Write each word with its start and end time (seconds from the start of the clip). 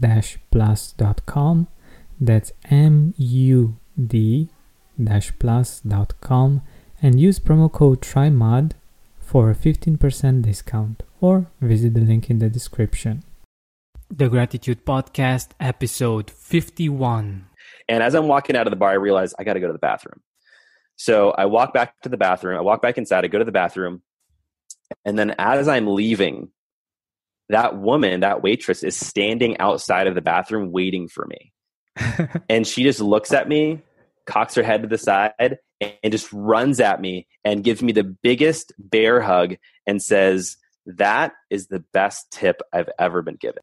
mood-plus.com. 0.00 1.68
That's 2.20 2.52
M 2.70 3.14
U 3.16 3.76
D 4.06 4.48
plus.com 5.38 6.62
and 7.02 7.20
use 7.20 7.38
promo 7.38 7.72
code 7.72 8.02
TRYMOD 8.02 8.72
for 9.18 9.50
a 9.50 9.54
15% 9.54 10.42
discount 10.42 11.02
or 11.20 11.46
visit 11.60 11.94
the 11.94 12.00
link 12.00 12.28
in 12.28 12.38
the 12.38 12.50
description. 12.50 13.22
The 14.10 14.28
Gratitude 14.28 14.84
Podcast, 14.84 15.50
episode 15.60 16.30
51. 16.30 17.46
And 17.88 18.02
as 18.02 18.14
I'm 18.14 18.28
walking 18.28 18.56
out 18.56 18.66
of 18.66 18.70
the 18.70 18.76
bar, 18.76 18.90
I 18.90 18.94
realize 18.94 19.32
I 19.38 19.44
got 19.44 19.54
to 19.54 19.60
go 19.60 19.68
to 19.68 19.72
the 19.72 19.78
bathroom. 19.78 20.20
So 20.96 21.30
I 21.30 21.46
walk 21.46 21.72
back 21.72 22.00
to 22.02 22.08
the 22.08 22.16
bathroom. 22.16 22.58
I 22.58 22.60
walk 22.60 22.82
back 22.82 22.98
inside. 22.98 23.24
I 23.24 23.28
go 23.28 23.38
to 23.38 23.44
the 23.44 23.52
bathroom. 23.52 24.02
And 25.04 25.18
then 25.18 25.34
as 25.38 25.68
I'm 25.68 25.86
leaving, 25.86 26.50
that 27.50 27.76
woman, 27.76 28.20
that 28.20 28.42
waitress, 28.42 28.82
is 28.82 28.96
standing 28.96 29.58
outside 29.58 30.06
of 30.06 30.14
the 30.14 30.20
bathroom 30.20 30.72
waiting 30.72 31.08
for 31.08 31.26
me. 31.26 31.52
and 32.48 32.66
she 32.66 32.82
just 32.82 33.00
looks 33.00 33.32
at 33.32 33.48
me, 33.48 33.82
cocks 34.26 34.54
her 34.54 34.62
head 34.62 34.82
to 34.82 34.88
the 34.88 34.98
side, 34.98 35.58
and 35.80 36.12
just 36.12 36.32
runs 36.32 36.80
at 36.80 37.00
me 37.00 37.26
and 37.44 37.64
gives 37.64 37.82
me 37.82 37.92
the 37.92 38.04
biggest 38.04 38.72
bear 38.78 39.20
hug 39.20 39.56
and 39.86 40.02
says, 40.02 40.56
That 40.86 41.32
is 41.50 41.66
the 41.66 41.84
best 41.92 42.30
tip 42.30 42.60
I've 42.72 42.90
ever 42.98 43.22
been 43.22 43.36
given. 43.36 43.62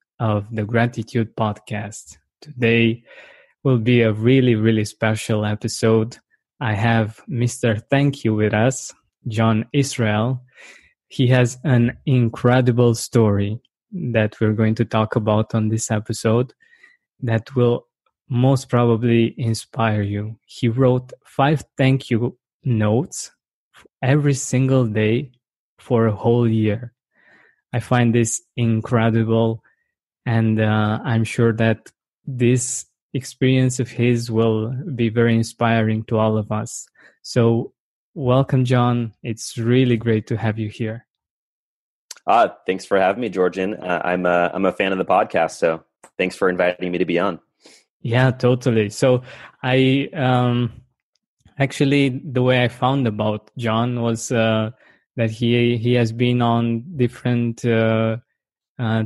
of 0.21 0.45
the 0.51 0.63
Gratitude 0.63 1.35
Podcast. 1.35 2.17
Today 2.41 3.03
will 3.63 3.79
be 3.79 4.03
a 4.03 4.13
really, 4.13 4.53
really 4.53 4.85
special 4.85 5.43
episode. 5.43 6.17
I 6.59 6.73
have 6.73 7.19
Mr. 7.27 7.81
Thank 7.89 8.23
You 8.23 8.35
with 8.35 8.53
us, 8.53 8.93
John 9.27 9.65
Israel. 9.73 10.43
He 11.07 11.27
has 11.27 11.57
an 11.63 11.97
incredible 12.05 12.93
story 12.93 13.59
that 13.91 14.39
we're 14.39 14.53
going 14.53 14.75
to 14.75 14.85
talk 14.85 15.15
about 15.15 15.55
on 15.55 15.69
this 15.69 15.89
episode 15.89 16.53
that 17.21 17.55
will 17.55 17.87
most 18.29 18.69
probably 18.69 19.33
inspire 19.39 20.03
you. 20.03 20.37
He 20.45 20.69
wrote 20.69 21.11
five 21.25 21.63
thank 21.77 22.11
you 22.11 22.37
notes 22.63 23.31
every 24.03 24.35
single 24.35 24.85
day 24.85 25.31
for 25.79 26.05
a 26.05 26.15
whole 26.15 26.47
year. 26.47 26.93
I 27.73 27.79
find 27.79 28.13
this 28.13 28.43
incredible, 28.55 29.63
and 30.25 30.59
uh, 30.59 30.99
I'm 31.03 31.23
sure 31.23 31.53
that 31.53 31.91
this 32.25 32.85
experience 33.13 33.79
of 33.79 33.89
his 33.89 34.31
will 34.31 34.73
be 34.95 35.09
very 35.09 35.35
inspiring 35.35 36.03
to 36.05 36.17
all 36.17 36.37
of 36.37 36.51
us. 36.51 36.87
So, 37.21 37.73
welcome, 38.13 38.65
John. 38.65 39.13
It's 39.23 39.57
really 39.57 39.97
great 39.97 40.27
to 40.27 40.37
have 40.37 40.57
you 40.57 40.69
here. 40.69 41.05
Uh, 42.27 42.49
thanks 42.65 42.85
for 42.85 42.99
having 42.99 43.21
me, 43.21 43.29
Georgian. 43.29 43.73
Uh, 43.73 44.01
I'm 44.03 44.25
a, 44.25 44.51
I'm 44.53 44.65
a 44.65 44.71
fan 44.71 44.91
of 44.91 44.97
the 44.97 45.05
podcast, 45.05 45.57
so 45.57 45.83
thanks 46.17 46.35
for 46.35 46.49
inviting 46.49 46.91
me 46.91 46.97
to 46.99 47.05
be 47.05 47.19
on. 47.19 47.39
Yeah, 48.01 48.31
totally. 48.31 48.89
So 48.89 49.23
I 49.63 50.09
um, 50.13 50.81
Actually, 51.61 52.09
the 52.09 52.41
way 52.41 52.63
I 52.63 52.69
found 52.69 53.05
about 53.05 53.51
John 53.55 54.01
was 54.01 54.31
uh, 54.31 54.71
that 55.15 55.29
he 55.29 55.77
he 55.77 55.93
has 55.93 56.11
been 56.11 56.41
on 56.41 56.83
different 56.97 57.63
uh, 57.63 58.17
uh, 58.79 59.03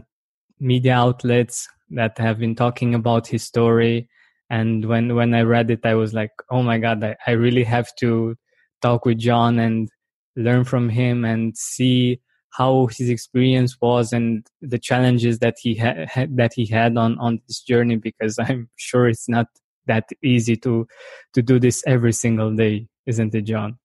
media 0.59 0.95
outlets 0.95 1.67
that 1.91 2.17
have 2.17 2.39
been 2.39 2.55
talking 2.55 2.95
about 2.95 3.27
his 3.27 3.43
story. 3.43 4.09
And 4.49 4.85
when 4.85 5.15
when 5.15 5.33
I 5.33 5.41
read 5.41 5.71
it, 5.71 5.85
I 5.85 5.95
was 5.95 6.13
like, 6.13 6.31
"Oh 6.51 6.61
my 6.63 6.77
God! 6.77 7.03
I, 7.03 7.15
I 7.25 7.31
really 7.31 7.63
have 7.63 7.93
to 7.99 8.35
talk 8.81 9.05
with 9.05 9.17
John 9.17 9.59
and 9.59 9.89
learn 10.35 10.63
from 10.65 10.89
him 10.89 11.25
and 11.25 11.57
see 11.57 12.21
how 12.51 12.87
his 12.87 13.09
experience 13.09 13.77
was 13.81 14.13
and 14.13 14.47
the 14.61 14.79
challenges 14.79 15.39
that 15.39 15.55
he 15.61 15.75
had 15.75 16.09
that 16.37 16.53
he 16.53 16.65
had 16.65 16.97
on 16.97 17.17
on 17.19 17.41
this 17.47 17.61
journey 17.61 17.97
because 17.97 18.39
i'm 18.47 18.69
sure 18.77 19.09
it's 19.09 19.27
not 19.27 19.47
that 19.87 20.09
easy 20.23 20.55
to 20.57 20.87
to 21.33 21.41
do 21.41 21.59
this 21.59 21.83
every 21.87 22.13
single 22.13 22.53
day, 22.55 22.87
isn't 23.05 23.33
it, 23.35 23.43
John? 23.43 23.77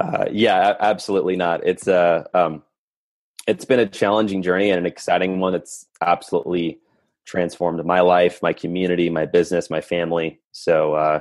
Uh, 0.00 0.26
yeah, 0.30 0.74
absolutely 0.80 1.36
not. 1.36 1.64
It's 1.64 1.86
a 1.86 2.28
uh, 2.34 2.46
um, 2.46 2.62
it's 3.46 3.64
been 3.64 3.80
a 3.80 3.86
challenging 3.86 4.42
journey 4.42 4.70
and 4.70 4.78
an 4.78 4.86
exciting 4.86 5.40
one. 5.40 5.54
It's 5.54 5.86
absolutely 6.00 6.78
transformed 7.26 7.84
my 7.84 8.00
life, 8.00 8.42
my 8.42 8.52
community, 8.52 9.10
my 9.10 9.26
business, 9.26 9.70
my 9.70 9.80
family. 9.80 10.40
So 10.52 10.94
uh, 10.94 11.20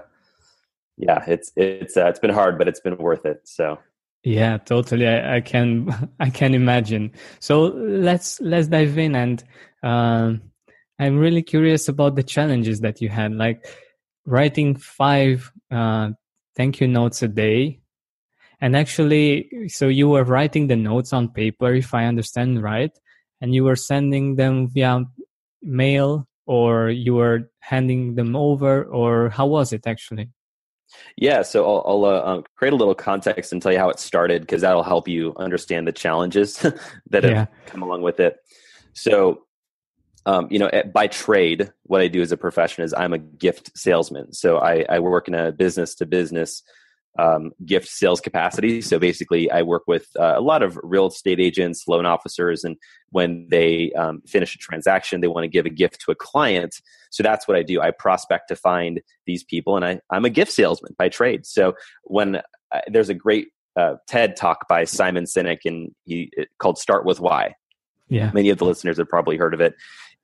yeah, 0.98 1.24
it's 1.28 1.52
it's 1.56 1.98
uh, 1.98 2.08
it's 2.08 2.20
been 2.20 2.32
hard, 2.32 2.58
but 2.58 2.68
it's 2.68 2.80
been 2.80 2.98
worth 2.98 3.26
it. 3.26 3.42
So 3.46 3.80
yeah, 4.24 4.58
totally. 4.58 5.08
I, 5.08 5.38
I 5.38 5.42
can 5.42 6.12
I 6.20 6.30
can 6.30 6.54
imagine. 6.54 7.12
So 7.40 7.64
let's 7.64 8.40
let's 8.42 8.68
dive 8.68 8.98
in 8.98 9.16
and. 9.16 9.44
Um, 9.82 10.42
I'm 11.00 11.18
really 11.18 11.42
curious 11.42 11.90
about 11.90 12.16
the 12.16 12.24
challenges 12.24 12.82
that 12.82 13.02
you 13.02 13.10
had, 13.10 13.34
like 13.34 13.66
writing 14.26 14.76
five 14.76 15.52
uh, 15.72 16.12
thank 16.56 16.80
you 16.80 16.88
notes 16.88 17.22
a 17.24 17.28
day. 17.28 17.80
And 18.64 18.78
actually, 18.78 19.68
so 19.68 19.90
you 19.90 20.08
were 20.08 20.24
writing 20.24 20.68
the 20.68 20.78
notes 20.78 21.12
on 21.12 21.28
paper, 21.28 21.74
if 21.74 21.94
I 21.94 22.06
understand 22.06 22.64
right, 22.64 22.98
and 23.42 23.54
you 23.54 23.66
were 23.66 23.76
sending 23.76 24.38
them 24.38 24.70
via 24.70 25.04
mail 25.62 26.30
or 26.46 26.90
you 26.90 27.16
were 27.16 27.52
handing 27.60 28.16
them 28.16 28.38
over, 28.38 28.86
or 28.86 29.28
how 29.32 29.48
was 29.48 29.74
it 29.74 29.86
actually? 29.86 30.30
Yeah, 31.18 31.42
so 31.42 31.66
I'll, 31.66 31.84
I'll 31.86 32.06
uh, 32.06 32.22
um, 32.24 32.44
create 32.56 32.72
a 32.72 32.78
little 32.78 32.96
context 32.96 33.52
and 33.52 33.62
tell 33.62 33.74
you 33.74 33.80
how 33.80 33.90
it 33.90 34.00
started 34.00 34.44
because 34.44 34.62
that'll 34.62 34.84
help 34.84 35.10
you 35.10 35.34
understand 35.36 35.86
the 35.86 35.92
challenges 35.92 36.56
that 37.10 37.26
have 37.26 37.34
yeah. 37.34 37.46
come 37.66 37.82
along 37.82 38.02
with 38.02 38.22
it. 38.22 38.38
So 38.94 39.44
um, 40.26 40.48
you 40.50 40.60
know, 40.60 40.72
by 40.94 41.08
trade, 41.08 41.74
what 41.84 42.00
I 42.00 42.08
do 42.08 42.22
as 42.22 42.32
a 42.32 42.38
profession 42.38 42.86
is 42.86 42.94
I'm 42.94 43.12
a 43.12 43.18
gift 43.18 43.78
salesman. 43.78 44.32
So 44.32 44.60
I, 44.60 44.86
I 44.88 45.00
work 45.00 45.28
in 45.28 45.34
a 45.34 45.52
business 45.52 45.96
to 45.96 46.06
business 46.06 46.64
um, 47.20 47.52
gift 47.66 47.88
sales 47.88 48.20
capacity. 48.20 48.82
So 48.82 48.98
basically, 48.98 49.50
I 49.52 49.62
work 49.62 49.84
with 49.88 50.08
uh, 50.20 50.34
a 50.36 50.42
lot 50.42 50.64
of 50.64 50.80
real 50.82 51.08
estate 51.08 51.40
agents, 51.40 51.88
loan 51.88 52.06
officers, 52.06 52.64
and 52.64 52.76
when 53.12 53.48
they 53.50 53.92
um, 53.94 54.22
finish 54.26 54.56
a 54.56 54.58
transaction, 54.58 55.22
they 55.22 55.28
want 55.28 55.44
to 55.44 55.50
give 55.50 55.66
a 55.66 55.70
gift 55.70 56.02
to 56.02 56.12
a 56.12 56.16
client. 56.16 56.76
So 57.12 57.22
that's 57.22 57.48
what 57.48 57.56
I 57.56 57.62
do. 57.62 57.82
I 57.82 57.92
prospect 57.92 58.48
to 58.48 58.56
find 58.56 59.02
these 59.28 59.44
people, 59.44 59.76
and 59.76 59.86
I, 59.86 60.00
I'm 60.10 60.26
a 60.26 60.30
gift 60.30 60.52
salesman 60.52 60.96
by 60.98 61.10
trade. 61.10 61.46
So 61.46 61.76
when 62.04 62.38
uh, 62.38 62.82
there's 62.88 63.10
a 63.10 63.14
great 63.14 63.50
uh, 63.76 63.96
TED 64.08 64.36
talk 64.36 64.68
by 64.68 64.84
Simon 64.86 65.26
Sinek, 65.26 65.60
and 65.66 65.94
he 66.06 66.32
called 66.58 66.80
"Start 66.80 67.06
with 67.06 67.20
Why." 67.20 67.56
Yeah, 68.10 68.32
many 68.34 68.50
of 68.50 68.58
the 68.58 68.66
listeners 68.66 68.98
have 68.98 69.10
probably 69.10 69.38
heard 69.38 69.54
of 69.54 69.62
it. 69.62 69.76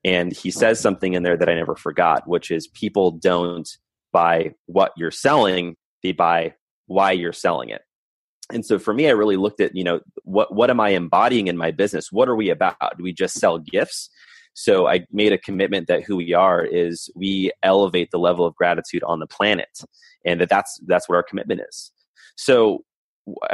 And 0.06 0.31
he 0.31 0.50
says 0.50 0.80
something 0.80 1.13
in 1.13 1.24
there 1.24 1.35
that 1.35 1.50
I 1.50 1.56
never 1.56 1.75
forgot, 1.75 2.25
which 2.25 2.51
is 2.51 2.68
people 2.68 3.12
don't 3.12 3.69
buy 4.12 4.53
what 4.65 4.94
you're 4.97 5.12
selling; 5.12 5.75
they 6.01 6.13
buy 6.13 6.56
why 6.89 7.12
you're 7.12 7.33
selling 7.33 7.69
it. 7.69 7.81
And 8.51 8.65
so 8.65 8.80
for 8.80 8.94
me, 8.94 9.07
I 9.07 9.12
really 9.12 9.38
looked 9.38 9.62
at, 9.62 9.75
you 9.75 9.83
know, 9.83 10.00
what 10.24 10.53
what 10.53 10.69
am 10.69 10.80
I 10.80 10.89
embodying 10.89 11.47
in 11.47 11.56
my 11.56 11.71
business? 11.71 12.12
What 12.12 12.27
are 12.27 12.36
we 12.36 12.50
about? 12.50 12.97
Do 12.97 13.03
we 13.03 13.13
just 13.13 13.36
sell 13.36 13.59
gifts? 13.59 14.09
So 14.56 14.88
I 14.88 15.06
made 15.12 15.31
a 15.31 15.38
commitment 15.38 15.88
that 15.88 16.03
who 16.03 16.18
we 16.18 16.33
are 16.33 16.65
is 16.65 17.09
we 17.15 17.51
elevate 17.62 18.09
the 18.12 18.18
level 18.18 18.45
of 18.45 18.56
gratitude 18.56 19.03
on 19.03 19.19
the 19.19 19.27
planet, 19.27 19.69
and 20.25 20.41
that 20.41 20.50
that's 20.50 20.80
that's 20.88 21.07
what 21.07 21.15
our 21.15 21.24
commitment 21.24 21.62
is. 21.69 21.91
So 22.36 22.83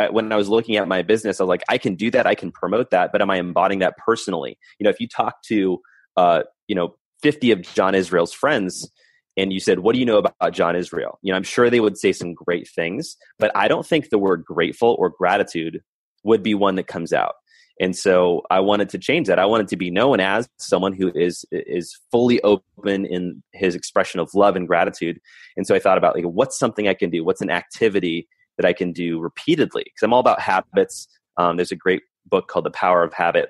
when 0.09 0.31
I 0.31 0.37
was 0.37 0.47
looking 0.47 0.77
at 0.77 0.87
my 0.87 1.01
business, 1.01 1.39
I 1.39 1.43
was 1.43 1.49
like, 1.49 1.63
I 1.67 1.77
can 1.77 1.95
do 1.95 2.09
that, 2.11 2.25
I 2.25 2.35
can 2.35 2.51
promote 2.51 2.91
that, 2.91 3.11
but 3.11 3.21
am 3.21 3.29
I 3.29 3.37
embodying 3.37 3.79
that 3.79 3.97
personally? 3.97 4.57
You 4.79 4.85
know, 4.85 4.89
if 4.89 5.01
you 5.01 5.07
talk 5.07 5.41
to, 5.47 5.81
uh, 6.15 6.43
you 6.67 6.75
know, 6.75 6.95
50 7.21 7.51
of 7.51 7.61
John 7.61 7.93
Israel's 7.93 8.31
friends, 8.31 8.89
and 9.37 9.51
you 9.51 9.59
said, 9.59 9.79
What 9.79 9.93
do 9.93 9.99
you 9.99 10.05
know 10.05 10.17
about 10.17 10.53
John 10.53 10.75
Israel? 10.75 11.19
You 11.21 11.31
know, 11.31 11.37
I'm 11.37 11.43
sure 11.43 11.69
they 11.69 11.79
would 11.79 11.97
say 11.97 12.11
some 12.11 12.33
great 12.33 12.67
things, 12.67 13.17
but 13.39 13.51
I 13.55 13.67
don't 13.67 13.85
think 13.85 14.09
the 14.09 14.17
word 14.17 14.43
grateful 14.45 14.95
or 14.99 15.09
gratitude 15.09 15.81
would 16.23 16.43
be 16.43 16.53
one 16.53 16.75
that 16.75 16.87
comes 16.87 17.13
out. 17.13 17.35
And 17.79 17.95
so 17.95 18.43
I 18.49 18.61
wanted 18.61 18.89
to 18.89 18.97
change 18.97 19.27
that. 19.27 19.37
I 19.37 19.45
wanted 19.45 19.67
to 19.67 19.75
be 19.75 19.91
known 19.91 20.21
as 20.21 20.47
someone 20.57 20.93
who 20.93 21.11
is 21.13 21.45
is 21.51 21.97
fully 22.11 22.41
open 22.41 23.05
in 23.05 23.43
his 23.53 23.75
expression 23.75 24.19
of 24.19 24.33
love 24.33 24.55
and 24.55 24.67
gratitude. 24.67 25.19
And 25.57 25.67
so 25.67 25.75
I 25.75 25.79
thought 25.79 25.97
about 25.97 26.15
like 26.15 26.25
what's 26.25 26.57
something 26.57 26.87
I 26.87 26.93
can 26.93 27.09
do? 27.09 27.23
What's 27.23 27.41
an 27.41 27.49
activity 27.49 28.27
that 28.57 28.65
I 28.65 28.71
can 28.71 28.93
do 28.93 29.19
repeatedly? 29.19 29.83
Because 29.83 30.03
I'm 30.03 30.13
all 30.13 30.21
about 30.21 30.39
habits. 30.39 31.07
Um, 31.37 31.57
there's 31.57 31.73
a 31.73 31.75
great 31.75 32.03
book 32.25 32.47
called 32.47 32.65
The 32.65 32.71
Power 32.71 33.03
of 33.03 33.13
Habit. 33.13 33.49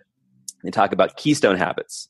They 0.63 0.71
talk 0.71 0.91
about 0.91 1.17
keystone 1.17 1.57
habits 1.57 2.09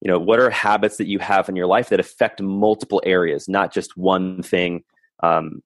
you 0.00 0.10
know 0.10 0.18
what 0.18 0.38
are 0.38 0.50
habits 0.50 0.96
that 0.96 1.06
you 1.06 1.18
have 1.18 1.48
in 1.48 1.56
your 1.56 1.66
life 1.66 1.88
that 1.88 2.00
affect 2.00 2.40
multiple 2.40 3.02
areas 3.04 3.48
not 3.48 3.72
just 3.72 3.96
one 3.96 4.42
thing? 4.42 4.84
Um, 5.22 5.62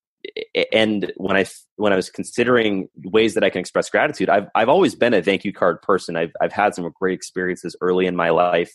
and 0.73 1.13
when 1.17 1.37
i 1.37 1.45
when 1.77 1.93
i 1.93 1.97
was 1.97 2.09
considering 2.09 2.89
ways 3.05 3.35
that 3.35 3.43
i 3.43 3.51
can 3.51 3.59
express 3.59 3.91
gratitude 3.91 4.29
i've 4.29 4.47
i've 4.55 4.69
always 4.69 4.95
been 4.95 5.15
a 5.15 5.23
thank 5.23 5.45
you 5.45 5.53
card 5.53 5.83
person. 5.83 6.17
I've 6.17 6.33
i've 6.41 6.53
had 6.53 6.75
some 6.75 6.91
great 6.99 7.15
experiences 7.15 7.75
early 7.81 8.07
in 8.07 8.15
my 8.15 8.31
life 8.31 8.73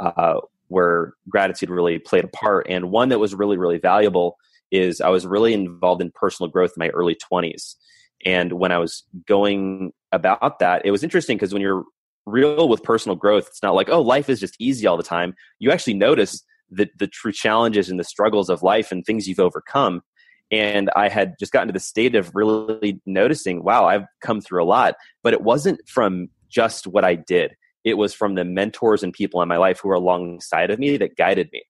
uh, 0.00 0.40
where 0.68 1.14
gratitude 1.28 1.70
really 1.70 1.98
played 1.98 2.24
a 2.24 2.28
part. 2.28 2.66
And 2.68 2.90
one 2.90 3.10
that 3.10 3.18
was 3.18 3.34
really 3.34 3.56
really 3.56 3.78
valuable 3.78 4.36
is 4.70 5.00
i 5.00 5.08
was 5.08 5.26
really 5.26 5.52
involved 5.52 6.02
in 6.02 6.10
personal 6.14 6.50
growth 6.50 6.72
in 6.76 6.80
my 6.80 6.88
early 6.88 7.14
20s 7.14 7.76
and 8.24 8.52
when 8.52 8.72
i 8.72 8.78
was 8.78 9.04
going 9.26 9.92
about 10.12 10.58
that 10.58 10.82
it 10.84 10.90
was 10.90 11.04
interesting 11.04 11.36
because 11.36 11.52
when 11.52 11.62
you're 11.62 11.84
real 12.26 12.68
with 12.68 12.82
personal 12.82 13.16
growth. 13.16 13.46
It's 13.48 13.62
not 13.62 13.74
like, 13.74 13.88
oh, 13.88 14.02
life 14.02 14.28
is 14.28 14.40
just 14.40 14.56
easy 14.58 14.86
all 14.86 14.96
the 14.96 15.02
time. 15.02 15.34
You 15.58 15.70
actually 15.70 15.94
notice 15.94 16.42
the, 16.70 16.88
the 16.98 17.06
true 17.06 17.32
challenges 17.32 17.88
and 17.88 17.98
the 17.98 18.04
struggles 18.04 18.50
of 18.50 18.62
life 18.62 18.92
and 18.92 19.04
things 19.04 19.26
you've 19.26 19.40
overcome. 19.40 20.02
And 20.50 20.90
I 20.94 21.08
had 21.08 21.34
just 21.38 21.52
gotten 21.52 21.68
to 21.68 21.72
the 21.72 21.80
state 21.80 22.14
of 22.14 22.34
really 22.34 23.00
noticing, 23.06 23.64
wow, 23.64 23.86
I've 23.86 24.04
come 24.20 24.40
through 24.40 24.62
a 24.62 24.66
lot. 24.66 24.94
But 25.22 25.32
it 25.32 25.42
wasn't 25.42 25.80
from 25.88 26.28
just 26.48 26.86
what 26.86 27.04
I 27.04 27.14
did, 27.14 27.56
it 27.84 27.94
was 27.94 28.14
from 28.14 28.34
the 28.34 28.44
mentors 28.44 29.02
and 29.02 29.12
people 29.12 29.42
in 29.42 29.48
my 29.48 29.56
life 29.56 29.80
who 29.80 29.88
were 29.88 29.94
alongside 29.94 30.70
of 30.70 30.78
me 30.78 30.96
that 30.96 31.16
guided 31.16 31.48
me. 31.52 31.62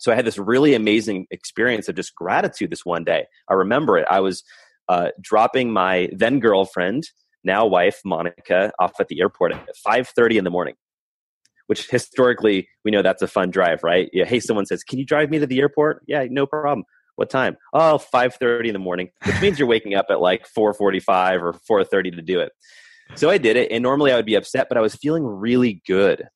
So 0.00 0.12
I 0.12 0.14
had 0.14 0.24
this 0.24 0.38
really 0.38 0.74
amazing 0.74 1.26
experience 1.32 1.88
of 1.88 1.96
just 1.96 2.14
gratitude 2.14 2.70
this 2.70 2.84
one 2.84 3.02
day. 3.02 3.26
I 3.48 3.54
remember 3.54 3.98
it. 3.98 4.06
I 4.08 4.20
was 4.20 4.44
uh, 4.88 5.08
dropping 5.20 5.72
my 5.72 6.08
then 6.12 6.38
girlfriend 6.38 7.10
now 7.48 7.66
wife 7.66 8.00
Monica 8.04 8.70
off 8.78 8.92
at 9.00 9.08
the 9.08 9.20
airport 9.20 9.52
at 9.52 9.74
5:30 9.84 10.38
in 10.38 10.44
the 10.44 10.50
morning. 10.50 10.74
Which 11.66 11.90
historically 11.90 12.68
we 12.84 12.90
know 12.90 13.02
that's 13.02 13.22
a 13.22 13.26
fun 13.26 13.50
drive, 13.50 13.82
right? 13.82 14.08
Yeah, 14.12 14.24
hey, 14.24 14.40
someone 14.40 14.66
says, 14.66 14.84
"Can 14.84 14.98
you 14.98 15.04
drive 15.04 15.30
me 15.30 15.38
to 15.40 15.46
the 15.46 15.58
airport?" 15.58 16.02
Yeah, 16.06 16.24
no 16.30 16.46
problem. 16.46 16.84
What 17.16 17.30
time? 17.30 17.56
Oh, 17.74 17.98
5:30 17.98 18.68
in 18.68 18.72
the 18.72 18.78
morning, 18.78 19.10
which 19.24 19.40
means 19.42 19.58
you're 19.58 19.68
waking 19.68 19.94
up 19.94 20.06
at 20.08 20.20
like 20.20 20.46
4:45 20.46 21.42
or 21.42 21.54
4:30 21.68 22.14
to 22.14 22.22
do 22.22 22.38
it. 22.38 22.52
So 23.16 23.30
I 23.30 23.38
did 23.38 23.56
it, 23.56 23.72
and 23.72 23.82
normally 23.82 24.12
I 24.12 24.16
would 24.16 24.26
be 24.26 24.36
upset, 24.36 24.68
but 24.68 24.78
I 24.78 24.82
was 24.82 24.94
feeling 24.94 25.24
really 25.24 25.82
good, 25.86 26.28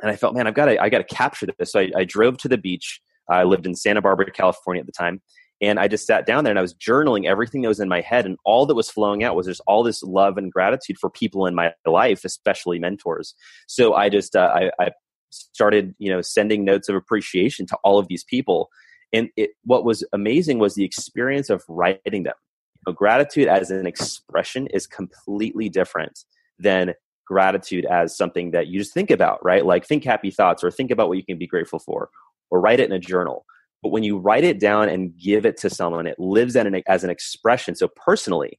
and 0.00 0.10
I 0.10 0.16
felt, 0.16 0.34
man, 0.34 0.46
I've 0.46 0.54
got 0.54 0.66
to, 0.66 0.80
I 0.80 0.88
got 0.88 0.98
to 0.98 1.14
capture 1.14 1.46
this. 1.46 1.72
So 1.72 1.80
I, 1.80 1.90
I 1.96 2.04
drove 2.04 2.36
to 2.38 2.48
the 2.48 2.58
beach. 2.58 3.00
I 3.30 3.44
lived 3.44 3.66
in 3.66 3.74
Santa 3.74 4.00
Barbara, 4.00 4.30
California 4.30 4.80
at 4.80 4.86
the 4.86 4.92
time, 4.92 5.20
and 5.60 5.80
I 5.80 5.88
just 5.88 6.06
sat 6.06 6.24
down 6.24 6.44
there 6.44 6.52
and 6.52 6.58
I 6.58 6.62
was 6.62 6.74
journaling 6.74 7.26
everything 7.26 7.62
that 7.62 7.68
was 7.68 7.80
in 7.80 7.88
my 7.88 8.00
head. 8.00 8.26
And 8.26 8.36
all 8.44 8.66
that 8.66 8.74
was 8.74 8.90
flowing 8.90 9.24
out 9.24 9.34
was 9.34 9.46
just 9.46 9.60
all 9.66 9.82
this 9.82 10.02
love 10.02 10.38
and 10.38 10.52
gratitude 10.52 10.98
for 10.98 11.10
people 11.10 11.46
in 11.46 11.54
my 11.54 11.72
life, 11.84 12.24
especially 12.24 12.78
mentors. 12.78 13.34
So 13.66 13.94
I 13.94 14.08
just, 14.08 14.36
uh, 14.36 14.52
I, 14.54 14.70
I 14.80 14.90
started, 15.30 15.94
you 15.98 16.10
know, 16.10 16.22
sending 16.22 16.64
notes 16.64 16.88
of 16.88 16.94
appreciation 16.94 17.66
to 17.66 17.78
all 17.82 17.98
of 17.98 18.06
these 18.08 18.24
people. 18.24 18.68
And 19.12 19.30
it, 19.36 19.50
what 19.64 19.84
was 19.84 20.04
amazing 20.12 20.58
was 20.58 20.74
the 20.74 20.84
experience 20.84 21.50
of 21.50 21.64
writing 21.68 22.22
them. 22.22 22.34
You 22.76 22.82
know, 22.86 22.92
gratitude 22.92 23.48
as 23.48 23.70
an 23.72 23.86
expression 23.86 24.68
is 24.68 24.86
completely 24.86 25.68
different 25.68 26.20
than 26.60 26.94
gratitude 27.26 27.84
as 27.84 28.16
something 28.16 28.52
that 28.52 28.68
you 28.68 28.78
just 28.78 28.94
think 28.94 29.10
about, 29.10 29.44
right? 29.44 29.66
Like 29.66 29.86
think 29.86 30.04
happy 30.04 30.30
thoughts 30.30 30.62
or 30.62 30.70
think 30.70 30.90
about 30.92 31.08
what 31.08 31.18
you 31.18 31.24
can 31.24 31.36
be 31.36 31.46
grateful 31.48 31.80
for 31.80 32.10
or 32.50 32.60
write 32.60 32.80
it 32.80 32.88
in 32.88 32.92
a 32.92 32.98
journal 32.98 33.44
but 33.82 33.90
when 33.90 34.02
you 34.02 34.18
write 34.18 34.44
it 34.44 34.58
down 34.58 34.88
and 34.88 35.16
give 35.16 35.46
it 35.46 35.56
to 35.58 35.70
someone, 35.70 36.06
it 36.06 36.18
lives 36.18 36.56
an, 36.56 36.82
as 36.86 37.04
an 37.04 37.10
expression. 37.10 37.74
So 37.74 37.88
personally, 37.88 38.58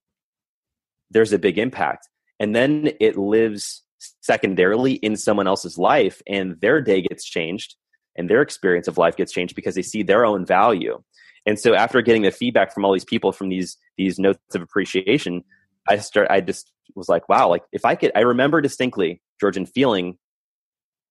there's 1.11 1.33
a 1.33 1.39
big 1.39 1.57
impact. 1.57 2.07
And 2.39 2.55
then 2.55 2.91
it 2.99 3.17
lives 3.17 3.83
secondarily 4.21 4.93
in 4.93 5.17
someone 5.17 5.47
else's 5.47 5.77
life, 5.77 6.21
and 6.27 6.59
their 6.61 6.81
day 6.81 7.01
gets 7.01 7.25
changed 7.25 7.75
and 8.19 8.29
their 8.29 8.41
experience 8.41 8.87
of 8.87 8.97
life 8.97 9.15
gets 9.15 9.31
changed 9.31 9.55
because 9.55 9.75
they 9.75 9.81
see 9.81 10.03
their 10.03 10.25
own 10.25 10.45
value. 10.45 11.01
And 11.45 11.57
so 11.57 11.73
after 11.73 12.01
getting 12.01 12.23
the 12.23 12.31
feedback 12.31 12.73
from 12.73 12.83
all 12.85 12.93
these 12.93 13.05
people 13.05 13.31
from 13.31 13.49
these 13.49 13.77
these 13.97 14.19
notes 14.19 14.39
of 14.53 14.61
appreciation, 14.61 15.43
I 15.87 15.97
start 15.97 16.27
I 16.29 16.41
just 16.41 16.71
was 16.95 17.07
like, 17.07 17.29
wow, 17.29 17.47
like 17.47 17.63
if 17.71 17.85
I 17.85 17.95
could 17.95 18.11
I 18.15 18.21
remember 18.21 18.61
distinctly, 18.61 19.21
Georgian 19.39 19.65
feeling 19.65 20.17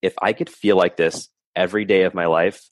if 0.03 0.15
I 0.21 0.33
could 0.33 0.51
feel 0.51 0.77
like 0.77 0.97
this 0.97 1.29
every 1.57 1.85
day 1.85 2.03
of 2.03 2.15
my 2.15 2.27
life, 2.27 2.63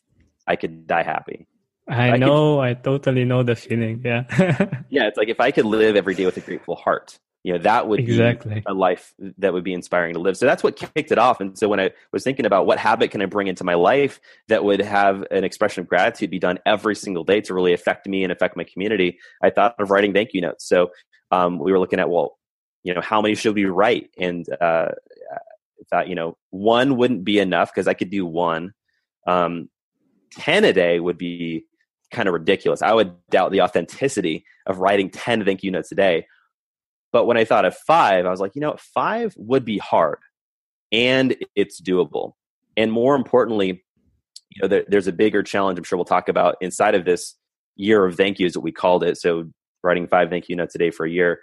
I 0.47 0.57
could 0.57 0.87
die 0.87 1.03
happy. 1.03 1.47
I, 1.89 2.13
I 2.13 2.17
know, 2.17 2.57
could, 2.57 2.61
I 2.61 2.75
totally 2.75 3.25
know 3.25 3.43
the 3.43 3.55
feeling. 3.55 4.03
Yeah. 4.05 4.25
yeah, 4.91 5.07
it's 5.07 5.17
like 5.17 5.29
if 5.29 5.41
I 5.41 5.51
could 5.51 5.67
live 5.67 5.97
every 5.97 6.15
day 6.15 6.27
with 6.27 6.37
a 6.37 6.41
grateful 6.41 6.75
heart, 6.75 7.19
you 7.45 7.53
know, 7.53 7.59
that 7.61 7.87
would 7.87 8.01
exactly. 8.01 8.55
be 8.57 8.63
a 8.67 8.75
life 8.75 9.15
that 9.39 9.53
would 9.53 9.63
be 9.63 9.73
inspiring 9.73 10.15
to 10.15 10.21
live. 10.21 10.37
So 10.37 10.47
that's 10.47 10.65
what 10.65 10.75
kicked 10.75 11.13
it 11.13 11.19
off. 11.19 11.41
And 11.41 11.57
so 11.57 11.69
when 11.69 11.79
I 11.79 11.93
was 12.13 12.25
thinking 12.25 12.45
about 12.45 12.67
what 12.67 12.81
habit 12.81 13.13
can 13.13 13.23
I 13.23 13.27
bring 13.27 13.47
into 13.47 13.63
my 13.63 13.75
life 13.75 14.21
that 14.49 14.65
would 14.65 14.81
have 14.81 15.25
an 15.31 15.45
expression 15.45 15.83
of 15.83 15.89
gratitude 15.89 16.29
be 16.29 16.41
done 16.41 16.59
every 16.67 16.97
single 16.97 17.23
day 17.23 17.41
to 17.43 17.55
really 17.55 17.73
affect 17.73 18.09
me 18.09 18.25
and 18.25 18.33
affect 18.33 18.57
my 18.57 18.65
community, 18.65 19.21
I 19.41 19.51
thought 19.51 19.77
of 19.79 19.93
writing 19.93 20.13
thank 20.13 20.35
you 20.35 20.41
notes. 20.41 20.69
So 20.69 20.91
um, 21.31 21.61
we 21.61 21.71
were 21.71 21.79
looking 21.79 22.01
at, 22.01 22.11
well, 22.11 22.37
you 22.83 22.95
know, 22.95 23.01
how 23.01 23.23
many 23.23 23.37
should 23.37 23.55
we 23.55 23.67
write? 23.67 24.11
And 24.19 24.45
uh, 24.61 24.89
I 25.31 25.85
thought, 25.89 26.09
you 26.09 26.17
know, 26.17 26.37
one 26.51 26.97
wouldn't 26.97 27.25
be 27.25 27.39
enough 27.39 27.73
because 27.73 27.87
I 27.87 27.95
could 27.95 28.11
do 28.11 28.27
one. 28.27 28.75
Um, 29.25 29.69
10 30.33 30.65
a 30.65 30.73
day 30.73 31.01
would 31.01 31.19
be 31.19 31.65
kind 32.11 32.29
of 32.29 32.35
ridiculous. 32.35 32.83
I 32.83 32.93
would 32.93 33.15
doubt 33.31 33.53
the 33.53 33.63
authenticity 33.63 34.45
of 34.67 34.79
writing 34.79 35.11
10 35.11 35.45
thank 35.45 35.63
you 35.63 35.71
notes 35.71 35.93
a 35.93 35.95
day. 35.95 36.27
But 37.13 37.27
when 37.27 37.37
I 37.37 37.45
thought 37.45 37.65
of 37.65 37.77
five, 37.77 38.27
I 38.27 38.31
was 38.31 38.41
like, 38.41 38.55
you 38.55 38.61
know, 38.61 38.77
five 38.79 39.35
would 39.37 39.65
be 39.65 39.79
hard 39.79 40.19
and 40.93 41.37
it's 41.55 41.81
doable. 41.81 42.33
And 42.77 42.93
more 42.93 43.15
importantly, 43.15 43.85
you 44.51 44.63
know, 44.63 44.69
there, 44.69 44.85
there's 44.89 45.07
a 45.07 45.13
bigger 45.13 45.43
challenge 45.43 45.79
I'm 45.79 45.85
sure 45.85 45.97
we'll 45.97 46.05
talk 46.05 46.29
about 46.29 46.57
inside 46.61 46.95
of 46.95 47.05
this 47.05 47.35
year 47.77 48.05
of 48.05 48.17
thank 48.17 48.39
yous 48.39 48.55
that 48.55 48.61
we 48.61 48.73
called 48.73 49.03
it. 49.03 49.19
So 49.19 49.51
writing 49.83 50.07
five 50.07 50.31
thank 50.31 50.49
you 50.49 50.57
notes 50.57 50.75
a 50.75 50.79
day 50.79 50.91
for 50.91 51.07
a 51.07 51.11
year. 51.11 51.41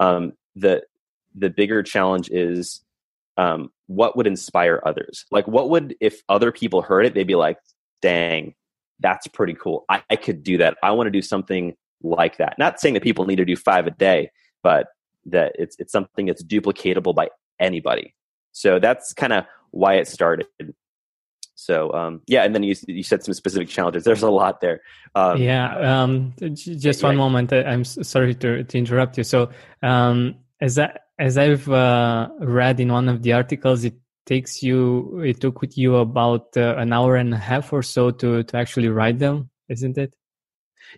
Um, 0.00 0.32
the 0.54 0.82
the 1.34 1.50
bigger 1.50 1.82
challenge 1.82 2.30
is 2.30 2.82
um, 3.36 3.70
what 3.86 4.16
would 4.16 4.26
inspire 4.26 4.82
others? 4.84 5.26
Like, 5.30 5.46
what 5.46 5.70
would 5.70 5.94
if 6.00 6.22
other 6.28 6.50
people 6.50 6.82
heard 6.82 7.06
it, 7.06 7.14
they'd 7.14 7.26
be 7.26 7.34
like, 7.34 7.58
dang, 8.02 8.54
that's 9.00 9.26
pretty 9.26 9.54
cool. 9.54 9.84
I, 9.88 10.02
I 10.10 10.16
could 10.16 10.42
do 10.42 10.58
that. 10.58 10.76
I 10.82 10.92
want 10.92 11.06
to 11.06 11.10
do 11.10 11.22
something 11.22 11.76
like 12.02 12.38
that. 12.38 12.58
Not 12.58 12.80
saying 12.80 12.94
that 12.94 13.02
people 13.02 13.26
need 13.26 13.36
to 13.36 13.44
do 13.44 13.56
five 13.56 13.86
a 13.86 13.90
day, 13.90 14.30
but 14.62 14.88
that 15.26 15.52
it's 15.58 15.76
it's 15.78 15.92
something 15.92 16.26
that's 16.26 16.42
duplicatable 16.42 17.14
by 17.14 17.28
anybody. 17.58 18.14
So 18.52 18.78
that's 18.78 19.12
kind 19.12 19.32
of 19.32 19.44
why 19.70 19.94
it 19.94 20.08
started. 20.08 20.46
so 21.54 21.92
um, 21.92 22.22
yeah, 22.26 22.44
and 22.44 22.54
then 22.54 22.62
you 22.62 22.74
you 22.86 23.02
said 23.02 23.22
some 23.22 23.34
specific 23.34 23.68
challenges. 23.68 24.04
There's 24.04 24.22
a 24.22 24.30
lot 24.30 24.60
there. 24.60 24.80
Um, 25.14 25.40
yeah, 25.40 26.00
um, 26.00 26.34
just 26.54 27.02
one 27.02 27.14
yeah. 27.14 27.18
moment. 27.18 27.52
I'm 27.52 27.84
sorry 27.84 28.34
to, 28.36 28.64
to 28.64 28.78
interrupt 28.78 29.18
you. 29.18 29.24
So 29.24 29.50
um, 29.82 30.36
as 30.60 30.78
I, 30.78 30.96
as 31.18 31.38
I've 31.38 31.68
uh, 31.68 32.28
read 32.40 32.80
in 32.80 32.92
one 32.92 33.08
of 33.08 33.22
the 33.22 33.32
articles, 33.32 33.84
it 33.84 33.94
takes 34.26 34.62
you 34.62 35.20
it 35.20 35.40
took 35.40 35.60
with 35.60 35.78
you 35.78 35.96
about 35.96 36.56
uh, 36.56 36.74
an 36.76 36.92
hour 36.92 37.16
and 37.16 37.32
a 37.32 37.38
half 37.38 37.72
or 37.72 37.82
so 37.82 38.10
to 38.10 38.42
to 38.42 38.56
actually 38.56 38.88
write 38.88 39.18
them, 39.18 39.50
isn't 39.68 39.96
it? 39.96 40.12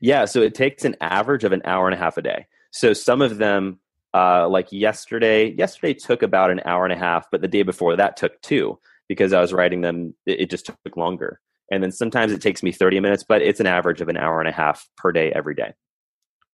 Yeah, 0.01 0.25
so 0.25 0.43
it 0.43 0.55
takes 0.55 0.85
an 0.85 0.97
average 1.01 1.45
of 1.45 1.53
an 1.53 1.63
hour 1.65 1.87
and 1.87 1.95
a 1.95 1.99
half 1.99 2.17
a 2.17 2.23
day. 2.23 2.47
So 2.71 2.93
some 2.93 3.23
of 3.23 3.39
them, 3.39 3.79
uh, 4.13 4.49
like 4.49 4.71
yesterday, 4.71 5.51
yesterday 5.53 5.95
took 5.95 6.23
about 6.23 6.51
an 6.51 6.61
hour 6.65 6.85
and 6.85 6.93
a 6.93 6.99
half, 6.99 7.31
but 7.31 7.41
the 7.41 7.49
day 7.49 7.63
before 7.63 7.97
that 7.97 8.17
took 8.17 8.41
two 8.43 8.79
because 9.09 9.33
I 9.33 9.41
was 9.41 9.53
writing 9.53 9.81
them. 9.81 10.15
It, 10.27 10.41
it 10.41 10.51
just 10.51 10.67
took 10.67 10.97
longer. 10.97 11.41
And 11.71 11.83
then 11.83 11.93
sometimes 11.93 12.33
it 12.33 12.41
takes 12.41 12.63
me 12.63 12.73
30 12.73 13.01
minutes, 13.01 13.25
but 13.27 13.43
it's 13.43 13.61
an 13.61 13.67
average 13.67 14.01
of 14.01 14.09
an 14.09 14.17
hour 14.17 14.41
and 14.41 14.49
a 14.49 14.53
half 14.53 14.89
per 14.97 15.13
day 15.13 15.33
every 15.33 15.55
day. 15.55 15.75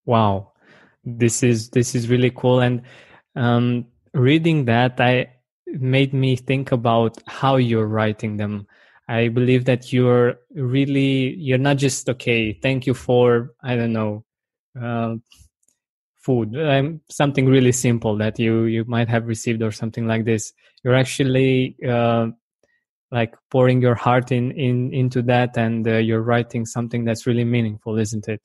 Wow. 0.07 0.53
This 1.05 1.43
is 1.43 1.71
this 1.71 1.95
is 1.95 2.09
really 2.09 2.31
cool. 2.31 2.61
And 2.61 2.83
um, 3.37 3.87
reading 4.13 4.65
that, 4.65 5.01
I 5.01 5.34
made 5.81 6.13
me 6.13 6.37
think 6.37 6.73
about 6.73 7.23
how 7.27 7.57
you're 7.57 7.87
writing 7.87 8.37
them. 8.37 8.67
I 9.09 9.29
believe 9.29 9.67
that 9.67 9.93
you're 9.93 10.37
really 10.55 11.35
you're 11.35 11.59
not 11.59 11.77
just 11.77 12.09
okay. 12.09 12.53
Thank 12.53 12.87
you 12.87 12.95
for 12.95 13.53
I 13.63 13.77
don't 13.77 13.93
know 13.93 14.25
uh, 14.81 15.17
food, 16.15 16.57
um, 16.57 17.01
something 17.11 17.47
really 17.47 17.73
simple 17.73 18.17
that 18.19 18.39
you 18.39 18.65
you 18.65 18.85
might 18.87 19.09
have 19.09 19.27
received 19.27 19.63
or 19.63 19.73
something 19.73 20.07
like 20.07 20.25
this. 20.25 20.53
You're 20.83 20.95
actually 20.95 21.77
uh, 21.87 22.29
like 23.15 23.37
pouring 23.51 23.81
your 23.81 23.95
heart 23.95 24.33
in 24.33 24.51
in 24.53 24.93
into 24.93 25.23
that 25.23 25.57
and 25.57 25.87
uh, 25.87 25.97
you're 25.97 26.23
writing 26.23 26.67
something 26.67 27.05
that's 27.05 27.27
really 27.27 27.45
meaningful 27.45 27.97
isn't 27.97 28.29
it 28.29 28.43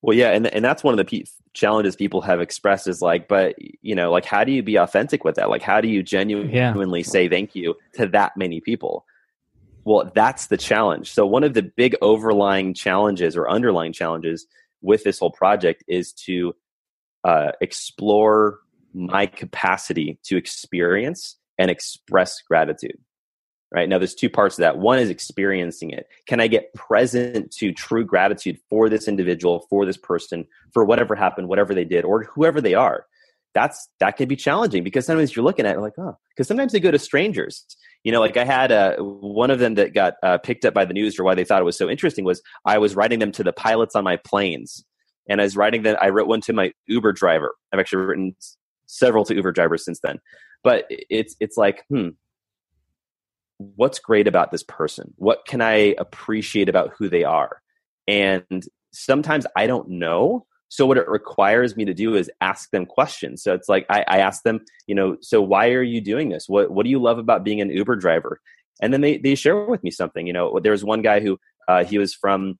well 0.00 0.16
yeah 0.16 0.30
and 0.30 0.46
and 0.46 0.64
that's 0.64 0.84
one 0.84 0.94
of 0.94 0.98
the 0.98 1.04
challenges 1.52 1.96
people 1.96 2.20
have 2.20 2.40
expressed 2.40 2.86
is 2.86 3.02
like 3.02 3.26
but 3.26 3.56
you 3.82 3.94
know 3.94 4.12
like 4.12 4.24
how 4.24 4.44
do 4.44 4.52
you 4.52 4.62
be 4.62 4.76
authentic 4.76 5.24
with 5.24 5.34
that? 5.34 5.50
Like 5.50 5.62
how 5.62 5.80
do 5.80 5.88
you 5.88 6.02
genuinely 6.02 7.00
yeah. 7.00 7.04
say 7.04 7.28
thank 7.28 7.54
you 7.54 7.74
to 7.94 8.06
that 8.08 8.36
many 8.36 8.60
people? 8.60 9.04
Well 9.84 10.10
that's 10.14 10.46
the 10.46 10.56
challenge. 10.56 11.12
So 11.12 11.26
one 11.26 11.44
of 11.44 11.54
the 11.54 11.62
big 11.62 11.96
overlying 12.02 12.74
challenges 12.74 13.36
or 13.36 13.50
underlying 13.50 13.92
challenges 13.92 14.46
with 14.82 15.04
this 15.04 15.18
whole 15.18 15.32
project 15.32 15.84
is 15.88 16.12
to 16.12 16.54
uh, 17.24 17.52
explore 17.60 18.60
my 18.94 19.26
capacity 19.26 20.18
to 20.24 20.36
experience 20.36 21.36
and 21.58 21.70
express 21.70 22.40
gratitude 22.40 22.98
right? 23.72 23.88
Now 23.88 23.98
there's 23.98 24.14
two 24.14 24.30
parts 24.30 24.58
of 24.58 24.62
that. 24.62 24.78
One 24.78 24.98
is 24.98 25.10
experiencing 25.10 25.90
it. 25.90 26.06
Can 26.26 26.40
i 26.40 26.46
get 26.46 26.72
present 26.74 27.50
to 27.52 27.72
true 27.72 28.04
gratitude 28.04 28.58
for 28.68 28.88
this 28.88 29.08
individual 29.08 29.66
for 29.70 29.86
this 29.86 29.96
person 29.96 30.46
for 30.72 30.84
whatever 30.84 31.14
happened 31.14 31.48
whatever 31.48 31.74
they 31.74 31.84
did 31.84 32.04
or 32.04 32.24
whoever 32.24 32.60
they 32.60 32.74
are? 32.74 33.06
That's 33.54 33.88
that 33.98 34.16
can 34.16 34.28
be 34.28 34.36
challenging 34.36 34.84
because 34.84 35.06
sometimes 35.06 35.34
you're 35.34 35.44
looking 35.44 35.66
at 35.66 35.76
it 35.76 35.80
like 35.80 35.94
oh 35.98 36.16
because 36.30 36.48
sometimes 36.48 36.72
they 36.72 36.80
go 36.80 36.90
to 36.90 36.98
strangers. 36.98 37.64
You 38.04 38.12
know 38.12 38.20
like 38.20 38.36
i 38.36 38.44
had 38.44 38.72
uh, 38.72 38.96
one 38.96 39.50
of 39.50 39.58
them 39.58 39.74
that 39.74 39.92
got 39.92 40.14
uh, 40.22 40.38
picked 40.38 40.64
up 40.64 40.72
by 40.72 40.84
the 40.84 40.94
news 40.94 41.18
or 41.18 41.24
why 41.24 41.34
they 41.34 41.44
thought 41.44 41.60
it 41.60 41.66
was 41.66 41.76
so 41.76 41.90
interesting 41.90 42.24
was 42.24 42.40
i 42.64 42.78
was 42.78 42.96
writing 42.96 43.18
them 43.18 43.32
to 43.32 43.44
the 43.44 43.52
pilots 43.52 43.94
on 43.94 44.04
my 44.04 44.16
planes. 44.16 44.84
And 45.28 45.40
i 45.40 45.44
was 45.44 45.56
writing 45.56 45.82
them 45.82 45.96
i 46.00 46.08
wrote 46.08 46.26
one 46.26 46.40
to 46.42 46.52
my 46.52 46.72
uber 46.86 47.12
driver. 47.12 47.54
I've 47.72 47.80
actually 47.80 48.04
written 48.04 48.36
several 48.86 49.24
to 49.26 49.34
uber 49.34 49.52
drivers 49.52 49.84
since 49.84 50.00
then. 50.00 50.18
But 50.64 50.86
it's 50.88 51.36
it's 51.40 51.56
like 51.56 51.84
hmm 51.88 52.10
what's 53.76 53.98
great 53.98 54.26
about 54.26 54.50
this 54.50 54.62
person? 54.62 55.12
What 55.16 55.44
can 55.46 55.60
I 55.60 55.94
appreciate 55.98 56.68
about 56.68 56.92
who 56.96 57.08
they 57.08 57.24
are? 57.24 57.60
And 58.08 58.64
sometimes 58.92 59.46
I 59.54 59.66
don't 59.66 59.88
know. 59.88 60.46
So 60.68 60.86
what 60.86 60.98
it 60.98 61.08
requires 61.08 61.76
me 61.76 61.84
to 61.84 61.92
do 61.92 62.14
is 62.14 62.30
ask 62.40 62.70
them 62.70 62.86
questions. 62.86 63.42
So 63.42 63.52
it's 63.52 63.68
like 63.68 63.84
I, 63.90 64.04
I 64.06 64.18
ask 64.18 64.44
them, 64.44 64.60
you 64.86 64.94
know, 64.94 65.16
so 65.20 65.42
why 65.42 65.70
are 65.70 65.82
you 65.82 66.00
doing 66.00 66.30
this? 66.30 66.48
What 66.48 66.70
what 66.70 66.84
do 66.84 66.90
you 66.90 67.00
love 67.00 67.18
about 67.18 67.44
being 67.44 67.60
an 67.60 67.70
Uber 67.70 67.96
driver? 67.96 68.40
And 68.80 68.92
then 68.92 69.02
they 69.02 69.18
they 69.18 69.34
share 69.34 69.64
with 69.66 69.82
me 69.84 69.90
something. 69.90 70.26
You 70.26 70.32
know, 70.32 70.58
there 70.60 70.72
was 70.72 70.84
one 70.84 71.02
guy 71.02 71.20
who 71.20 71.38
uh, 71.68 71.84
he 71.84 71.98
was 71.98 72.14
from 72.14 72.58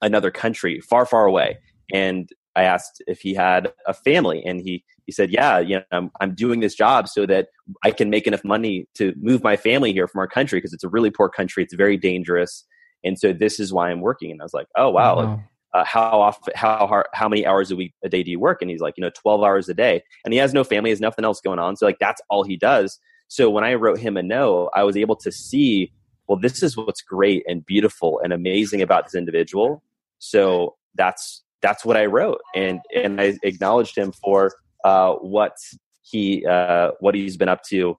another 0.00 0.30
country, 0.30 0.80
far 0.80 1.04
far 1.04 1.26
away, 1.26 1.58
and 1.92 2.30
I 2.56 2.64
asked 2.64 3.02
if 3.06 3.20
he 3.20 3.34
had 3.34 3.72
a 3.86 3.94
family, 3.94 4.42
and 4.44 4.60
he 4.60 4.84
he 5.06 5.12
said, 5.12 5.30
"Yeah, 5.30 5.58
you 5.58 5.76
know, 5.76 5.84
I'm, 5.92 6.10
I'm 6.20 6.34
doing 6.34 6.60
this 6.60 6.74
job 6.74 7.08
so 7.08 7.26
that 7.26 7.48
I 7.84 7.90
can 7.90 8.10
make 8.10 8.26
enough 8.26 8.44
money 8.44 8.86
to 8.94 9.14
move 9.20 9.42
my 9.42 9.56
family 9.56 9.92
here 9.92 10.08
from 10.08 10.20
our 10.20 10.28
country 10.28 10.58
because 10.58 10.72
it's 10.72 10.84
a 10.84 10.88
really 10.88 11.10
poor 11.10 11.28
country. 11.28 11.62
It's 11.62 11.74
very 11.74 11.96
dangerous, 11.96 12.64
and 13.04 13.18
so 13.18 13.32
this 13.32 13.60
is 13.60 13.72
why 13.72 13.90
I'm 13.90 14.00
working." 14.00 14.30
And 14.30 14.40
I 14.40 14.44
was 14.44 14.54
like, 14.54 14.66
"Oh 14.76 14.90
wow." 14.90 15.16
wow. 15.16 15.42
uh, 15.72 15.84
how 15.84 16.20
often, 16.20 16.52
how 16.56 16.86
hard, 16.86 17.06
how 17.14 17.28
many 17.28 17.46
hours 17.46 17.70
a 17.70 17.76
week, 17.76 17.94
a 18.04 18.08
day 18.08 18.22
do 18.22 18.30
you 18.30 18.40
work? 18.40 18.60
And 18.60 18.70
he's 18.70 18.80
like, 18.80 18.94
you 18.96 19.02
know, 19.02 19.10
12 19.14 19.42
hours 19.42 19.68
a 19.68 19.74
day. 19.74 20.02
And 20.24 20.32
he 20.34 20.38
has 20.38 20.52
no 20.52 20.64
family, 20.64 20.90
has 20.90 21.00
nothing 21.00 21.24
else 21.24 21.40
going 21.40 21.58
on. 21.58 21.76
So 21.76 21.86
like, 21.86 21.98
that's 22.00 22.20
all 22.28 22.42
he 22.42 22.56
does. 22.56 22.98
So 23.28 23.48
when 23.48 23.62
I 23.62 23.74
wrote 23.74 24.00
him 24.00 24.16
a 24.16 24.22
no, 24.22 24.70
I 24.74 24.82
was 24.82 24.96
able 24.96 25.16
to 25.16 25.30
see, 25.30 25.92
well, 26.26 26.38
this 26.38 26.62
is 26.62 26.76
what's 26.76 27.02
great 27.02 27.44
and 27.46 27.64
beautiful 27.64 28.20
and 28.24 28.32
amazing 28.32 28.82
about 28.82 29.04
this 29.04 29.14
individual. 29.14 29.82
So 30.18 30.76
that's 30.96 31.44
that's 31.62 31.84
what 31.84 31.96
I 31.96 32.06
wrote, 32.06 32.40
and 32.54 32.80
and 32.94 33.20
I 33.20 33.38
acknowledged 33.42 33.96
him 33.96 34.12
for 34.12 34.54
uh, 34.84 35.14
what 35.14 35.56
he 36.02 36.46
uh, 36.46 36.92
what 37.00 37.14
he's 37.14 37.36
been 37.36 37.48
up 37.48 37.62
to, 37.64 37.98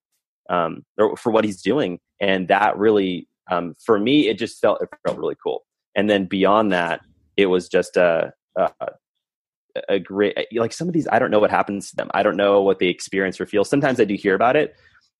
um, 0.49 0.83
or 0.97 1.15
for 1.17 1.31
what 1.31 1.43
he's 1.43 1.61
doing, 1.61 1.99
and 2.19 2.47
that 2.47 2.77
really 2.77 3.27
um, 3.49 3.75
for 3.83 3.99
me 3.99 4.27
it 4.27 4.37
just 4.37 4.59
felt 4.59 4.81
it 4.81 4.89
felt 5.05 5.17
really 5.17 5.37
cool. 5.43 5.63
And 5.95 6.09
then 6.09 6.25
beyond 6.25 6.71
that, 6.71 7.01
it 7.37 7.47
was 7.47 7.67
just 7.67 7.97
a, 7.97 8.33
a 8.55 8.71
a 9.89 9.99
great 9.99 10.37
like 10.53 10.73
some 10.73 10.87
of 10.87 10.93
these 10.93 11.07
I 11.11 11.19
don't 11.19 11.31
know 11.31 11.39
what 11.39 11.51
happens 11.51 11.89
to 11.91 11.95
them. 11.95 12.09
I 12.13 12.23
don't 12.23 12.37
know 12.37 12.61
what 12.61 12.79
they 12.79 12.87
experience 12.87 13.39
or 13.39 13.45
feel. 13.45 13.63
Sometimes 13.63 13.99
I 13.99 14.05
do 14.05 14.15
hear 14.15 14.35
about 14.35 14.55
it, 14.55 14.75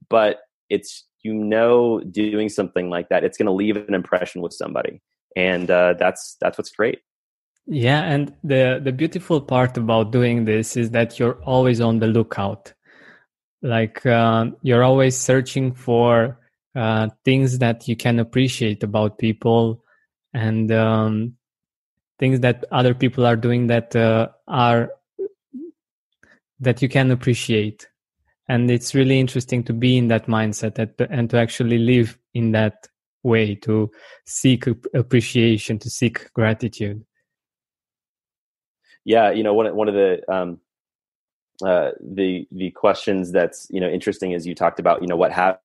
but 0.09 0.41
it's 0.69 1.05
you 1.23 1.33
know 1.33 1.99
doing 1.99 2.49
something 2.49 2.89
like 2.89 3.09
that 3.09 3.23
it's 3.23 3.37
going 3.37 3.45
to 3.45 3.51
leave 3.51 3.75
an 3.75 3.93
impression 3.93 4.41
with 4.41 4.53
somebody 4.53 5.01
and 5.35 5.69
uh, 5.69 5.93
that's 5.99 6.37
that's 6.41 6.57
what's 6.57 6.71
great 6.71 6.99
yeah, 7.71 8.01
and 8.01 8.33
the 8.43 8.81
the 8.83 8.91
beautiful 8.91 9.39
part 9.39 9.77
about 9.77 10.11
doing 10.11 10.43
this 10.43 10.75
is 10.75 10.91
that 10.91 11.17
you're 11.17 11.41
always 11.43 11.79
on 11.79 11.99
the 11.99 12.07
lookout. 12.07 12.73
Like 13.61 14.05
uh, 14.05 14.47
you're 14.61 14.83
always 14.83 15.17
searching 15.17 15.73
for 15.73 16.37
uh, 16.75 17.07
things 17.23 17.59
that 17.59 17.87
you 17.87 17.95
can 17.95 18.19
appreciate 18.19 18.83
about 18.83 19.19
people 19.19 19.85
and 20.33 20.69
um, 20.73 21.37
things 22.19 22.41
that 22.41 22.65
other 22.73 22.93
people 22.93 23.25
are 23.25 23.37
doing 23.37 23.67
that 23.67 23.95
uh, 23.95 24.27
are 24.49 24.91
that 26.59 26.81
you 26.81 26.89
can 26.89 27.09
appreciate. 27.09 27.87
And 28.49 28.69
it's 28.69 28.93
really 28.93 29.17
interesting 29.17 29.63
to 29.63 29.71
be 29.71 29.97
in 29.97 30.09
that 30.09 30.27
mindset 30.27 30.75
that, 30.75 30.95
and 31.09 31.29
to 31.29 31.37
actually 31.37 31.77
live 31.77 32.17
in 32.33 32.51
that 32.51 32.89
way 33.23 33.55
to 33.55 33.89
seek 34.25 34.65
appreciation, 34.93 35.79
to 35.79 35.89
seek 35.89 36.33
gratitude 36.33 37.05
yeah, 39.05 39.31
you 39.31 39.43
know, 39.43 39.53
one 39.53 39.75
one 39.75 39.87
of 39.87 39.93
the 39.93 40.21
um, 40.31 40.59
uh, 41.65 41.91
the 41.99 42.47
the 42.51 42.71
questions 42.71 43.31
that's 43.31 43.67
you 43.69 43.79
know 43.79 43.89
interesting 43.89 44.31
is 44.31 44.45
you 44.45 44.55
talked 44.55 44.79
about 44.79 45.01
you 45.01 45.07
know 45.07 45.15
what 45.15 45.31
have 45.31 45.57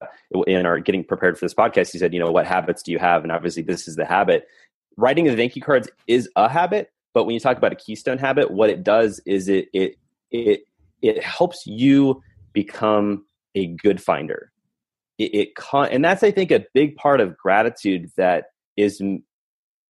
in 0.46 0.66
our 0.66 0.78
getting 0.78 1.04
prepared 1.04 1.38
for 1.38 1.44
this 1.44 1.54
podcast. 1.54 1.92
You 1.94 2.00
said 2.00 2.14
you 2.14 2.20
know 2.20 2.30
what 2.30 2.46
habits 2.46 2.82
do 2.82 2.92
you 2.92 2.98
have, 2.98 3.22
and 3.22 3.32
obviously 3.32 3.62
this 3.62 3.88
is 3.88 3.96
the 3.96 4.04
habit. 4.04 4.46
Writing 4.96 5.26
the 5.26 5.36
thank 5.36 5.56
you 5.56 5.62
cards 5.62 5.88
is 6.06 6.28
a 6.36 6.48
habit, 6.48 6.90
but 7.12 7.24
when 7.24 7.34
you 7.34 7.40
talk 7.40 7.56
about 7.58 7.72
a 7.72 7.76
keystone 7.76 8.18
habit, 8.18 8.50
what 8.50 8.70
it 8.70 8.82
does 8.82 9.20
is 9.26 9.48
it 9.48 9.68
it 9.72 9.96
it 10.30 10.64
it 11.02 11.22
helps 11.22 11.66
you 11.66 12.22
become 12.52 13.24
a 13.54 13.66
good 13.66 14.02
finder. 14.02 14.50
It, 15.18 15.34
it 15.34 15.54
con- 15.54 15.88
and 15.90 16.04
that's 16.04 16.22
I 16.22 16.30
think 16.30 16.50
a 16.50 16.64
big 16.72 16.96
part 16.96 17.20
of 17.20 17.36
gratitude 17.36 18.10
that 18.16 18.46
is 18.76 19.02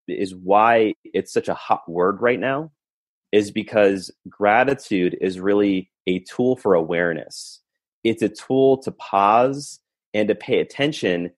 is 0.09 0.35
why 0.35 0.95
it's 1.05 1.33
such 1.33 1.49
a 1.49 1.55
hot 1.55 1.88
word 1.88 2.21
right 2.21 2.38
now 2.38 2.71
is 3.33 3.50
because 3.50 4.11
gratitude 4.28 5.16
is 5.21 5.40
really 5.40 5.90
a 6.06 6.21
tool 6.21 6.56
for 6.56 6.75
awareness. 6.75 7.61
It's 8.04 8.23
a 8.23 8.28
tool 8.28 8.78
to 8.78 8.92
pause 8.92 9.80
and 10.14 10.28
to 10.28 10.35
pay 10.35 10.61
attention. 10.61 11.33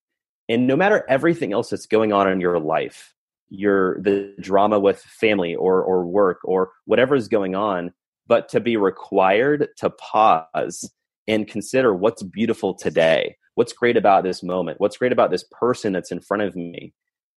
And 0.48 0.66
no 0.66 0.76
matter 0.76 1.04
everything 1.08 1.52
else 1.52 1.70
that's 1.70 1.86
going 1.86 2.12
on 2.12 2.30
in 2.30 2.40
your 2.40 2.58
life, 2.60 3.14
your 3.50 4.00
the 4.02 4.34
drama 4.40 4.78
with 4.78 5.00
family 5.00 5.54
or 5.54 5.82
or 5.82 6.04
work 6.04 6.40
or 6.44 6.70
whatever 6.84 7.14
is 7.14 7.28
going 7.28 7.54
on, 7.54 7.92
but 8.26 8.48
to 8.50 8.60
be 8.60 8.76
required 8.76 9.68
to 9.78 9.90
pause 9.90 10.90
and 11.26 11.48
consider 11.48 11.94
what's 11.94 12.22
beautiful 12.22 12.74
today. 12.74 13.36
What's 13.54 13.72
great 13.72 13.96
about 13.96 14.22
this 14.22 14.42
moment? 14.42 14.80
What's 14.80 14.96
great 14.96 15.12
about 15.12 15.30
this 15.30 15.44
person 15.50 15.92
that's 15.92 16.12
in 16.12 16.20
front 16.20 16.42
of 16.42 16.54
me? 16.54 16.92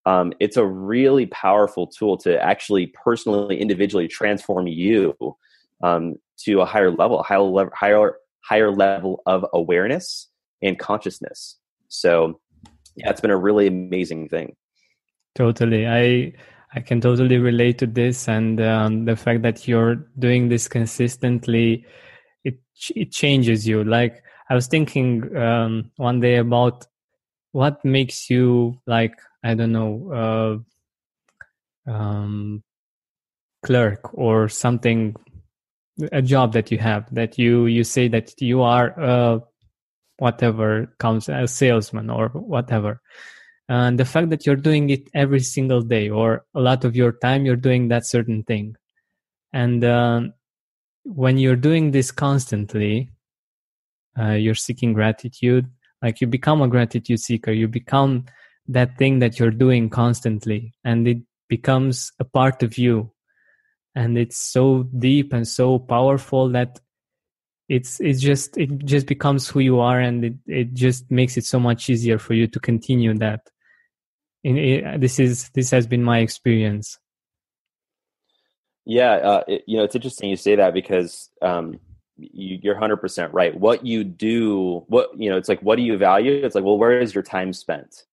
Um, 0.05 0.34
it's 0.39 0.58
a 0.58 0.65
really 0.65 1.27
powerful 1.27 1.88
tool 1.88 2.17
to 2.17 2.41
actually 2.41 2.88
personally, 2.88 3.60
individually 3.60 4.08
transform 4.08 4.67
you 4.67 5.15
um, 5.84 6.15
to 6.39 6.62
a 6.62 6.65
higher 6.65 6.91
level, 6.91 7.22
higher 7.24 7.70
higher 7.74 8.15
higher 8.43 8.72
level 8.72 9.22
of 9.25 9.46
awareness 9.53 10.27
and 10.62 10.79
consciousness. 10.79 11.58
So, 11.88 12.39
yeah, 12.96 13.10
it's 13.10 13.22
been 13.22 13.31
a 13.31 13.38
really 13.38 13.67
amazing 13.67 14.29
thing. 14.29 14.55
Totally. 15.36 15.88
I 15.88 16.34
I 16.74 16.79
can 16.79 17.01
totally 17.01 17.38
relate 17.38 17.77
to 17.79 17.88
this 17.88 18.27
and 18.27 18.60
um, 18.62 19.05
the 19.05 19.15
fact 19.15 19.41
that 19.43 19.67
you're 19.67 20.08
doing 20.17 20.50
this 20.50 20.67
consistently 20.67 21.86
it 22.43 22.60
it 22.96 23.12
changes 23.12 23.67
you. 23.67 23.84
Like 23.84 24.24
I 24.50 24.55
was 24.55 24.67
thinking 24.67 25.36
um, 25.38 25.91
one 25.98 26.20
day 26.20 26.38
about 26.38 26.88
what 27.51 27.84
makes 27.86 28.29
you 28.29 28.79
like 28.88 29.13
I 29.43 29.55
don't 29.55 29.71
know 29.71 30.63
uh, 31.88 31.91
um, 31.91 32.63
clerk 33.63 34.13
or 34.13 34.50
something 34.50 35.15
a 36.12 36.21
job 36.21 36.53
that 36.53 36.71
you 36.71 36.77
have 36.77 37.13
that 37.13 37.38
you 37.38 37.65
you 37.65 37.83
say 37.83 38.07
that 38.07 38.39
you 38.41 38.62
are 38.62 39.00
uh, 39.00 39.39
whatever 40.17 40.93
comes 41.00 41.29
a 41.29 41.48
salesman 41.48 42.10
or 42.10 42.29
whatever. 42.29 43.01
And 43.69 43.98
the 44.00 44.05
fact 44.05 44.29
that 44.31 44.45
you're 44.45 44.55
doing 44.55 44.89
it 44.89 45.10
every 45.13 45.39
single 45.39 45.81
day 45.81 46.10
or 46.10 46.45
a 46.53 46.60
lot 46.60 46.83
of 46.83 46.95
your 46.95 47.13
time 47.13 47.45
you're 47.45 47.55
doing 47.55 47.88
that 47.88 48.05
certain 48.05 48.43
thing. 48.43 48.75
And 49.53 49.83
uh, 49.83 50.21
when 51.03 51.38
you're 51.38 51.55
doing 51.55 51.91
this 51.91 52.12
constantly 52.12 53.10
uh, 54.19 54.31
you're 54.31 54.55
seeking 54.55 54.93
gratitude 54.93 55.67
like 56.01 56.21
you 56.21 56.27
become 56.27 56.62
a 56.62 56.67
gratitude 56.67 57.19
seeker 57.19 57.51
you 57.51 57.67
become 57.67 58.25
that 58.72 58.98
thing 58.98 59.20
that 59.20 59.38
you're 59.38 59.51
doing 59.51 59.90
constantly 59.90 60.74
and 60.84 61.08
it 61.08 61.18
becomes 61.50 62.12
a 62.20 62.24
part 62.24 62.63
of 62.63 62.78
you. 62.78 63.12
And 63.94 64.18
it's 64.18 64.38
so 64.38 64.84
deep 64.98 65.34
and 65.34 65.46
so 65.46 65.78
powerful 65.78 66.50
that 66.50 66.80
it's 67.68 68.00
it's 68.00 68.22
just 68.22 68.58
it 68.58 68.86
just 68.86 69.06
becomes 69.06 69.50
who 69.50 69.60
you 69.60 69.80
are 69.80 70.00
and 70.00 70.25
it, 70.25 70.34
it 70.48 70.74
just 70.74 71.10
makes 71.12 71.38
it 71.38 71.46
so 71.46 71.60
much 71.60 71.90
easier 71.90 72.18
for 72.18 72.34
you 72.34 72.48
to 72.48 72.60
continue 72.60 73.13
that. 73.18 73.50
In 74.44 74.58
it, 74.58 75.01
this 75.01 75.20
is 75.20 75.50
this 75.54 75.70
has 75.72 75.88
been 75.88 76.04
my 76.04 76.20
experience. 76.20 76.98
Yeah 78.86 79.12
uh, 79.12 79.44
it, 79.48 79.63
you 79.68 79.78
know 79.78 79.84
it's 79.84 79.96
interesting 79.96 80.30
you 80.30 80.38
say 80.38 80.56
that 80.56 80.74
because 80.74 81.30
um, 81.42 81.80
you, 82.18 82.60
you're 82.62 82.75
100% 82.75 83.30
right. 83.34 83.58
What 83.58 83.86
you 83.86 84.04
do 84.04 84.84
what 84.88 85.10
you 85.18 85.30
know 85.30 85.38
it's 85.38 85.50
like 85.50 85.62
what 85.62 85.75
do 85.75 85.84
you 85.84 85.98
value? 85.98 86.46
It's 86.46 86.56
like 86.56 86.63
well 86.63 86.78
where 86.78 87.00
is 87.00 87.13
your 87.13 87.24
time 87.24 87.51
spent 87.51 88.06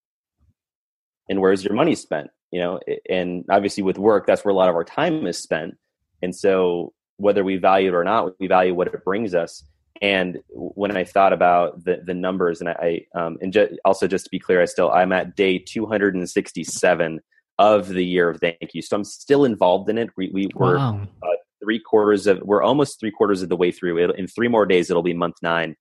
and 1.28 1.40
where's 1.40 1.64
your 1.64 1.74
money 1.74 1.94
spent 1.94 2.30
you 2.50 2.60
know 2.60 2.80
and 3.08 3.44
obviously 3.50 3.82
with 3.82 3.98
work 3.98 4.26
that's 4.26 4.44
where 4.44 4.52
a 4.52 4.56
lot 4.56 4.68
of 4.68 4.74
our 4.74 4.84
time 4.84 5.26
is 5.26 5.38
spent. 5.38 5.76
And 6.22 6.34
so 6.34 6.92
whether 7.16 7.44
we 7.44 7.56
value 7.56 7.88
it 7.88 7.94
or 7.94 8.04
not 8.04 8.38
we 8.40 8.46
value 8.46 8.74
what 8.74 8.88
it 8.88 9.04
brings 9.04 9.34
us. 9.34 9.64
And 10.00 10.38
when 10.50 10.96
i 10.96 11.04
thought 11.04 11.32
about 11.32 11.84
the 11.84 12.00
the 12.04 12.14
numbers 12.14 12.60
and 12.60 12.70
i, 12.70 13.04
um, 13.14 13.36
and 13.40 13.52
ju- 13.52 13.76
also 13.84 14.06
just 14.06 14.26
to 14.26 14.30
be 14.30 14.38
clear 14.38 14.62
i 14.62 14.64
still 14.64 14.90
i'm 14.92 15.12
at 15.12 15.34
day 15.34 15.58
267 15.58 17.20
of 17.58 17.88
the 17.88 18.04
year 18.04 18.30
of 18.30 18.40
thank 18.40 18.74
you. 18.74 18.82
So 18.82 18.96
i'm 18.96 19.04
still 19.04 19.44
involved 19.44 19.90
in 19.90 19.98
it. 19.98 20.10
We, 20.16 20.30
we 20.32 20.48
were 20.54 20.76
wow. 20.76 21.00
uh, 21.22 21.26
three 21.62 21.80
quarters 21.80 22.26
of 22.26 22.40
we're 22.42 22.62
almost 22.62 23.00
three 23.00 23.10
quarters 23.10 23.42
of 23.42 23.48
the 23.48 23.56
way 23.56 23.72
through. 23.72 23.98
It 23.98 24.18
in 24.18 24.26
three 24.26 24.48
more 24.48 24.66
days 24.66 24.90
it'll 24.90 25.02
be 25.02 25.14
month 25.14 25.36
nine. 25.42 25.76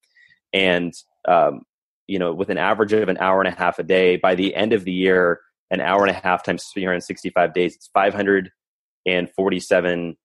And 0.54 0.94
um, 1.28 1.62
you 2.08 2.20
know 2.20 2.34
with 2.34 2.50
an 2.50 2.58
average 2.58 2.94
of 2.94 3.10
an 3.10 3.18
hour 3.20 3.42
and 3.42 3.54
a 3.54 3.58
half 3.58 3.80
a 3.80 3.84
day 3.84 4.18
by 4.18 4.36
the 4.36 4.56
end 4.56 4.74
of 4.74 4.84
the 4.84 4.92
year 4.92 5.40
an 5.70 5.82
hour 5.82 6.06
and 6.06 6.16
a 6.16 6.20
half 6.20 6.44
times 6.44 6.66
365 6.74 7.54
days 7.54 7.76
it's 7.76 7.90
547 7.94 10.18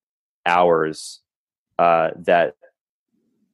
hours 0.46 1.20
uh, 1.78 2.10
that 2.16 2.54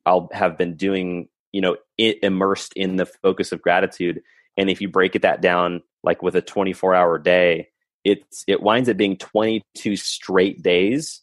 i'll 0.07 0.29
have 0.33 0.57
been 0.59 0.77
doing 0.77 1.29
you 1.53 1.61
know 1.61 1.77
it 1.99 2.23
immersed 2.23 2.73
in 2.75 2.97
the 2.97 3.07
focus 3.07 3.53
of 3.53 3.61
gratitude. 3.61 4.23
And 4.57 4.71
if 4.71 4.81
you 4.81 4.89
break 4.89 5.17
it 5.17 5.23
that 5.23 5.43
down 5.43 5.83
like 6.03 6.23
with 6.23 6.37
a 6.37 6.41
24 6.41 6.95
hour 6.95 7.19
day 7.19 7.69
it's 8.05 8.45
it 8.47 8.63
winds 8.63 8.89
up 8.89 8.97
being 8.97 9.17
22 9.17 9.97
straight 9.97 10.63
days 10.63 11.21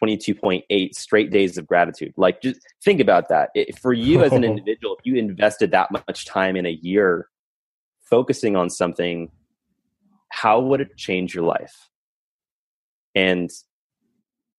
22.8 0.00 0.94
straight 0.94 1.30
days 1.30 1.58
of 1.58 1.66
gratitude 1.66 2.12
like 2.16 2.40
just 2.40 2.60
think 2.84 3.00
about 3.00 3.28
that 3.28 3.50
it, 3.54 3.78
for 3.78 3.92
you 3.92 4.22
as 4.22 4.32
an 4.32 4.44
individual 4.50 4.96
if 4.98 5.04
you 5.04 5.16
invested 5.16 5.70
that 5.70 5.90
much 5.90 6.26
time 6.26 6.56
in 6.56 6.66
a 6.66 6.78
year 6.82 7.28
focusing 8.02 8.56
on 8.56 8.70
something 8.70 9.30
how 10.30 10.60
would 10.60 10.80
it 10.80 10.96
change 10.96 11.34
your 11.34 11.44
life? 11.44 11.88
And 13.14 13.50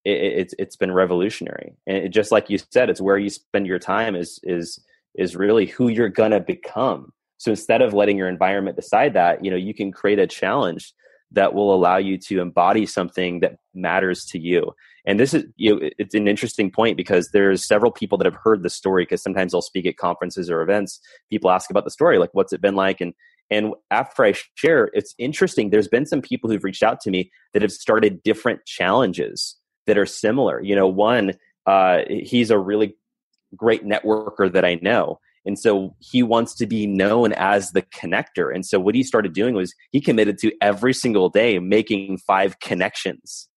it, 0.06 0.12
it's 0.12 0.54
it's 0.60 0.76
been 0.76 0.92
revolutionary. 0.92 1.78
And 1.88 1.98
it, 1.98 2.10
just 2.10 2.32
like 2.32 2.50
you 2.50 2.58
said, 2.72 2.90
it's 2.90 3.02
where 3.02 3.18
you 3.18 3.30
spend 3.30 3.68
your 3.68 3.80
time 3.80 4.16
is 4.16 4.40
is 4.44 4.80
is 5.16 5.36
really 5.36 5.68
who 5.68 5.88
you're 5.88 6.10
gonna 6.10 6.40
become. 6.40 7.12
So 7.38 7.52
instead 7.52 7.82
of 7.82 7.94
letting 7.94 8.18
your 8.18 8.28
environment 8.28 8.76
decide 8.76 9.14
that, 9.14 9.44
you 9.46 9.52
know, 9.52 9.58
you 9.58 9.74
can 9.74 9.92
create 9.92 10.20
a 10.20 10.28
challenge 10.28 10.94
that 11.32 11.54
will 11.54 11.74
allow 11.74 11.98
you 11.98 12.18
to 12.18 12.42
embody 12.42 12.86
something 12.86 13.40
that 13.42 13.58
matters 13.74 14.26
to 14.26 14.40
you. 14.40 14.74
And 15.06 15.20
this 15.20 15.34
is, 15.34 15.46
you 15.56 15.76
know, 15.76 15.90
it's 15.98 16.16
an 16.16 16.28
interesting 16.28 16.72
point 16.72 16.98
because 16.98 17.30
there's 17.32 17.66
several 17.66 17.92
people 17.92 18.18
that 18.18 18.26
have 18.26 18.38
heard 18.44 18.64
the 18.64 18.70
story 18.70 19.04
because 19.04 19.22
sometimes 19.22 19.54
I'll 19.54 19.62
speak 19.62 19.86
at 19.86 19.98
conferences 19.98 20.50
or 20.50 20.62
events. 20.62 21.00
People 21.30 21.52
ask 21.52 21.70
about 21.70 21.84
the 21.84 21.92
story, 21.92 22.18
like, 22.18 22.34
what's 22.34 22.54
it 22.54 22.62
been 22.62 22.76
like? 22.76 23.02
And 23.02 23.14
and 23.52 23.74
after 23.90 24.24
I 24.24 24.34
share, 24.54 24.92
it's 24.94 25.16
interesting. 25.18 25.70
There's 25.70 25.88
been 25.88 26.06
some 26.06 26.22
people 26.22 26.50
who've 26.50 26.64
reached 26.64 26.84
out 26.84 27.02
to 27.02 27.10
me 27.10 27.32
that 27.54 27.64
have 27.64 27.72
started 27.72 28.22
different 28.22 28.66
challenges 28.66 29.56
that 29.88 29.98
are 29.98 30.06
similar. 30.06 30.62
You 30.62 30.76
know, 30.76 30.88
one, 30.88 31.34
uh, 31.66 32.02
he's 32.08 32.52
a 32.52 32.60
really 32.60 32.96
great 33.56 33.84
networker 33.84 34.52
that 34.52 34.66
I 34.66 34.76
know. 34.84 35.20
And 35.50 35.58
so 35.58 35.96
he 35.98 36.22
wants 36.22 36.54
to 36.58 36.68
be 36.68 36.86
known 36.86 37.34
as 37.34 37.72
the 37.72 37.82
connector. 37.82 38.54
And 38.54 38.64
so 38.64 38.80
what 38.80 38.94
he 38.94 39.02
started 39.02 39.34
doing 39.34 39.56
was 39.56 39.74
he 39.92 40.00
committed 40.00 40.38
to 40.42 40.52
every 40.62 40.94
single 40.94 41.28
day 41.28 41.58
making 41.58 42.20
five 42.20 42.60
connections, 42.60 43.50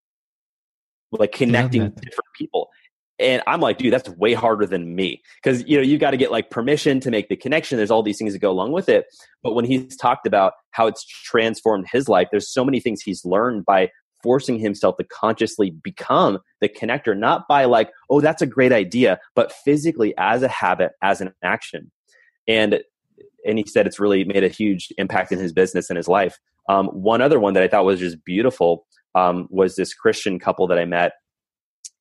like 1.10 1.32
connecting 1.32 1.90
different 1.90 2.32
people. 2.34 2.70
And 3.18 3.42
i'm 3.46 3.60
like 3.60 3.76
dude 3.76 3.92
that's 3.92 4.08
way 4.08 4.32
harder 4.32 4.64
than 4.64 4.94
me. 4.94 5.20
Because 5.44 5.68
you 5.68 5.76
know 5.76 5.82
you 5.82 5.98
got 5.98 6.12
to 6.12 6.16
get 6.16 6.32
like 6.32 6.48
permission 6.48 6.98
to 7.00 7.10
make 7.10 7.28
the 7.28 7.36
connection. 7.36 7.76
There's 7.76 7.90
all 7.90 8.02
these 8.02 8.16
things 8.16 8.32
that 8.32 8.38
go 8.38 8.50
along 8.50 8.72
with 8.72 8.88
it. 8.88 9.04
But 9.42 9.52
when 9.52 9.66
he's 9.66 9.94
talked 9.98 10.26
about 10.26 10.54
how 10.70 10.86
it's 10.86 11.04
transformed 11.06 11.88
his 11.92 12.08
life 12.08 12.28
there's 12.30 12.50
so 12.50 12.64
many 12.64 12.80
things 12.80 13.02
he's 13.02 13.22
learned 13.22 13.66
by 13.66 13.90
forcing 14.22 14.58
himself 14.58 14.96
to 14.96 15.04
consciously 15.04 15.70
become 15.70 16.38
the 16.60 16.68
connector 16.68 17.16
not 17.16 17.48
by 17.48 17.64
like 17.64 17.90
oh 18.10 18.20
that's 18.20 18.42
a 18.42 18.46
great 18.46 18.72
idea 18.72 19.18
but 19.34 19.52
physically 19.52 20.14
as 20.18 20.42
a 20.42 20.48
habit 20.48 20.92
as 21.02 21.20
an 21.20 21.32
action. 21.42 21.90
And 22.46 22.80
and 23.44 23.58
he 23.58 23.64
said 23.66 23.86
it's 23.86 24.00
really 24.00 24.24
made 24.24 24.44
a 24.44 24.48
huge 24.48 24.92
impact 24.98 25.32
in 25.32 25.38
his 25.38 25.52
business 25.52 25.90
and 25.90 25.96
his 25.96 26.08
life. 26.08 26.38
Um, 26.68 26.86
one 26.88 27.20
other 27.20 27.40
one 27.40 27.54
that 27.54 27.62
i 27.62 27.68
thought 27.68 27.84
was 27.84 27.98
just 27.98 28.24
beautiful 28.24 28.86
um, 29.16 29.48
was 29.50 29.74
this 29.74 29.94
christian 29.94 30.38
couple 30.38 30.68
that 30.68 30.78
i 30.78 30.84
met 30.84 31.12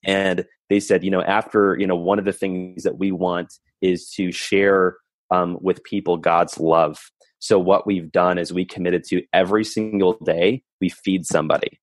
and 0.04 0.46
they 0.72 0.80
said, 0.80 1.04
you 1.04 1.12
know, 1.12 1.22
after, 1.22 1.78
you 1.78 1.86
know, 1.86 1.98
one 1.98 2.18
of 2.18 2.24
the 2.24 2.32
things 2.32 2.84
that 2.84 2.98
we 2.98 3.12
want 3.12 3.54
is 3.82 4.10
to 4.12 4.32
share 4.32 4.96
um, 5.30 5.58
with 5.60 5.84
people 5.84 6.16
God's 6.16 6.58
love. 6.60 7.12
So 7.40 7.60
what 7.60 7.86
we've 7.86 8.10
done 8.10 8.38
is 8.38 8.54
we 8.54 8.64
committed 8.64 9.04
to 9.10 9.22
every 9.34 9.66
single 9.66 10.14
day 10.24 10.64
we 10.80 10.88
feed 10.88 11.26
somebody, 11.26 11.81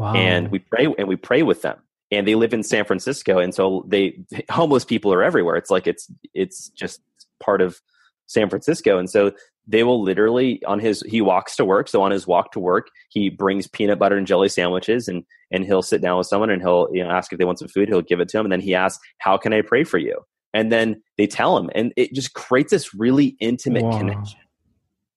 wow. 0.00 0.14
and 0.14 0.50
we 0.50 0.58
pray 0.58 0.86
and 0.98 1.08
we 1.08 1.16
pray 1.16 1.42
with 1.42 1.62
them. 1.62 1.78
And 2.12 2.26
they 2.26 2.34
live 2.34 2.52
in 2.52 2.64
San 2.64 2.84
Francisco, 2.84 3.38
and 3.38 3.54
so 3.54 3.84
they 3.86 4.18
homeless 4.50 4.84
people 4.84 5.12
are 5.12 5.22
everywhere. 5.22 5.56
It's 5.56 5.70
like 5.70 5.86
it's 5.86 6.10
it's 6.34 6.68
just 6.70 7.00
part 7.38 7.60
of 7.60 7.80
San 8.26 8.48
Francisco, 8.48 8.98
and 8.98 9.08
so 9.08 9.32
they 9.70 9.84
will 9.84 10.02
literally 10.02 10.62
on 10.64 10.80
his 10.80 11.02
he 11.02 11.20
walks 11.20 11.56
to 11.56 11.64
work 11.64 11.88
so 11.88 12.02
on 12.02 12.10
his 12.10 12.26
walk 12.26 12.52
to 12.52 12.60
work 12.60 12.88
he 13.08 13.30
brings 13.30 13.66
peanut 13.66 13.98
butter 13.98 14.16
and 14.16 14.26
jelly 14.26 14.48
sandwiches 14.48 15.06
and 15.08 15.24
and 15.50 15.64
he'll 15.64 15.82
sit 15.82 16.02
down 16.02 16.18
with 16.18 16.26
someone 16.26 16.50
and 16.50 16.62
he'll 16.62 16.88
you 16.92 17.02
know 17.02 17.10
ask 17.10 17.32
if 17.32 17.38
they 17.38 17.44
want 17.44 17.58
some 17.58 17.68
food 17.68 17.88
he'll 17.88 18.02
give 18.02 18.20
it 18.20 18.28
to 18.28 18.36
them 18.36 18.46
and 18.46 18.52
then 18.52 18.60
he 18.60 18.74
asks 18.74 19.02
how 19.18 19.36
can 19.36 19.52
i 19.52 19.62
pray 19.62 19.84
for 19.84 19.98
you 19.98 20.18
and 20.52 20.72
then 20.72 21.00
they 21.16 21.26
tell 21.26 21.56
him 21.56 21.70
and 21.74 21.92
it 21.96 22.12
just 22.12 22.34
creates 22.34 22.70
this 22.70 22.94
really 22.94 23.36
intimate 23.40 23.84
wow. 23.84 23.98
connection 23.98 24.40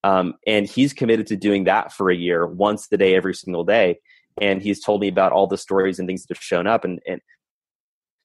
um, 0.05 0.33
and 0.45 0.67
he's 0.67 0.91
committed 0.91 1.27
to 1.27 1.37
doing 1.37 1.63
that 1.63 1.93
for 1.93 2.09
a 2.09 2.15
year 2.15 2.45
once 2.45 2.87
a 2.91 2.97
day 2.97 3.15
every 3.15 3.33
single 3.33 3.63
day 3.63 3.99
and 4.41 4.61
he's 4.61 4.83
told 4.83 5.01
me 5.01 5.07
about 5.07 5.31
all 5.31 5.47
the 5.47 5.57
stories 5.57 5.99
and 5.99 6.07
things 6.07 6.25
that 6.25 6.35
have 6.35 6.43
shown 6.43 6.67
up 6.67 6.83
and 6.83 6.99
and 7.07 7.21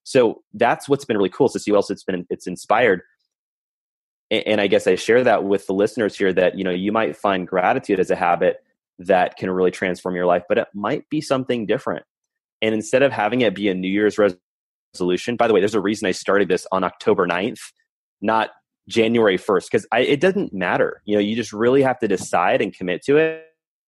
so 0.05 0.43
that's 0.55 0.89
what's 0.89 1.05
been 1.05 1.19
really 1.19 1.29
cool 1.29 1.49
to 1.49 1.59
see 1.59 1.73
else 1.73 1.91
it's 1.91 2.05
been 2.05 2.27
it's 2.31 2.47
inspired 2.47 3.03
and 4.31 4.61
I 4.61 4.67
guess 4.67 4.87
I 4.87 4.95
share 4.95 5.25
that 5.25 5.45
with 5.45 5.67
the 5.67 5.73
listeners 5.73 6.17
here 6.17 6.33
that 6.35 6.57
you 6.57 6.65
know 6.65 6.71
you 6.71 6.93
might 6.93 7.17
find 7.17 7.47
gratitude 7.47 7.99
as 7.99 8.11
a 8.11 8.17
habit 8.17 8.59
that 8.99 9.37
can 9.37 9.51
really 9.51 9.71
transform 9.71 10.17
your 10.17 10.27
life, 10.27 10.43
but 10.49 10.59
it 10.59 10.69
might 10.75 11.09
be 11.09 11.21
something 11.21 11.67
different. 11.67 12.05
And 12.61 12.75
instead 12.75 13.03
of 13.03 13.13
having 13.13 13.41
it 13.41 13.55
be 13.55 13.69
a 13.69 13.75
New 13.75 13.89
Year's 13.89 14.19
resolution, 14.19 15.37
by 15.37 15.47
the 15.47 15.55
way, 15.55 15.61
there's 15.61 15.75
a 15.75 15.81
reason 15.81 16.07
I 16.07 16.13
started 16.13 16.49
this 16.49 16.67
on 16.73 16.83
October 16.83 17.27
9th, 17.27 17.61
not 18.21 18.51
January 18.89 19.39
1st, 19.39 19.71
because 19.71 19.87
it 19.97 20.21
doesn't 20.21 20.53
matter. 20.53 21.01
You 21.05 21.17
know, 21.17 21.21
you 21.21 21.37
just 21.37 21.53
really 21.53 21.83
have 21.83 22.01
to 22.01 22.09
decide 22.09 22.61
and 22.61 22.75
commit 22.75 23.03
to 23.05 23.17
it, 23.17 23.45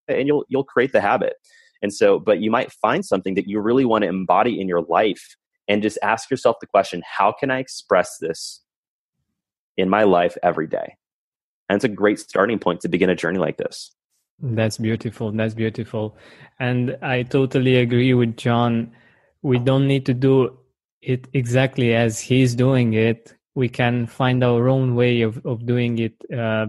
and 0.07 0.27
you'll 0.27 0.45
you'll 0.47 0.63
create 0.63 0.93
the 0.93 1.01
habit. 1.01 1.33
And 1.81 1.93
so, 1.93 2.19
but 2.19 2.41
you 2.41 2.51
might 2.51 2.71
find 2.71 3.03
something 3.05 3.35
that 3.35 3.47
you 3.47 3.59
really 3.59 3.85
want 3.85 4.03
to 4.03 4.07
embody 4.07 4.59
in 4.59 4.67
your 4.67 4.81
life, 4.83 5.35
and 5.67 5.81
just 5.81 5.97
ask 6.03 6.29
yourself 6.29 6.57
the 6.61 6.67
question: 6.67 7.01
How 7.05 7.31
can 7.31 7.49
I 7.51 7.59
express 7.59 8.17
this 8.19 8.61
in 9.77 9.89
my 9.89 10.03
life 10.03 10.37
every 10.43 10.67
day. 10.67 10.95
And 11.69 11.75
it's 11.75 11.85
a 11.85 11.89
great 11.89 12.19
starting 12.19 12.59
point 12.59 12.81
to 12.81 12.89
begin 12.89 13.09
a 13.09 13.15
journey 13.15 13.39
like 13.39 13.57
this. 13.57 13.91
That's 14.39 14.77
beautiful. 14.77 15.31
That's 15.31 15.53
beautiful. 15.53 16.17
And 16.59 16.97
I 17.01 17.23
totally 17.23 17.77
agree 17.77 18.13
with 18.13 18.37
John. 18.37 18.91
We 19.41 19.59
don't 19.59 19.87
need 19.87 20.05
to 20.07 20.13
do 20.13 20.57
it 21.01 21.27
exactly 21.33 21.93
as 21.93 22.19
he's 22.19 22.55
doing 22.55 22.93
it. 22.93 23.35
We 23.55 23.69
can 23.69 24.07
find 24.07 24.43
our 24.43 24.67
own 24.69 24.95
way 24.95 25.21
of, 25.21 25.45
of 25.45 25.65
doing 25.65 25.99
it, 25.99 26.15
uh, 26.35 26.67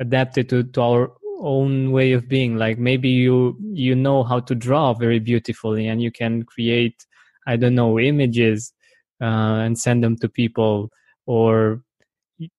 adapted 0.00 0.48
to, 0.50 0.64
to 0.64 0.80
our 0.80 1.12
own 1.38 1.92
way 1.92 2.12
of 2.12 2.28
being. 2.28 2.56
Like 2.56 2.78
maybe 2.78 3.08
you 3.08 3.56
you 3.72 3.94
know 3.94 4.22
how 4.22 4.40
to 4.40 4.54
draw 4.54 4.94
very 4.94 5.18
beautifully, 5.18 5.88
and 5.88 6.02
you 6.02 6.10
can 6.10 6.44
create, 6.44 7.06
I 7.46 7.56
don't 7.56 7.74
know, 7.74 7.98
images 7.98 8.72
uh, 9.20 9.64
and 9.64 9.78
send 9.78 10.02
them 10.04 10.16
to 10.18 10.28
people. 10.28 10.90
Or 11.26 11.82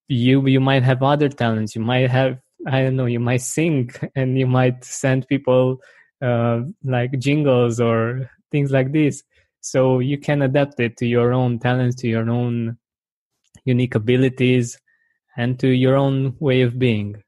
you 0.08 0.46
you 0.48 0.60
might 0.60 0.84
have 0.84 1.04
other 1.04 1.30
talents. 1.30 1.76
You 1.76 1.82
might 1.82 2.10
have 2.10 2.40
I 2.66 2.82
don't 2.82 2.96
know, 2.96 3.06
you 3.06 3.20
might 3.20 3.42
sing 3.42 3.92
and 4.16 4.38
you 4.38 4.48
might 4.48 4.84
send 4.84 5.28
people 5.28 5.80
uh, 6.22 6.62
like 6.84 7.20
jingles 7.20 7.80
or 7.80 8.30
things 8.52 8.72
like 8.72 8.92
this. 8.92 9.24
So 9.62 10.00
you 10.00 10.18
can 10.18 10.42
adapt 10.42 10.80
it 10.80 10.98
to 10.98 11.06
your 11.06 11.34
own 11.34 11.60
talents, 11.60 11.96
to 11.98 12.08
your 12.08 12.30
own 12.30 12.78
unique 13.66 13.96
abilities, 13.96 14.80
and 15.36 15.60
to 15.60 15.68
your 15.68 15.96
own 15.96 16.36
way 16.40 16.62
of 16.62 16.80
being. 16.80 17.22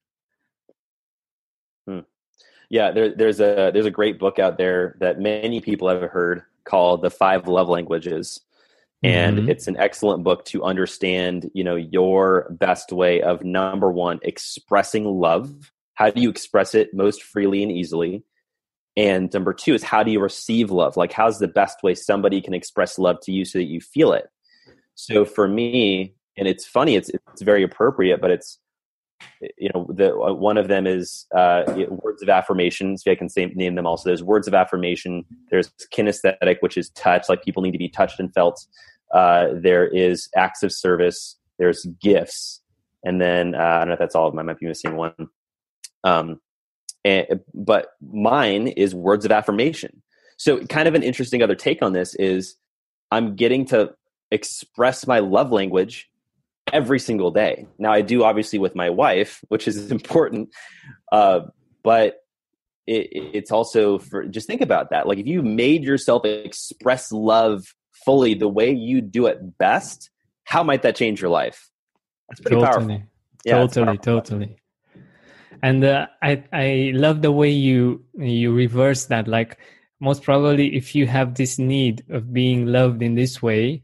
Yeah, 2.70 2.92
there, 2.92 3.16
there's 3.16 3.40
a 3.40 3.72
there's 3.74 3.86
a 3.86 3.92
great 3.92 4.20
book 4.20 4.40
out 4.40 4.58
there 4.58 4.96
that 5.00 5.20
many 5.20 5.60
people 5.60 5.90
have 5.90 6.02
heard 6.04 6.44
called 6.64 7.02
"The 7.02 7.10
Five 7.10 7.48
Love 7.48 7.68
Languages," 7.68 8.42
and 9.02 9.38
mm-hmm. 9.38 9.50
it's 9.50 9.68
an 9.68 9.78
excellent 9.78 10.24
book 10.24 10.46
to 10.46 10.64
understand 10.64 11.50
you 11.54 11.64
know 11.64 11.76
your 11.76 12.48
best 12.52 12.92
way 12.92 13.22
of 13.22 13.44
number 13.44 13.92
one 13.92 14.20
expressing 14.22 15.06
love. 15.06 15.72
How 15.96 16.12
do 16.12 16.22
you 16.22 16.30
express 16.30 16.76
it 16.76 16.94
most 16.94 17.24
freely 17.24 17.64
and 17.64 17.72
easily? 17.72 18.24
And 18.96 19.32
number 19.34 19.54
two 19.54 19.74
is 19.74 19.84
how 19.84 20.04
do 20.04 20.12
you 20.12 20.20
receive 20.20 20.72
love? 20.72 20.96
Like 20.96 21.12
how's 21.12 21.40
the 21.40 21.48
best 21.48 21.84
way 21.84 21.96
somebody 21.96 22.42
can 22.42 22.54
express 22.54 23.00
love 23.00 23.18
to 23.24 23.32
you 23.32 23.46
so 23.46 23.60
that 23.60 23.66
you 23.66 23.82
feel 23.82 24.14
it? 24.14 24.28
So 24.96 25.26
for 25.26 25.48
me 25.48 26.16
and 26.40 26.48
it's 26.48 26.66
funny 26.66 26.96
it's 26.96 27.10
it's 27.10 27.42
very 27.42 27.64
appropriate 27.64 28.22
but 28.22 28.32
it's 28.32 28.58
you 29.58 29.70
know 29.74 29.88
the 29.90 30.14
uh, 30.16 30.34
one 30.34 30.58
of 30.58 30.68
them 30.68 30.86
is 30.86 31.26
uh, 31.36 31.64
words 31.90 32.22
of 32.22 32.30
affirmation. 32.30 32.98
So 32.98 33.12
i 33.12 33.16
can 33.16 33.30
say 33.30 33.46
name 33.48 33.76
them 33.76 33.86
also. 33.86 34.10
There's 34.10 34.24
words 34.24 34.48
of 34.48 34.54
affirmation. 34.54 35.26
There's 35.50 35.72
kinesthetic 35.94 36.58
which 36.62 36.78
is 36.78 36.90
touch 36.92 37.30
like 37.30 37.44
people 37.44 37.64
need 37.64 37.72
to 37.72 37.78
be 37.78 37.90
touched 37.90 38.20
and 38.20 38.34
felt. 38.34 38.66
Uh, 39.14 39.48
there 39.54 39.88
is 39.88 40.30
acts 40.36 40.62
of 40.64 40.72
service. 40.72 41.38
There's 41.58 41.86
gifts. 42.02 42.62
And 43.04 43.20
then 43.20 43.56
uh, 43.56 43.60
i 43.60 43.80
don't 43.80 43.88
know 43.88 43.94
if 43.94 44.00
that's 44.00 44.16
all 44.16 44.28
of 44.28 44.34
them. 44.34 44.40
I 44.40 44.44
might 44.44 44.60
be 44.60 44.68
missing 44.68 44.96
one. 44.96 45.14
Um, 46.04 46.40
and, 47.06 47.40
but 47.54 47.94
mine 48.02 48.68
is 48.68 48.94
words 48.94 49.26
of 49.26 49.32
affirmation. 49.32 50.02
So 50.38 50.66
kind 50.66 50.88
of 50.88 50.96
an 50.96 51.04
interesting 51.04 51.42
other 51.44 51.56
take 51.56 51.82
on 51.82 51.94
this 51.94 52.16
is 52.16 52.56
i'm 53.12 53.36
getting 53.36 53.66
to 53.66 53.94
express 54.32 55.08
my 55.08 55.20
love 55.20 55.52
language 55.52 56.10
every 56.74 57.00
single 57.00 57.32
day. 57.32 57.68
Now 57.78 57.92
I 57.92 58.02
do 58.02 58.24
obviously 58.24 58.60
with 58.60 58.76
my 58.76 58.90
wife, 58.90 59.44
which 59.50 59.68
is 59.68 59.92
important, 60.00 60.50
uh, 61.12 61.42
but 61.84 62.18
it, 62.88 63.10
it's 63.12 63.52
also 63.52 64.00
for 64.00 64.26
just 64.26 64.48
think 64.48 64.62
about 64.62 64.90
that. 64.90 65.08
Like 65.08 65.20
if 65.20 65.28
you 65.28 65.42
made 65.42 65.84
yourself 65.84 66.26
express 66.26 67.12
love 67.12 67.74
fully 68.06 68.34
the 68.34 68.48
way 68.48 68.72
you 68.72 69.02
do 69.02 69.28
it 69.28 69.58
best, 69.58 70.10
how 70.44 70.64
might 70.64 70.82
that 70.82 70.96
change 70.96 71.22
your 71.22 71.30
life? 71.30 71.70
That's 72.30 72.42
pretty 72.42 72.56
totally. 72.56 72.88
powerful. 72.88 73.08
Yeah, 73.46 73.54
totally, 73.60 73.98
powerful. 73.98 74.22
totally. 74.22 74.56
And 75.62 75.84
uh, 75.84 76.08
I 76.22 76.44
I 76.54 76.92
love 76.96 77.22
the 77.22 77.32
way 77.32 77.50
you 77.50 78.04
you 78.18 78.54
reverse 78.54 79.06
that. 79.06 79.28
Like 79.28 79.58
most 80.00 80.24
probably, 80.24 80.76
if 80.76 80.96
you 80.96 81.08
have 81.08 81.36
this 81.36 81.60
need 81.60 82.06
of 82.10 82.34
being 82.34 82.66
loved 82.66 83.02
in 83.02 83.16
this 83.16 83.42
way, 83.42 83.84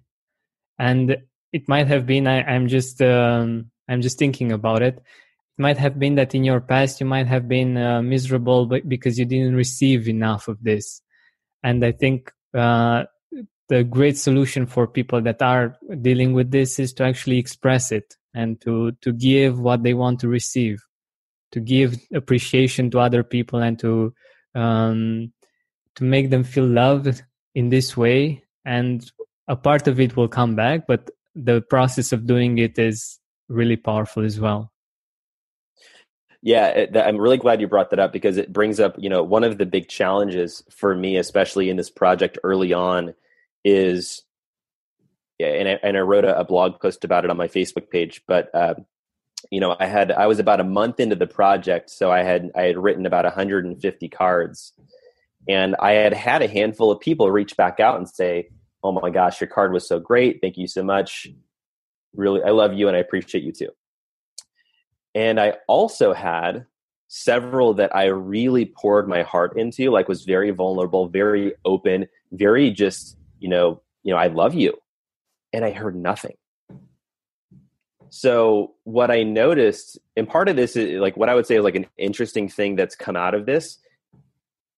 and 0.79 1.17
it 1.55 1.69
might 1.69 1.87
have 1.87 2.05
been 2.05 2.27
I, 2.27 2.39
am 2.53 2.67
just 2.67 3.01
um, 3.01 3.71
i'm 3.87 4.01
just 4.01 4.19
thinking 4.19 4.51
about 4.51 4.81
it. 4.81 4.95
It 4.97 5.61
might 5.61 5.77
have 5.77 5.97
been 5.97 6.15
that 6.15 6.35
in 6.35 6.43
your 6.43 6.59
past 6.59 6.99
you 6.99 7.05
might 7.05 7.27
have 7.27 7.47
been 7.47 7.77
uh, 7.77 8.01
miserable 8.01 8.65
because 8.65 9.17
you 9.17 9.23
didn't 9.23 9.55
receive 9.55 10.09
enough 10.09 10.49
of 10.49 10.61
this. 10.61 11.01
And 11.63 11.83
i 11.85 11.93
think 11.93 12.31
uh, 12.53 13.05
the 13.69 13.83
great 13.83 14.17
solution 14.17 14.65
for 14.67 14.85
people 14.85 15.21
that 15.21 15.41
are 15.41 15.77
dealing 16.01 16.33
with 16.33 16.51
this 16.51 16.77
is 16.77 16.93
to 16.93 17.03
actually 17.03 17.39
express 17.39 17.91
it 17.91 18.15
and 18.33 18.59
to 18.61 18.91
to 19.03 19.13
give 19.13 19.59
what 19.59 19.81
they 19.83 19.93
want 19.93 20.19
to 20.19 20.27
receive 20.27 20.77
to 21.53 21.61
give 21.61 21.95
appreciation 22.13 22.91
to 22.91 22.99
other 22.99 23.23
people 23.23 23.59
and 23.59 23.79
to 23.79 24.13
um, 24.55 25.31
to 25.95 26.03
make 26.03 26.29
them 26.29 26.43
feel 26.43 26.67
loved 26.67 27.23
in 27.53 27.69
this 27.69 27.95
way. 27.95 28.43
And 28.65 29.09
a 29.47 29.55
part 29.55 29.87
of 29.87 29.99
it 29.99 30.17
will 30.17 30.27
come 30.27 30.55
back 30.55 30.85
but 30.87 31.11
the 31.35 31.61
process 31.61 32.11
of 32.11 32.25
doing 32.25 32.57
it 32.57 32.79
is 32.79 33.19
really 33.49 33.75
powerful 33.75 34.23
as 34.23 34.39
well. 34.39 34.71
Yeah 36.41 36.67
it, 36.67 36.95
i'm 36.95 37.17
really 37.17 37.37
glad 37.37 37.59
you 37.59 37.67
brought 37.67 37.89
that 37.89 37.97
up 37.97 38.13
because 38.13 38.37
it 38.37 38.53
brings 38.53 38.79
up 38.79 38.95
you 38.99 39.09
know 39.09 39.23
one 39.23 39.43
of 39.43 39.57
the 39.57 39.65
big 39.65 39.87
challenges 39.89 40.63
for 40.69 40.95
me 40.95 41.17
especially 41.17 41.71
in 41.71 41.75
this 41.75 41.89
project 41.89 42.37
early 42.43 42.71
on 42.71 43.15
is 43.63 44.21
yeah, 45.39 45.47
and 45.47 45.67
I, 45.67 45.79
and 45.81 45.97
I 45.97 46.01
wrote 46.01 46.23
a, 46.23 46.39
a 46.39 46.43
blog 46.45 46.79
post 46.79 47.03
about 47.03 47.25
it 47.25 47.31
on 47.31 47.37
my 47.37 47.47
facebook 47.47 47.89
page 47.89 48.21
but 48.27 48.53
uh, 48.53 48.75
you 49.49 49.59
know 49.59 49.75
i 49.79 49.87
had 49.87 50.11
i 50.11 50.27
was 50.27 50.37
about 50.37 50.59
a 50.59 50.63
month 50.63 50.99
into 50.99 51.15
the 51.15 51.25
project 51.25 51.89
so 51.89 52.11
i 52.11 52.21
had 52.21 52.51
i 52.55 52.61
had 52.61 52.77
written 52.77 53.07
about 53.07 53.25
150 53.25 54.09
cards 54.09 54.73
and 55.49 55.75
i 55.79 55.93
had 55.93 56.13
had 56.13 56.43
a 56.43 56.47
handful 56.47 56.91
of 56.91 56.99
people 56.99 57.31
reach 57.31 57.57
back 57.57 57.79
out 57.79 57.97
and 57.97 58.07
say 58.07 58.49
oh 58.85 58.91
my 58.91 59.09
gosh, 59.09 59.41
your 59.41 59.47
card 59.47 59.73
was 59.73 59.87
so 59.87 59.99
great. 59.99 60.39
Thank 60.41 60.57
you 60.57 60.67
so 60.67 60.83
much. 60.83 61.27
Really, 62.15 62.43
I 62.43 62.51
love 62.51 62.73
you 62.73 62.87
and 62.87 62.95
I 62.95 62.99
appreciate 62.99 63.43
you 63.43 63.51
too. 63.51 63.69
And 65.15 65.39
I 65.39 65.55
also 65.67 66.13
had 66.13 66.67
several 67.07 67.73
that 67.75 67.95
I 67.95 68.05
really 68.05 68.65
poured 68.65 69.07
my 69.07 69.23
heart 69.23 69.57
into, 69.57 69.89
like 69.89 70.07
was 70.07 70.23
very 70.23 70.51
vulnerable, 70.51 71.07
very 71.07 71.53
open, 71.65 72.07
very 72.31 72.69
just, 72.69 73.17
you 73.39 73.49
know, 73.49 73.81
you 74.03 74.13
know, 74.13 74.19
I 74.19 74.27
love 74.27 74.53
you. 74.53 74.77
And 75.51 75.65
I 75.65 75.71
heard 75.71 75.95
nothing. 75.95 76.35
So 78.09 78.75
what 78.83 79.09
I 79.09 79.23
noticed, 79.23 79.97
and 80.15 80.29
part 80.29 80.47
of 80.47 80.55
this 80.55 80.75
is 80.75 80.99
like 80.99 81.17
what 81.17 81.29
I 81.29 81.33
would 81.33 81.47
say 81.47 81.55
is 81.55 81.63
like 81.63 81.75
an 81.75 81.87
interesting 81.97 82.49
thing 82.49 82.75
that's 82.75 82.95
come 82.95 83.15
out 83.15 83.33
of 83.33 83.47
this 83.47 83.79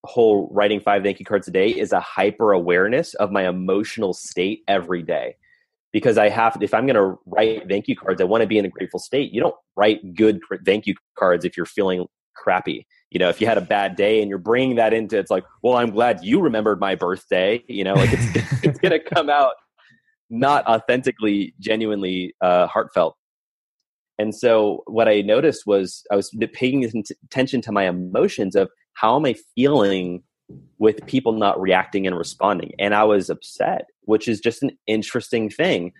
whole 0.07 0.49
writing 0.51 0.79
five 0.79 1.03
thank 1.03 1.19
you 1.19 1.25
cards 1.25 1.47
a 1.47 1.51
day 1.51 1.69
is 1.69 1.91
a 1.91 1.99
hyper 1.99 2.51
awareness 2.51 3.13
of 3.15 3.31
my 3.31 3.47
emotional 3.47 4.13
state 4.13 4.63
every 4.67 5.03
day. 5.03 5.35
Because 5.93 6.17
I 6.17 6.29
have 6.29 6.57
if 6.61 6.73
I'm 6.73 6.85
going 6.85 6.95
to 6.95 7.19
write 7.25 7.67
thank 7.69 7.87
you 7.87 7.95
cards 7.95 8.21
I 8.21 8.25
want 8.25 8.41
to 8.41 8.47
be 8.47 8.57
in 8.57 8.65
a 8.65 8.69
grateful 8.69 8.99
state. 8.99 9.31
You 9.31 9.41
don't 9.41 9.55
write 9.75 10.15
good 10.15 10.39
thank 10.65 10.87
you 10.87 10.95
cards 11.17 11.45
if 11.45 11.55
you're 11.55 11.65
feeling 11.65 12.05
crappy. 12.35 12.85
You 13.11 13.19
know 13.19 13.29
if 13.29 13.39
you 13.39 13.47
had 13.47 13.57
a 13.57 13.61
bad 13.61 13.95
day 13.95 14.21
and 14.21 14.29
you're 14.29 14.37
bringing 14.37 14.75
that 14.77 14.93
into 14.93 15.17
it's 15.17 15.31
like 15.31 15.45
well 15.63 15.75
I'm 15.75 15.91
glad 15.91 16.23
you 16.23 16.41
remembered 16.41 16.79
my 16.79 16.95
birthday 16.95 17.63
you 17.67 17.83
know 17.83 17.93
like 17.93 18.09
it's 18.11 18.63
it's 18.63 18.79
going 18.79 18.91
to 18.91 18.99
come 18.99 19.29
out 19.29 19.53
not 20.29 20.65
authentically 20.67 21.53
genuinely 21.59 22.35
uh, 22.41 22.67
heartfelt. 22.67 23.15
And 24.19 24.35
so 24.35 24.83
what 24.87 25.07
I 25.07 25.21
noticed 25.21 25.63
was 25.65 26.03
I 26.11 26.15
was 26.15 26.31
paying 26.53 26.83
attention 27.23 27.61
to 27.61 27.71
my 27.71 27.87
emotions 27.87 28.55
of 28.55 28.69
how 28.97 29.15
am 29.15 29.25
I 29.25 29.35
feeling 29.53 30.23
with 30.79 31.05
people 31.05 31.33
not 31.33 31.61
reacting 31.61 32.07
and 32.07 32.17
responding? 32.17 32.71
And 32.79 32.95
I 32.95 33.03
was 33.03 33.29
upset, 33.29 33.85
which 34.05 34.27
is 34.27 34.39
just 34.39 34.63
an 34.63 34.71
interesting 34.87 35.51
thing. 35.51 35.93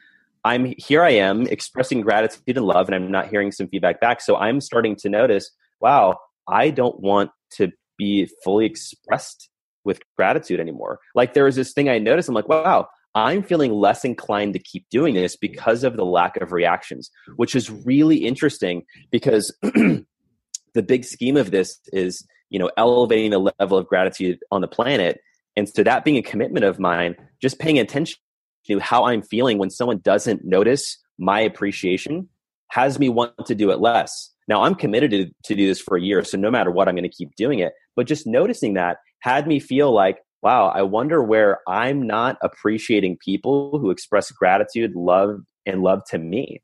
I'm 0.44 0.74
here 0.80 1.04
I 1.04 1.12
am 1.12 1.46
expressing 1.46 2.02
gratitude 2.02 2.58
and 2.58 2.66
love 2.66 2.88
and 2.88 2.96
I'm 2.96 3.12
not 3.12 3.28
hearing 3.28 3.52
some 3.52 3.68
feedback 3.68 4.02
back. 4.02 4.20
So 4.20 4.36
I'm 4.36 4.60
starting 4.62 4.96
to 4.98 5.10
notice, 5.10 5.52
wow, 5.80 6.18
I 6.48 6.72
don't 6.72 7.00
want 7.00 7.30
to 7.52 7.72
be 8.00 8.28
fully 8.44 8.66
expressed 8.66 9.50
with 9.84 10.00
gratitude 10.16 10.60
anymore. 10.60 11.00
Like 11.14 11.36
there 11.36 11.44
was 11.44 11.56
this 11.56 11.74
thing 11.74 11.90
I 11.90 12.00
noticed, 12.00 12.30
I'm 12.30 12.36
like, 12.36 12.50
wow, 12.50 12.88
I'm 13.14 13.44
feeling 13.44 13.74
less 13.74 14.06
inclined 14.06 14.54
to 14.54 14.60
keep 14.60 14.88
doing 14.90 15.14
this 15.14 15.36
because 15.36 15.84
of 15.84 15.98
the 15.98 16.06
lack 16.06 16.38
of 16.38 16.52
reactions, 16.52 17.12
which 17.36 17.56
is 17.56 17.70
really 17.70 18.18
interesting 18.18 18.86
because 19.12 19.56
the 19.62 20.84
big 20.84 21.06
scheme 21.06 21.38
of 21.38 21.52
this 21.52 21.80
is 21.94 22.26
you 22.50 22.60
know 22.60 22.72
elevating 22.78 23.32
the 23.32 23.52
level 23.60 23.78
of 23.78 23.88
gratitude 23.88 24.40
on 24.52 24.62
the 24.62 24.68
planet. 24.68 25.20
And 25.56 25.68
so 25.68 25.84
that 25.84 26.06
being 26.06 26.18
a 26.18 26.22
commitment 26.22 26.66
of 26.66 26.80
mine 26.80 27.16
just 27.42 27.60
paying 27.60 27.80
attention 27.80 28.20
to 28.68 28.80
how 28.80 29.06
i'm 29.06 29.22
feeling 29.22 29.58
when 29.58 29.70
someone 29.70 30.00
doesn't 30.00 30.46
notice 30.46 30.98
my 31.18 31.40
appreciation 31.40 32.30
has 32.70 33.00
me 33.00 33.10
want 33.10 33.34
to 33.46 33.56
do 33.56 33.72
it 33.72 33.80
less. 33.80 34.32
Now 34.48 34.64
i'm 34.64 34.76
committed 34.76 35.12
to, 35.12 35.26
to 35.46 35.56
do 35.56 35.68
this 35.68 35.80
for 35.80 35.98
a 35.98 36.02
year 36.02 36.24
so 36.24 36.38
no 36.38 36.52
matter 36.52 36.72
what 36.72 36.88
i'm 36.88 36.96
going 36.96 37.10
to 37.10 37.10
keep 37.10 37.36
doing 37.36 37.60
it. 37.60 37.74
But 37.96 38.08
just 38.08 38.28
noticing 38.28 38.76
that 38.76 38.98
had 39.20 39.48
me 39.48 39.60
feel 39.60 39.92
like 39.92 40.20
wow 40.42 40.68
i 40.68 40.82
wonder 40.82 41.24
where 41.24 41.60
i'm 41.68 42.06
not 42.06 42.38
appreciating 42.42 43.18
people 43.24 43.80
who 43.80 43.90
express 43.90 44.32
gratitude 44.32 44.96
love 44.96 45.40
and 45.66 45.82
love 45.82 46.02
to 46.10 46.18
me 46.18 46.62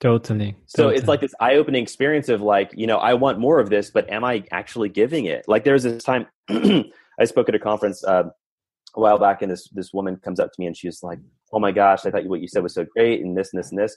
Totally. 0.00 0.54
So 0.66 0.84
totally. 0.84 0.96
it's 0.96 1.08
like 1.08 1.20
this 1.20 1.34
eye-opening 1.40 1.82
experience 1.82 2.28
of 2.28 2.42
like, 2.42 2.70
you 2.74 2.86
know, 2.86 2.98
I 2.98 3.14
want 3.14 3.38
more 3.38 3.58
of 3.58 3.70
this, 3.70 3.90
but 3.90 4.10
am 4.10 4.24
I 4.24 4.44
actually 4.52 4.90
giving 4.90 5.24
it? 5.24 5.46
Like 5.48 5.64
there's 5.64 5.84
this 5.84 6.04
time 6.04 6.26
I 6.50 7.24
spoke 7.24 7.48
at 7.48 7.54
a 7.54 7.58
conference 7.58 8.04
uh, 8.04 8.24
a 8.94 9.00
while 9.00 9.18
back, 9.18 9.42
and 9.42 9.50
this 9.50 9.68
this 9.70 9.92
woman 9.92 10.16
comes 10.16 10.40
up 10.40 10.52
to 10.52 10.60
me 10.60 10.66
and 10.66 10.76
she's 10.76 11.02
like, 11.02 11.18
"Oh 11.52 11.58
my 11.58 11.72
gosh, 11.72 12.04
I 12.04 12.10
thought 12.10 12.26
what 12.26 12.40
you 12.40 12.48
said 12.48 12.62
was 12.62 12.74
so 12.74 12.84
great, 12.84 13.20
and 13.20 13.36
this 13.36 13.52
and 13.52 13.58
this 13.58 13.70
and 13.70 13.78
this." 13.78 13.96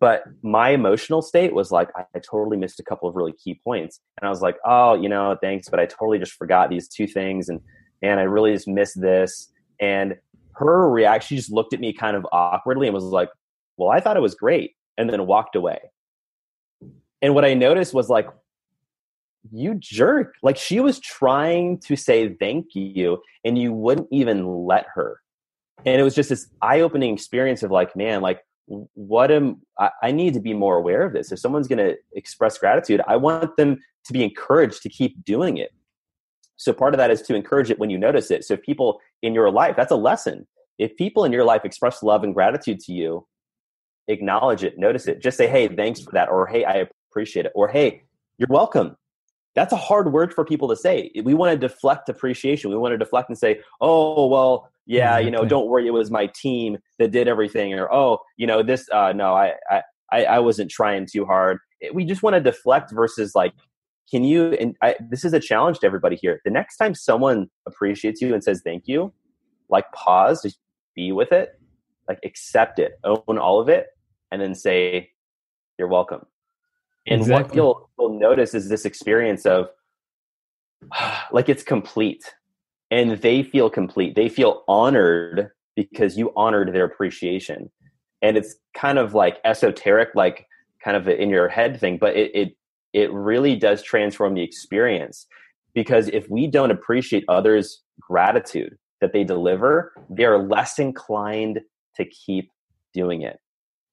But 0.00 0.24
my 0.42 0.70
emotional 0.70 1.22
state 1.22 1.54
was 1.54 1.70
like, 1.70 1.88
I, 1.96 2.02
I 2.14 2.18
totally 2.18 2.56
missed 2.56 2.80
a 2.80 2.82
couple 2.82 3.08
of 3.08 3.14
really 3.14 3.32
key 3.32 3.60
points, 3.62 4.00
and 4.20 4.26
I 4.26 4.30
was 4.30 4.42
like, 4.42 4.56
"Oh, 4.66 4.94
you 4.94 5.08
know, 5.08 5.36
thanks, 5.40 5.68
but 5.68 5.80
I 5.80 5.86
totally 5.86 6.18
just 6.18 6.32
forgot 6.32 6.70
these 6.70 6.88
two 6.88 7.06
things, 7.06 7.48
and 7.48 7.60
and 8.02 8.20
I 8.20 8.24
really 8.24 8.52
just 8.52 8.68
missed 8.68 9.00
this." 9.00 9.50
And 9.80 10.16
her 10.54 10.90
reaction, 10.90 11.28
she 11.28 11.36
just 11.36 11.52
looked 11.52 11.72
at 11.72 11.80
me 11.80 11.92
kind 11.92 12.16
of 12.16 12.26
awkwardly 12.32 12.86
and 12.86 12.94
was 12.94 13.04
like, 13.04 13.30
"Well, 13.76 13.90
I 13.90 14.00
thought 14.00 14.16
it 14.16 14.22
was 14.22 14.34
great," 14.34 14.72
and 14.98 15.08
then 15.08 15.26
walked 15.26 15.56
away. 15.56 15.78
And 17.22 17.34
what 17.34 17.44
I 17.44 17.54
noticed 17.54 17.94
was 17.94 18.10
like, 18.10 18.28
you 19.50 19.74
jerk. 19.76 20.34
Like 20.42 20.56
she 20.56 20.80
was 20.80 21.00
trying 21.00 21.78
to 21.80 21.96
say 21.96 22.34
thank 22.34 22.74
you 22.74 23.22
and 23.44 23.56
you 23.56 23.72
wouldn't 23.72 24.08
even 24.10 24.66
let 24.66 24.86
her. 24.94 25.20
And 25.86 26.00
it 26.00 26.04
was 26.04 26.14
just 26.14 26.28
this 26.28 26.48
eye 26.60 26.80
opening 26.80 27.14
experience 27.14 27.62
of 27.62 27.70
like, 27.70 27.96
man, 27.96 28.20
like, 28.20 28.42
what 28.66 29.30
am 29.30 29.62
I, 29.78 29.90
I 30.02 30.12
need 30.12 30.34
to 30.34 30.40
be 30.40 30.52
more 30.52 30.76
aware 30.76 31.02
of 31.02 31.12
this? 31.12 31.32
If 31.32 31.38
someone's 31.38 31.68
going 31.68 31.78
to 31.78 31.96
express 32.12 32.58
gratitude, 32.58 33.00
I 33.08 33.16
want 33.16 33.56
them 33.56 33.78
to 34.04 34.12
be 34.12 34.22
encouraged 34.22 34.82
to 34.82 34.88
keep 34.88 35.24
doing 35.24 35.56
it. 35.56 35.70
So 36.56 36.72
part 36.72 36.92
of 36.92 36.98
that 36.98 37.10
is 37.10 37.22
to 37.22 37.34
encourage 37.34 37.70
it 37.70 37.78
when 37.78 37.88
you 37.88 37.96
notice 37.96 38.30
it. 38.30 38.44
So 38.44 38.54
if 38.54 38.62
people 38.62 39.00
in 39.22 39.32
your 39.32 39.50
life, 39.50 39.76
that's 39.76 39.92
a 39.92 39.96
lesson. 39.96 40.46
If 40.78 40.96
people 40.96 41.24
in 41.24 41.32
your 41.32 41.44
life 41.44 41.64
express 41.64 42.02
love 42.02 42.24
and 42.24 42.34
gratitude 42.34 42.80
to 42.80 42.92
you, 42.92 43.26
acknowledge 44.08 44.64
it, 44.64 44.78
notice 44.78 45.06
it. 45.06 45.22
Just 45.22 45.36
say, 45.36 45.46
hey, 45.46 45.68
thanks 45.68 46.00
for 46.00 46.10
that. 46.12 46.28
Or 46.28 46.46
hey, 46.46 46.64
I 46.64 46.88
appreciate 47.10 47.46
it. 47.46 47.52
Or 47.54 47.68
hey, 47.68 48.02
you're 48.38 48.48
welcome 48.50 48.96
that's 49.58 49.72
a 49.72 49.76
hard 49.76 50.12
word 50.12 50.32
for 50.32 50.44
people 50.44 50.68
to 50.68 50.76
say. 50.76 51.10
We 51.22 51.34
want 51.34 51.52
to 51.52 51.58
deflect 51.58 52.08
appreciation. 52.08 52.70
We 52.70 52.76
want 52.76 52.92
to 52.92 52.98
deflect 52.98 53.28
and 53.28 53.36
say, 53.36 53.60
"Oh, 53.80 54.26
well, 54.28 54.70
yeah, 54.86 55.18
you 55.18 55.32
know, 55.32 55.44
don't 55.44 55.66
worry, 55.66 55.86
it 55.86 55.92
was 55.92 56.12
my 56.12 56.28
team 56.28 56.78
that 56.98 57.10
did 57.10 57.26
everything," 57.26 57.74
or 57.74 57.92
"Oh, 57.92 58.18
you 58.36 58.46
know, 58.46 58.62
this, 58.62 58.88
uh, 58.92 59.12
no, 59.12 59.34
I, 59.34 59.54
I, 60.12 60.24
I 60.24 60.38
wasn't 60.38 60.70
trying 60.70 61.06
too 61.06 61.24
hard." 61.24 61.58
We 61.92 62.04
just 62.04 62.22
want 62.22 62.34
to 62.34 62.40
deflect 62.40 62.92
versus 62.92 63.34
like, 63.34 63.52
can 64.10 64.22
you? 64.22 64.52
And 64.52 64.76
I, 64.80 64.94
this 65.00 65.24
is 65.24 65.32
a 65.32 65.40
challenge 65.40 65.80
to 65.80 65.86
everybody 65.86 66.16
here. 66.16 66.40
The 66.44 66.52
next 66.52 66.76
time 66.76 66.94
someone 66.94 67.50
appreciates 67.66 68.20
you 68.20 68.34
and 68.34 68.44
says 68.44 68.62
thank 68.64 68.84
you, 68.86 69.12
like 69.68 69.90
pause, 69.92 70.42
just 70.42 70.58
be 70.94 71.10
with 71.10 71.32
it, 71.32 71.60
like 72.08 72.20
accept 72.24 72.78
it, 72.78 72.92
own 73.02 73.38
all 73.38 73.60
of 73.60 73.68
it, 73.68 73.88
and 74.30 74.40
then 74.40 74.54
say, 74.54 75.10
"You're 75.78 75.88
welcome." 75.88 76.26
And 77.06 77.22
exactly. 77.22 77.48
what 77.48 77.54
you'll, 77.54 77.90
you'll 77.98 78.18
notice 78.18 78.54
is 78.54 78.68
this 78.68 78.84
experience 78.84 79.46
of 79.46 79.68
like 81.32 81.48
it's 81.48 81.62
complete 81.62 82.24
and 82.90 83.12
they 83.12 83.42
feel 83.42 83.70
complete. 83.70 84.14
They 84.14 84.28
feel 84.28 84.64
honored 84.68 85.50
because 85.76 86.16
you 86.16 86.32
honored 86.36 86.72
their 86.72 86.84
appreciation. 86.84 87.70
And 88.22 88.36
it's 88.36 88.56
kind 88.74 88.98
of 88.98 89.14
like 89.14 89.38
esoteric, 89.44 90.10
like 90.14 90.46
kind 90.82 90.96
of 90.96 91.08
in 91.08 91.30
your 91.30 91.48
head 91.48 91.78
thing, 91.78 91.98
but 91.98 92.16
it, 92.16 92.30
it, 92.34 92.56
it 92.92 93.12
really 93.12 93.54
does 93.54 93.82
transform 93.82 94.34
the 94.34 94.42
experience 94.42 95.26
because 95.74 96.08
if 96.08 96.28
we 96.28 96.46
don't 96.46 96.70
appreciate 96.70 97.24
others' 97.28 97.82
gratitude 98.00 98.76
that 99.00 99.12
they 99.12 99.22
deliver, 99.22 99.92
they 100.10 100.24
are 100.24 100.42
less 100.42 100.78
inclined 100.78 101.60
to 101.94 102.04
keep 102.06 102.50
doing 102.92 103.22
it. 103.22 103.38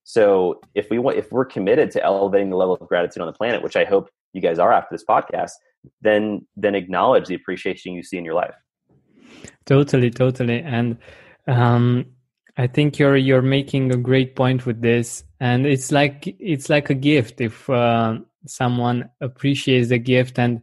So 0.06 0.62
if 0.76 0.90
we 0.92 1.00
want, 1.00 1.18
if 1.18 1.32
we're 1.32 1.46
committed 1.46 1.90
to 1.92 2.04
elevating 2.04 2.52
the 2.52 2.56
level 2.56 2.76
of 2.80 2.88
gratitude 2.88 3.22
on 3.22 3.28
the 3.28 3.34
planet, 3.34 3.64
which 3.64 3.76
I 3.76 3.86
hope 3.86 4.10
you 4.34 4.42
guys 4.42 4.60
are 4.60 4.72
after 4.72 4.94
this 4.94 5.04
podcast, 5.04 5.52
then 6.02 6.46
then 6.56 6.76
acknowledge 6.76 7.28
the 7.28 7.34
appreciation 7.34 7.94
you 7.94 8.04
see 8.04 8.18
in 8.18 8.24
your 8.24 8.36
life. 8.36 8.54
Totally, 9.66 10.12
totally, 10.12 10.62
and 10.62 10.98
um, 11.48 12.06
I 12.56 12.68
think 12.68 13.00
you're 13.00 13.18
you're 13.18 13.42
making 13.42 13.92
a 13.92 13.98
great 13.98 14.36
point 14.36 14.68
with 14.68 14.80
this, 14.80 15.24
and 15.40 15.66
it's 15.66 15.92
like 15.92 16.36
it's 16.40 16.70
like 16.70 16.92
a 16.92 16.94
gift. 16.94 17.42
If 17.42 17.68
uh, 17.68 18.20
someone 18.46 19.10
appreciates 19.22 19.90
the 19.90 19.98
gift 19.98 20.38
and 20.38 20.62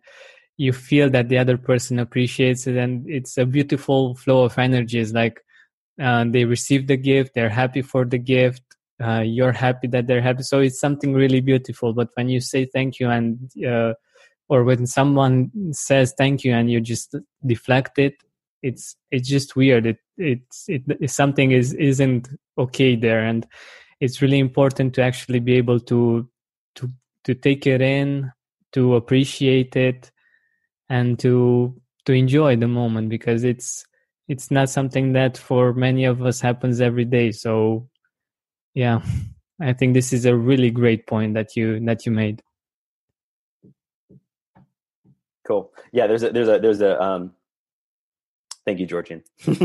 you 0.56 0.72
feel 0.72 1.10
that 1.10 1.28
the 1.28 1.38
other 1.38 1.58
person 1.58 1.98
appreciates 1.98 2.68
it, 2.68 2.76
and 2.76 3.10
it's 3.10 3.36
a 3.38 3.44
beautiful 3.44 4.14
flow 4.14 4.44
of 4.44 4.56
energies. 4.56 5.12
Like 5.12 5.44
uh, 6.00 6.26
they 6.28 6.44
receive 6.44 6.86
the 6.86 6.96
gift, 6.96 7.34
they're 7.34 7.48
happy 7.48 7.82
for 7.82 8.04
the 8.04 8.18
gift, 8.18 8.62
uh, 9.00 9.20
you're 9.20 9.52
happy 9.52 9.86
that 9.88 10.06
they're 10.06 10.22
happy. 10.22 10.42
So 10.42 10.60
it's 10.60 10.80
something 10.80 11.12
really 11.12 11.40
beautiful. 11.40 11.92
But 11.92 12.08
when 12.14 12.28
you 12.28 12.40
say 12.40 12.64
thank 12.66 12.98
you 12.98 13.08
and 13.08 13.50
uh, 13.64 13.94
or 14.48 14.64
when 14.64 14.86
someone 14.86 15.50
says 15.72 16.14
thank 16.18 16.44
you 16.44 16.52
and 16.52 16.70
you 16.70 16.80
just 16.80 17.14
deflect 17.46 17.98
it 17.98 18.14
it's 18.62 18.96
it's 19.10 19.28
just 19.28 19.56
weird. 19.56 19.86
It 19.86 19.98
it's 20.16 20.66
it, 20.68 21.10
something 21.10 21.50
is 21.50 21.74
isn't 21.74 22.28
okay 22.56 22.96
there. 22.96 23.24
And 23.24 23.46
it's 24.00 24.22
really 24.22 24.38
important 24.38 24.94
to 24.94 25.02
actually 25.02 25.40
be 25.40 25.54
able 25.54 25.80
to 25.80 26.28
to 26.76 26.88
to 27.24 27.34
take 27.34 27.66
it 27.66 27.80
in 27.80 28.32
to 28.72 28.94
appreciate 28.94 29.76
it 29.76 30.10
and 30.88 31.18
to 31.18 31.74
to 32.06 32.12
enjoy 32.12 32.56
the 32.56 32.68
moment 32.68 33.08
because 33.08 33.44
it's 33.44 33.84
it's 34.28 34.50
not 34.50 34.70
something 34.70 35.12
that 35.12 35.36
for 35.36 35.74
many 35.74 36.04
of 36.04 36.22
us 36.22 36.40
happens 36.40 36.80
every 36.80 37.04
day. 37.04 37.32
So 37.32 37.88
yeah 38.74 39.00
i 39.60 39.72
think 39.72 39.94
this 39.94 40.12
is 40.12 40.24
a 40.24 40.34
really 40.34 40.70
great 40.70 41.06
point 41.06 41.34
that 41.34 41.56
you 41.56 41.80
that 41.80 42.06
you 42.06 42.12
made. 42.12 42.42
Cool. 45.46 45.72
Yeah 45.92 46.06
there's 46.06 46.22
a 46.22 46.30
there's 46.30 46.48
a 46.48 46.58
there's 46.58 46.80
a 46.80 47.02
um 47.02 47.32
thank 48.64 48.78
you 48.78 48.86
georgian. 48.86 49.22
Uh, 49.46 49.52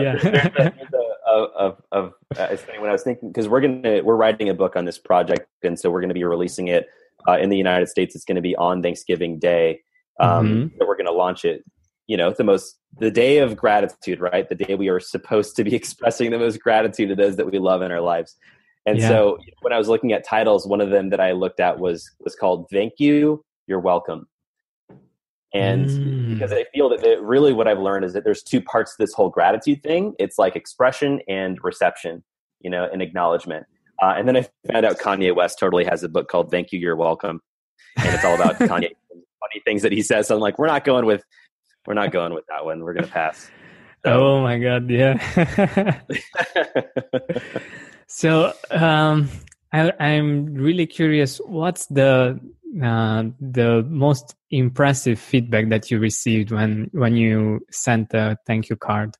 yeah. 0.00 0.16
there's, 0.16 0.22
there's 0.22 0.92
a, 0.94 1.00
of 1.26 1.82
of 1.90 2.14
uh, 2.36 2.56
when 2.78 2.88
i 2.88 2.92
was 2.92 3.02
thinking 3.02 3.28
because 3.28 3.48
we're 3.48 3.60
gonna 3.60 4.02
we're 4.02 4.16
writing 4.16 4.48
a 4.48 4.54
book 4.54 4.76
on 4.76 4.84
this 4.84 4.96
project 4.96 5.48
and 5.62 5.78
so 5.78 5.90
we're 5.90 6.00
gonna 6.00 6.14
be 6.14 6.24
releasing 6.24 6.68
it 6.68 6.88
uh, 7.28 7.36
in 7.36 7.48
the 7.48 7.56
united 7.56 7.88
states. 7.88 8.14
It's 8.14 8.24
gonna 8.24 8.40
be 8.40 8.54
on 8.56 8.82
thanksgiving 8.82 9.38
day 9.38 9.80
um 10.20 10.70
mm-hmm. 10.70 10.84
we're 10.86 10.96
gonna 10.96 11.10
launch 11.10 11.44
it 11.44 11.64
you 12.06 12.16
know 12.16 12.30
the 12.30 12.44
most 12.44 12.78
the 12.98 13.10
day 13.10 13.38
of 13.38 13.56
gratitude 13.56 14.20
right? 14.20 14.48
The 14.48 14.54
day 14.54 14.74
we 14.74 14.88
are 14.88 15.00
supposed 15.00 15.56
to 15.56 15.64
be 15.64 15.74
expressing 15.80 16.30
the 16.30 16.38
most 16.38 16.60
gratitude 16.60 17.08
to 17.10 17.14
those 17.14 17.36
that 17.36 17.50
we 17.50 17.58
love 17.58 17.82
in 17.82 17.90
our 17.92 18.00
lives. 18.00 18.36
And 18.86 18.98
yeah. 18.98 19.08
so 19.08 19.38
when 19.62 19.72
i 19.72 19.78
was 19.78 19.88
looking 19.88 20.12
at 20.12 20.24
titles 20.24 20.66
one 20.66 20.80
of 20.80 20.90
them 20.90 21.10
that 21.10 21.20
i 21.20 21.32
looked 21.32 21.60
at 21.60 21.78
was 21.78 22.10
was 22.20 22.36
called 22.36 22.68
thank 22.70 22.94
you 22.98 23.44
you're 23.66 23.80
welcome. 23.80 24.28
And 25.52 25.86
mm. 25.86 26.34
because 26.34 26.52
i 26.52 26.64
feel 26.72 26.88
that 26.90 27.00
the, 27.00 27.20
really 27.20 27.52
what 27.52 27.66
i've 27.66 27.80
learned 27.80 28.04
is 28.04 28.12
that 28.12 28.24
there's 28.24 28.42
two 28.42 28.62
parts 28.62 28.96
to 28.96 29.02
this 29.02 29.12
whole 29.12 29.28
gratitude 29.28 29.82
thing. 29.82 30.14
It's 30.18 30.38
like 30.38 30.56
expression 30.56 31.20
and 31.28 31.58
reception 31.62 32.22
you 32.60 32.70
know 32.70 32.88
and 32.90 33.02
acknowledgement. 33.02 33.66
Uh, 34.00 34.14
and 34.16 34.28
then 34.28 34.36
i 34.36 34.46
found 34.70 34.86
out 34.86 34.98
kanye 34.98 35.34
west 35.34 35.58
totally 35.58 35.84
has 35.84 36.02
a 36.02 36.08
book 36.08 36.28
called 36.28 36.50
thank 36.50 36.72
you 36.72 36.78
you're 36.78 36.96
welcome. 36.96 37.40
And 37.96 38.14
it's 38.14 38.24
all 38.24 38.34
about 38.34 38.54
kanye 38.60 38.90
funny 39.40 39.62
things 39.64 39.82
that 39.82 39.92
he 39.92 40.02
says. 40.02 40.28
So 40.28 40.36
i'm 40.36 40.40
like 40.40 40.58
we're 40.58 40.68
not 40.68 40.84
going 40.84 41.06
with 41.06 41.24
we're 41.86 41.94
not 41.94 42.12
going 42.12 42.34
with 42.34 42.46
that 42.48 42.64
one. 42.64 42.82
We're 42.82 42.94
going 42.94 43.06
to 43.06 43.12
pass. 43.12 43.50
So. 44.04 44.12
Oh 44.12 44.40
my 44.40 44.56
god, 44.60 44.88
yeah. 44.88 45.18
so 48.06 48.52
um, 48.70 49.28
I, 49.72 49.90
am 49.98 50.54
really 50.54 50.86
curious. 50.86 51.38
What's 51.38 51.86
the 51.86 52.38
uh, 52.80 53.24
the 53.40 53.84
most 53.88 54.36
impressive 54.50 55.18
feedback 55.18 55.70
that 55.70 55.90
you 55.90 55.98
received 55.98 56.52
when 56.52 56.88
when 56.92 57.16
you 57.16 57.66
sent 57.72 58.14
a 58.14 58.38
thank 58.46 58.68
you 58.68 58.76
card? 58.76 59.16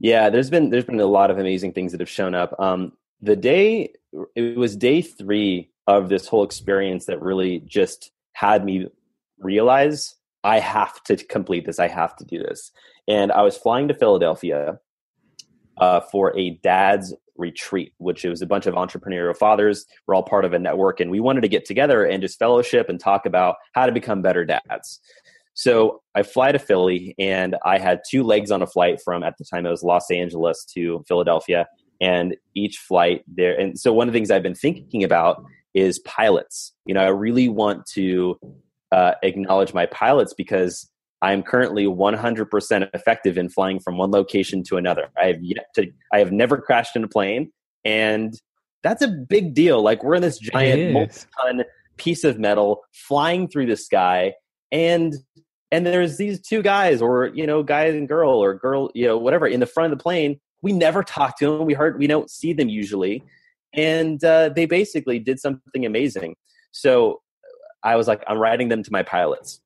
Yeah, 0.00 0.30
there's 0.30 0.48
been 0.48 0.70
there's 0.70 0.86
been 0.86 1.00
a 1.00 1.06
lot 1.06 1.30
of 1.30 1.38
amazing 1.38 1.72
things 1.72 1.92
that 1.92 2.00
have 2.00 2.08
shown 2.08 2.34
up. 2.34 2.58
Um, 2.58 2.92
the 3.20 3.36
day 3.36 3.92
it 4.34 4.56
was 4.56 4.76
day 4.76 5.02
three 5.02 5.70
of 5.86 6.08
this 6.08 6.26
whole 6.26 6.44
experience 6.44 7.06
that 7.06 7.20
really 7.20 7.60
just 7.60 8.10
had 8.32 8.64
me 8.64 8.86
realize 9.38 10.14
I 10.44 10.60
have 10.60 11.02
to 11.04 11.16
complete 11.16 11.64
this. 11.64 11.78
I 11.78 11.88
have 11.88 12.14
to 12.16 12.24
do 12.24 12.38
this. 12.38 12.70
And 13.08 13.32
I 13.32 13.42
was 13.42 13.56
flying 13.56 13.88
to 13.88 13.94
Philadelphia 13.94 14.78
uh, 15.78 16.00
for 16.00 16.36
a 16.38 16.50
dad's 16.62 17.14
retreat, 17.36 17.92
which 17.98 18.24
was 18.24 18.42
a 18.42 18.46
bunch 18.46 18.66
of 18.66 18.74
entrepreneurial 18.74 19.36
fathers. 19.36 19.86
We're 20.06 20.14
all 20.14 20.22
part 20.22 20.44
of 20.44 20.52
a 20.52 20.58
network, 20.58 21.00
and 21.00 21.10
we 21.10 21.18
wanted 21.18 21.40
to 21.40 21.48
get 21.48 21.64
together 21.64 22.04
and 22.04 22.22
just 22.22 22.38
fellowship 22.38 22.88
and 22.88 23.00
talk 23.00 23.26
about 23.26 23.56
how 23.72 23.86
to 23.86 23.92
become 23.92 24.22
better 24.22 24.44
dads. 24.44 25.00
So 25.54 26.02
I 26.14 26.22
fly 26.22 26.52
to 26.52 26.58
Philly, 26.58 27.14
and 27.18 27.56
I 27.64 27.78
had 27.78 28.02
two 28.08 28.22
legs 28.22 28.50
on 28.50 28.62
a 28.62 28.66
flight 28.66 29.00
from 29.04 29.22
at 29.22 29.36
the 29.38 29.44
time 29.44 29.66
it 29.66 29.70
was 29.70 29.82
Los 29.82 30.10
Angeles 30.10 30.64
to 30.74 31.04
Philadelphia, 31.08 31.66
and 32.00 32.36
each 32.54 32.78
flight 32.78 33.24
there. 33.26 33.58
And 33.58 33.78
so 33.78 33.92
one 33.92 34.08
of 34.08 34.12
the 34.12 34.18
things 34.18 34.30
I've 34.30 34.42
been 34.42 34.54
thinking 34.54 35.04
about 35.04 35.44
is 35.72 35.98
pilots. 36.00 36.72
You 36.86 36.94
know, 36.94 37.02
I 37.02 37.08
really 37.08 37.48
want 37.48 37.86
to 37.94 38.38
uh, 38.94 39.14
acknowledge 39.24 39.74
my 39.74 39.86
pilots 39.86 40.32
because 40.32 40.88
I'm 41.20 41.42
currently 41.42 41.84
100% 41.86 42.88
effective 42.94 43.36
in 43.36 43.48
flying 43.48 43.80
from 43.80 43.98
one 43.98 44.12
location 44.12 44.62
to 44.64 44.76
another. 44.76 45.08
I 45.20 45.26
have 45.26 45.42
yet 45.42 45.66
to, 45.74 45.90
I 46.12 46.20
have 46.20 46.30
never 46.30 46.58
crashed 46.58 46.94
in 46.94 47.02
a 47.02 47.08
plane, 47.08 47.50
and 47.84 48.34
That's 48.84 49.02
a 49.02 49.08
big 49.08 49.52
deal. 49.54 49.82
Like 49.82 50.04
we're 50.04 50.14
in 50.14 50.22
this 50.22 50.38
giant 50.38 50.92
multi-ton 50.92 51.64
piece 51.96 52.22
of 52.22 52.38
metal 52.38 52.82
flying 52.92 53.48
through 53.48 53.66
the 53.66 53.76
sky, 53.76 54.34
and 54.70 55.14
and 55.72 55.84
there's 55.84 56.18
these 56.18 56.40
two 56.40 56.62
guys, 56.62 57.02
or 57.02 57.32
you 57.34 57.46
know, 57.46 57.64
guy 57.64 57.86
and 57.86 58.06
girl, 58.06 58.30
or 58.30 58.54
girl, 58.54 58.90
you 58.94 59.06
know, 59.06 59.18
whatever, 59.18 59.48
in 59.48 59.58
the 59.58 59.66
front 59.66 59.92
of 59.92 59.98
the 59.98 60.02
plane. 60.02 60.38
We 60.62 60.72
never 60.72 61.02
talk 61.02 61.36
to 61.38 61.58
them. 61.58 61.66
We 61.66 61.74
heard 61.74 61.98
we 61.98 62.06
don't 62.06 62.30
see 62.30 62.52
them 62.52 62.68
usually, 62.68 63.24
and 63.74 64.22
uh, 64.22 64.50
they 64.50 64.66
basically 64.66 65.18
did 65.18 65.40
something 65.40 65.84
amazing. 65.84 66.36
So 66.70 67.22
I 67.84 67.96
was 67.96 68.08
like, 68.08 68.24
I'm 68.26 68.38
writing 68.38 68.68
them 68.68 68.82
to 68.82 68.90
my 68.90 69.02
pilots. 69.02 69.60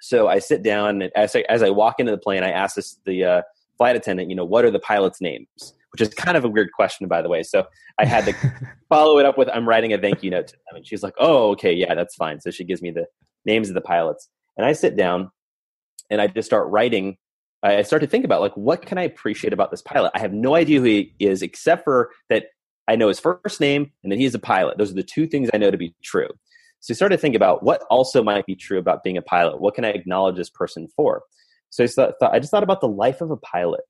So 0.00 0.28
I 0.28 0.38
sit 0.38 0.62
down 0.62 1.02
and 1.02 1.10
as 1.16 1.34
I, 1.34 1.40
as 1.48 1.62
I 1.62 1.70
walk 1.70 1.98
into 1.98 2.12
the 2.12 2.18
plane, 2.18 2.42
I 2.42 2.50
ask 2.50 2.76
this, 2.76 2.98
the 3.06 3.24
uh, 3.24 3.42
flight 3.78 3.96
attendant, 3.96 4.28
you 4.28 4.36
know, 4.36 4.44
what 4.44 4.64
are 4.64 4.70
the 4.70 4.78
pilots' 4.78 5.20
names? 5.20 5.48
Which 5.90 6.02
is 6.02 6.12
kind 6.14 6.36
of 6.36 6.44
a 6.44 6.48
weird 6.48 6.70
question, 6.72 7.08
by 7.08 7.22
the 7.22 7.28
way. 7.30 7.42
So 7.42 7.66
I 7.98 8.04
had 8.04 8.26
to 8.26 8.34
follow 8.90 9.18
it 9.18 9.24
up 9.24 9.38
with, 9.38 9.48
I'm 9.48 9.66
writing 9.66 9.94
a 9.94 9.98
thank 9.98 10.22
you 10.22 10.30
note 10.30 10.48
to 10.48 10.52
them. 10.52 10.76
And 10.76 10.86
she's 10.86 11.02
like, 11.02 11.14
oh, 11.18 11.50
okay, 11.52 11.72
yeah, 11.72 11.94
that's 11.94 12.14
fine. 12.14 12.40
So 12.40 12.50
she 12.50 12.64
gives 12.64 12.82
me 12.82 12.90
the 12.90 13.06
names 13.46 13.68
of 13.68 13.74
the 13.74 13.80
pilots. 13.80 14.28
And 14.58 14.66
I 14.66 14.72
sit 14.72 14.96
down 14.96 15.30
and 16.10 16.20
I 16.20 16.26
just 16.26 16.46
start 16.46 16.70
writing. 16.70 17.16
I 17.62 17.82
start 17.82 18.02
to 18.02 18.08
think 18.08 18.26
about, 18.26 18.42
like, 18.42 18.56
what 18.56 18.82
can 18.84 18.98
I 18.98 19.02
appreciate 19.02 19.54
about 19.54 19.70
this 19.70 19.82
pilot? 19.82 20.12
I 20.14 20.20
have 20.20 20.32
no 20.32 20.54
idea 20.54 20.78
who 20.78 20.84
he 20.84 21.14
is, 21.18 21.42
except 21.42 21.84
for 21.84 22.10
that 22.28 22.44
I 22.86 22.96
know 22.96 23.08
his 23.08 23.18
first 23.18 23.60
name 23.60 23.90
and 24.02 24.12
that 24.12 24.18
he 24.18 24.26
is 24.26 24.34
a 24.34 24.38
pilot. 24.38 24.78
Those 24.78 24.92
are 24.92 24.94
the 24.94 25.02
two 25.02 25.26
things 25.26 25.48
I 25.52 25.56
know 25.56 25.70
to 25.70 25.78
be 25.78 25.94
true. 26.02 26.28
So 26.80 26.92
I 26.92 26.94
started 26.94 27.16
to 27.16 27.20
think 27.20 27.34
about 27.34 27.62
what 27.62 27.82
also 27.90 28.22
might 28.22 28.46
be 28.46 28.54
true 28.54 28.78
about 28.78 29.02
being 29.02 29.16
a 29.16 29.22
pilot. 29.22 29.60
What 29.60 29.74
can 29.74 29.84
I 29.84 29.90
acknowledge 29.90 30.36
this 30.36 30.50
person 30.50 30.88
for? 30.94 31.22
So 31.70 31.84
I, 31.84 31.86
thought, 31.88 32.14
I 32.22 32.38
just 32.38 32.50
thought 32.50 32.62
about 32.62 32.80
the 32.80 32.88
life 32.88 33.20
of 33.20 33.30
a 33.30 33.36
pilot. 33.36 33.80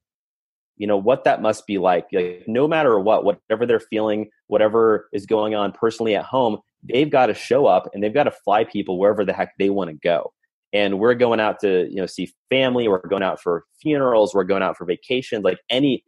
You 0.76 0.86
know 0.86 0.96
what 0.96 1.24
that 1.24 1.40
must 1.40 1.66
be 1.66 1.78
like. 1.78 2.06
Like 2.12 2.44
no 2.46 2.68
matter 2.68 2.98
what, 2.98 3.24
whatever 3.24 3.64
they're 3.64 3.80
feeling, 3.80 4.28
whatever 4.48 5.08
is 5.12 5.24
going 5.24 5.54
on 5.54 5.72
personally 5.72 6.14
at 6.14 6.24
home, 6.24 6.58
they've 6.82 7.10
got 7.10 7.26
to 7.26 7.34
show 7.34 7.66
up 7.66 7.88
and 7.94 8.02
they've 8.02 8.12
got 8.12 8.24
to 8.24 8.30
fly 8.30 8.64
people 8.64 8.98
wherever 8.98 9.24
the 9.24 9.32
heck 9.32 9.56
they 9.58 9.70
want 9.70 9.90
to 9.90 9.96
go. 9.96 10.32
And 10.72 10.98
we're 10.98 11.14
going 11.14 11.40
out 11.40 11.60
to 11.60 11.88
you 11.88 11.96
know 11.96 12.06
see 12.06 12.32
family. 12.50 12.88
We're 12.88 13.00
going 13.06 13.22
out 13.22 13.40
for 13.40 13.64
funerals. 13.80 14.34
We're 14.34 14.44
going 14.44 14.62
out 14.62 14.76
for 14.76 14.84
vacations. 14.84 15.44
Like 15.44 15.58
any 15.70 16.04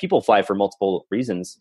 people 0.00 0.20
fly 0.20 0.42
for 0.42 0.54
multiple 0.54 1.06
reasons, 1.10 1.60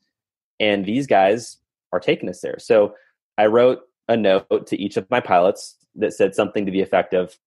and 0.59 0.85
these 0.85 1.05
guys 1.05 1.57
are 1.93 1.99
taking 1.99 2.29
us 2.29 2.41
there. 2.41 2.57
So 2.57 2.95
I 3.37 3.45
wrote 3.45 3.81
a 4.07 4.17
note 4.17 4.67
to 4.67 4.81
each 4.81 4.97
of 4.97 5.09
my 5.09 5.19
pilots 5.19 5.75
that 5.95 6.13
said 6.13 6.35
something 6.35 6.65
to 6.65 6.71
the 6.71 6.81
effect 6.81 7.13
of, 7.13 7.37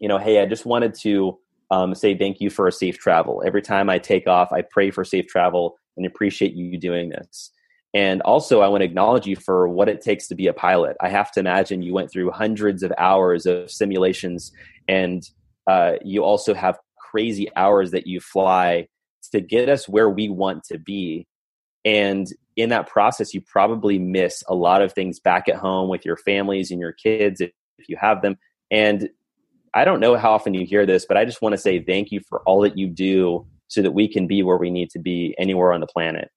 you 0.00 0.08
know, 0.08 0.18
hey, 0.18 0.40
I 0.40 0.46
just 0.46 0.66
wanted 0.66 0.94
to 1.02 1.38
um, 1.70 1.94
say 1.94 2.16
thank 2.16 2.40
you 2.40 2.50
for 2.50 2.66
a 2.66 2.72
safe 2.72 2.98
travel. 2.98 3.42
Every 3.46 3.62
time 3.62 3.88
I 3.88 3.98
take 3.98 4.26
off, 4.26 4.52
I 4.52 4.62
pray 4.62 4.90
for 4.90 5.04
safe 5.04 5.26
travel 5.26 5.78
and 5.96 6.06
appreciate 6.06 6.54
you 6.54 6.78
doing 6.78 7.10
this. 7.10 7.50
And 7.94 8.22
also, 8.22 8.62
I 8.62 8.68
want 8.68 8.80
to 8.80 8.86
acknowledge 8.86 9.26
you 9.26 9.36
for 9.36 9.68
what 9.68 9.88
it 9.88 10.00
takes 10.00 10.26
to 10.28 10.34
be 10.34 10.46
a 10.46 10.54
pilot. 10.54 10.96
I 11.00 11.10
have 11.10 11.30
to 11.32 11.40
imagine 11.40 11.82
you 11.82 11.92
went 11.92 12.10
through 12.10 12.30
hundreds 12.30 12.82
of 12.82 12.92
hours 12.96 13.44
of 13.44 13.70
simulations, 13.70 14.50
and 14.88 15.22
uh, 15.66 15.94
you 16.02 16.24
also 16.24 16.54
have 16.54 16.78
crazy 16.96 17.48
hours 17.54 17.90
that 17.90 18.06
you 18.06 18.18
fly 18.18 18.88
to 19.32 19.40
get 19.42 19.68
us 19.68 19.88
where 19.88 20.08
we 20.08 20.30
want 20.30 20.64
to 20.64 20.78
be. 20.78 21.26
And 21.84 22.26
in 22.56 22.68
that 22.70 22.88
process, 22.88 23.34
you 23.34 23.40
probably 23.40 23.98
miss 23.98 24.42
a 24.48 24.54
lot 24.54 24.82
of 24.82 24.92
things 24.92 25.20
back 25.20 25.48
at 25.48 25.56
home 25.56 25.88
with 25.88 26.04
your 26.04 26.16
families 26.16 26.70
and 26.70 26.80
your 26.80 26.92
kids 26.92 27.40
if, 27.40 27.50
you 27.88 27.96
have 27.96 28.22
them. 28.22 28.38
And 28.70 29.08
I 29.74 29.84
don't 29.84 29.98
know 29.98 30.16
how 30.16 30.30
often 30.30 30.54
you 30.54 30.64
hear 30.64 30.86
this, 30.86 31.04
but 31.04 31.16
I 31.16 31.24
just 31.24 31.42
want 31.42 31.54
to 31.54 31.58
say 31.58 31.82
thank 31.82 32.12
you 32.12 32.20
for 32.20 32.40
all 32.42 32.60
that 32.60 32.78
you 32.78 32.86
do 32.86 33.44
so 33.66 33.82
that 33.82 33.90
we 33.90 34.06
can 34.06 34.28
be 34.28 34.44
where 34.44 34.56
we 34.56 34.70
need 34.70 34.88
to 34.90 35.00
be 35.00 35.34
anywhere 35.36 35.72
on 35.72 35.80
the 35.80 35.86
planet. 35.88 36.30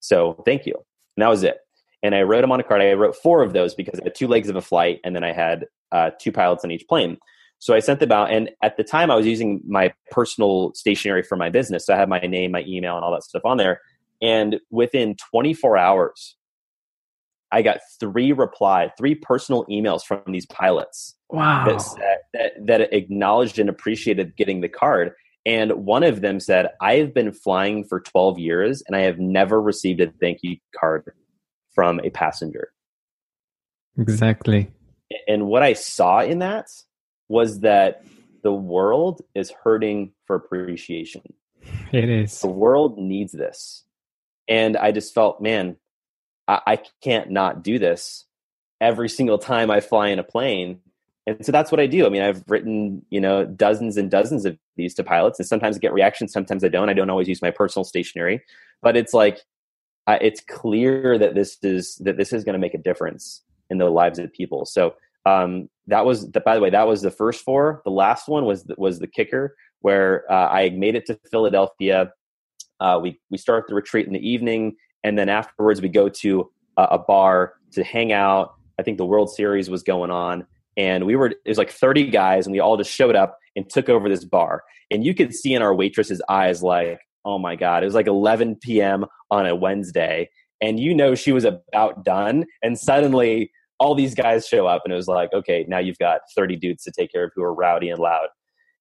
So 0.00 0.42
thank 0.46 0.64
you. 0.64 0.72
And 1.16 1.22
that 1.22 1.28
was 1.28 1.42
it. 1.42 1.58
And 2.02 2.14
I 2.14 2.22
wrote 2.22 2.40
them 2.40 2.52
on 2.52 2.60
a 2.60 2.62
card. 2.62 2.80
I 2.80 2.94
wrote 2.94 3.14
four 3.14 3.42
of 3.42 3.52
those 3.52 3.74
because 3.74 4.00
I 4.00 4.04
had 4.04 4.14
two 4.14 4.28
legs 4.28 4.48
of 4.48 4.56
a 4.56 4.62
flight 4.62 5.00
and 5.04 5.14
then 5.14 5.24
I 5.24 5.32
had 5.32 5.66
uh, 5.92 6.12
two 6.18 6.32
pilots 6.32 6.64
on 6.64 6.70
each 6.70 6.86
plane. 6.88 7.18
So 7.58 7.74
I 7.74 7.80
sent 7.80 8.00
them 8.00 8.12
out. 8.12 8.30
And 8.30 8.50
at 8.62 8.76
the 8.76 8.84
time, 8.84 9.10
I 9.10 9.16
was 9.16 9.26
using 9.26 9.60
my 9.66 9.92
personal 10.10 10.72
stationery 10.74 11.22
for 11.22 11.36
my 11.36 11.50
business. 11.50 11.86
So 11.86 11.94
I 11.94 11.96
had 11.96 12.08
my 12.08 12.20
name, 12.20 12.52
my 12.52 12.64
email, 12.66 12.96
and 12.96 13.04
all 13.04 13.12
that 13.12 13.22
stuff 13.22 13.44
on 13.44 13.56
there. 13.56 13.80
And 14.20 14.60
within 14.70 15.16
24 15.30 15.76
hours, 15.76 16.36
I 17.52 17.62
got 17.62 17.78
three 18.00 18.32
reply, 18.32 18.92
three 18.98 19.14
personal 19.14 19.64
emails 19.66 20.02
from 20.02 20.22
these 20.26 20.46
pilots. 20.46 21.14
Wow. 21.30 21.64
That, 21.66 21.82
said, 21.82 22.18
that, 22.34 22.52
that 22.66 22.94
acknowledged 22.94 23.58
and 23.58 23.68
appreciated 23.68 24.36
getting 24.36 24.60
the 24.60 24.68
card. 24.68 25.12
And 25.44 25.72
one 25.72 26.02
of 26.02 26.22
them 26.22 26.40
said, 26.40 26.68
I 26.80 26.96
have 26.96 27.14
been 27.14 27.32
flying 27.32 27.84
for 27.84 28.00
12 28.00 28.38
years 28.38 28.82
and 28.86 28.96
I 28.96 29.02
have 29.02 29.18
never 29.18 29.60
received 29.60 30.00
a 30.00 30.10
thank 30.20 30.40
you 30.42 30.56
card 30.78 31.04
from 31.72 32.00
a 32.00 32.10
passenger. 32.10 32.72
Exactly. 33.96 34.70
And 35.28 35.46
what 35.46 35.62
I 35.62 35.74
saw 35.74 36.20
in 36.20 36.40
that 36.40 36.66
was 37.28 37.60
that 37.60 38.04
the 38.42 38.52
world 38.52 39.22
is 39.34 39.52
hurting 39.62 40.12
for 40.26 40.36
appreciation. 40.36 41.22
It 41.92 42.08
is. 42.08 42.40
The 42.40 42.48
world 42.48 42.98
needs 42.98 43.32
this 43.32 43.85
and 44.48 44.76
I 44.76 44.92
just 44.92 45.14
felt, 45.14 45.40
man, 45.40 45.76
I, 46.48 46.60
I 46.66 46.78
can't 47.02 47.30
not 47.30 47.62
do 47.62 47.78
this 47.78 48.24
every 48.80 49.08
single 49.08 49.38
time 49.38 49.70
I 49.70 49.80
fly 49.80 50.08
in 50.08 50.18
a 50.18 50.24
plane. 50.24 50.80
And 51.26 51.44
so 51.44 51.50
that's 51.50 51.72
what 51.72 51.80
I 51.80 51.86
do. 51.86 52.06
I 52.06 52.08
mean, 52.08 52.22
I've 52.22 52.44
written, 52.46 53.04
you 53.10 53.20
know, 53.20 53.44
dozens 53.44 53.96
and 53.96 54.10
dozens 54.10 54.44
of 54.44 54.56
these 54.76 54.94
to 54.94 55.02
pilots, 55.02 55.40
and 55.40 55.48
sometimes 55.48 55.76
I 55.76 55.80
get 55.80 55.92
reactions, 55.92 56.32
sometimes 56.32 56.62
I 56.62 56.68
don't. 56.68 56.88
I 56.88 56.92
don't 56.92 57.10
always 57.10 57.26
use 57.26 57.42
my 57.42 57.50
personal 57.50 57.84
stationery, 57.84 58.42
but 58.80 58.96
it's 58.96 59.12
like 59.12 59.40
uh, 60.06 60.18
it's 60.20 60.40
clear 60.40 61.18
that 61.18 61.34
this 61.34 61.58
is 61.62 61.96
that 61.96 62.16
this 62.16 62.32
is 62.32 62.44
going 62.44 62.52
to 62.52 62.60
make 62.60 62.74
a 62.74 62.78
difference 62.78 63.42
in 63.70 63.78
the 63.78 63.90
lives 63.90 64.20
of 64.20 64.32
people. 64.32 64.64
So 64.64 64.94
um, 65.24 65.68
that 65.88 66.06
was, 66.06 66.30
the, 66.30 66.40
by 66.40 66.54
the 66.54 66.60
way, 66.60 66.70
that 66.70 66.86
was 66.86 67.02
the 67.02 67.10
first 67.10 67.44
four. 67.44 67.82
The 67.84 67.90
last 67.90 68.28
one 68.28 68.44
was 68.44 68.64
was 68.78 69.00
the 69.00 69.08
kicker, 69.08 69.56
where 69.80 70.30
uh, 70.30 70.48
I 70.48 70.70
made 70.70 70.94
it 70.94 71.06
to 71.06 71.18
Philadelphia. 71.30 72.12
Uh, 72.80 72.98
we 73.00 73.20
we 73.30 73.38
start 73.38 73.66
the 73.68 73.74
retreat 73.74 74.06
in 74.06 74.12
the 74.12 74.28
evening, 74.28 74.76
and 75.04 75.18
then 75.18 75.28
afterwards 75.28 75.80
we 75.80 75.88
go 75.88 76.08
to 76.08 76.50
a, 76.76 76.98
bar 76.98 77.54
to 77.72 77.82
hang 77.82 78.12
out. 78.12 78.54
I 78.78 78.82
think 78.82 78.98
the 78.98 79.06
World 79.06 79.30
Series 79.30 79.70
was 79.70 79.82
going 79.82 80.10
on, 80.10 80.46
and 80.76 81.06
we 81.06 81.16
were 81.16 81.28
it 81.28 81.48
was 81.48 81.58
like 81.58 81.70
30 81.70 82.10
guys, 82.10 82.46
and 82.46 82.52
we 82.52 82.60
all 82.60 82.76
just 82.76 82.90
showed 82.90 83.16
up 83.16 83.38
and 83.54 83.68
took 83.68 83.88
over 83.88 84.08
this 84.08 84.24
bar. 84.24 84.62
And 84.90 85.04
you 85.04 85.14
could 85.14 85.34
see 85.34 85.54
in 85.54 85.62
our 85.62 85.74
waitress's 85.74 86.22
eyes, 86.28 86.62
like, 86.62 87.00
oh 87.24 87.38
my 87.38 87.56
god, 87.56 87.82
it 87.82 87.86
was 87.86 87.94
like 87.94 88.06
11 88.06 88.56
p.m. 88.56 89.06
on 89.30 89.46
a 89.46 89.54
Wednesday, 89.54 90.30
and 90.60 90.78
you 90.78 90.94
know 90.94 91.14
she 91.14 91.32
was 91.32 91.44
about 91.44 92.04
done, 92.04 92.44
and 92.62 92.78
suddenly 92.78 93.50
all 93.78 93.94
these 93.94 94.14
guys 94.14 94.46
show 94.46 94.66
up, 94.66 94.82
and 94.84 94.92
it 94.92 94.96
was 94.96 95.08
like, 95.08 95.32
okay, 95.32 95.64
now 95.68 95.78
you've 95.78 95.98
got 95.98 96.20
30 96.34 96.56
dudes 96.56 96.82
to 96.84 96.90
take 96.90 97.12
care 97.12 97.24
of 97.24 97.32
who 97.34 97.42
are 97.42 97.54
rowdy 97.54 97.90
and 97.90 97.98
loud. 97.98 98.28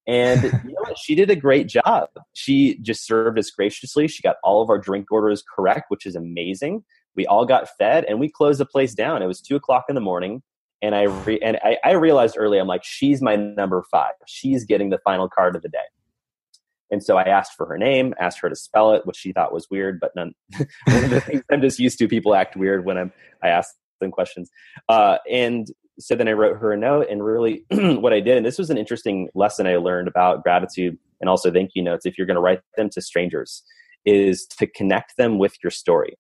And 0.08 0.44
you 0.44 0.74
know 0.74 0.82
what? 0.82 0.98
She 0.98 1.16
did 1.16 1.30
a 1.30 1.36
great 1.36 1.68
job. 1.68 2.10
She 2.34 2.78
just 2.80 3.06
served 3.06 3.40
us 3.40 3.50
graciously. 3.50 4.08
She 4.08 4.22
got 4.22 4.38
all 4.44 4.62
of 4.62 4.70
our 4.70 4.78
drink 4.78 5.12
orders 5.12 5.44
correct, 5.56 5.86
which 5.90 6.06
is 6.06 6.16
amazing. 6.16 6.84
We 7.16 7.26
all 7.26 7.46
got 7.46 7.70
fed, 7.78 8.06
and 8.06 8.20
we 8.20 8.30
closed 8.30 8.60
the 8.60 8.66
place 8.66 8.94
down. 8.94 9.24
It 9.24 9.28
was 9.28 9.42
two 9.42 9.56
o'clock 9.56 9.86
in 9.90 9.96
the 9.96 10.02
morning, 10.02 10.44
and 10.82 10.94
I 10.94 11.04
re- 11.04 11.40
and 11.42 11.58
I, 11.64 11.78
I 11.84 11.92
realized 11.94 12.36
early, 12.38 12.60
I'm 12.60 12.68
like, 12.68 12.84
she's 12.84 13.22
my 13.22 13.36
number 13.36 13.84
five. 13.90 14.14
She's 14.28 14.66
getting 14.66 14.90
the 14.90 15.00
final 15.00 15.30
card 15.30 15.56
of 15.56 15.62
the 15.62 15.70
day. 15.70 15.80
And 16.92 17.04
so 17.04 17.18
I 17.18 17.24
asked 17.24 17.54
for 17.58 17.66
her 17.66 17.78
name, 17.78 18.14
asked 18.20 18.40
her 18.42 18.50
to 18.50 18.56
spell 18.56 18.94
it, 18.94 19.06
which 19.06 19.18
she 19.18 19.32
thought 19.32 19.52
was 19.52 19.68
weird, 19.72 20.00
but 20.00 20.12
none. 20.16 20.34
one 20.86 21.04
of 21.04 21.10
the 21.10 21.22
things 21.22 21.44
I'm 21.52 21.62
just 21.62 21.80
used 21.80 21.98
to, 22.00 22.08
people 22.08 22.36
act 22.36 22.56
weird 22.56 22.86
when 22.86 22.98
I'm 22.98 23.12
I 23.42 23.50
ask 23.50 23.74
them 24.00 24.12
questions. 24.12 24.52
Uh, 24.88 25.18
and 25.30 25.68
so 26.00 26.16
then 26.16 26.28
I 26.28 26.34
wrote 26.34 26.58
her 26.58 26.74
a 26.74 26.78
note, 26.78 27.08
and 27.10 27.24
really 27.24 27.66
what 27.72 28.14
I 28.14 28.20
did, 28.20 28.38
and 28.38 28.46
this 28.46 28.58
was 28.58 28.70
an 28.70 28.78
interesting 28.78 29.30
lesson 29.34 29.68
I 29.68 29.78
learned 29.78 30.08
about 30.08 30.44
gratitude 30.44 30.98
and 31.22 31.30
also 31.30 31.52
thank 31.52 31.72
you 31.74 31.84
notes. 31.84 32.06
If 32.06 32.18
you're 32.18 32.28
going 32.28 32.36
to 32.36 32.42
write 32.42 32.62
them 32.78 32.90
to 32.92 33.02
strangers, 33.02 33.64
is 34.06 34.46
to 34.60 34.68
connect 34.68 35.18
them 35.18 35.40
with 35.40 35.56
your 35.64 35.72
story. 35.72 36.18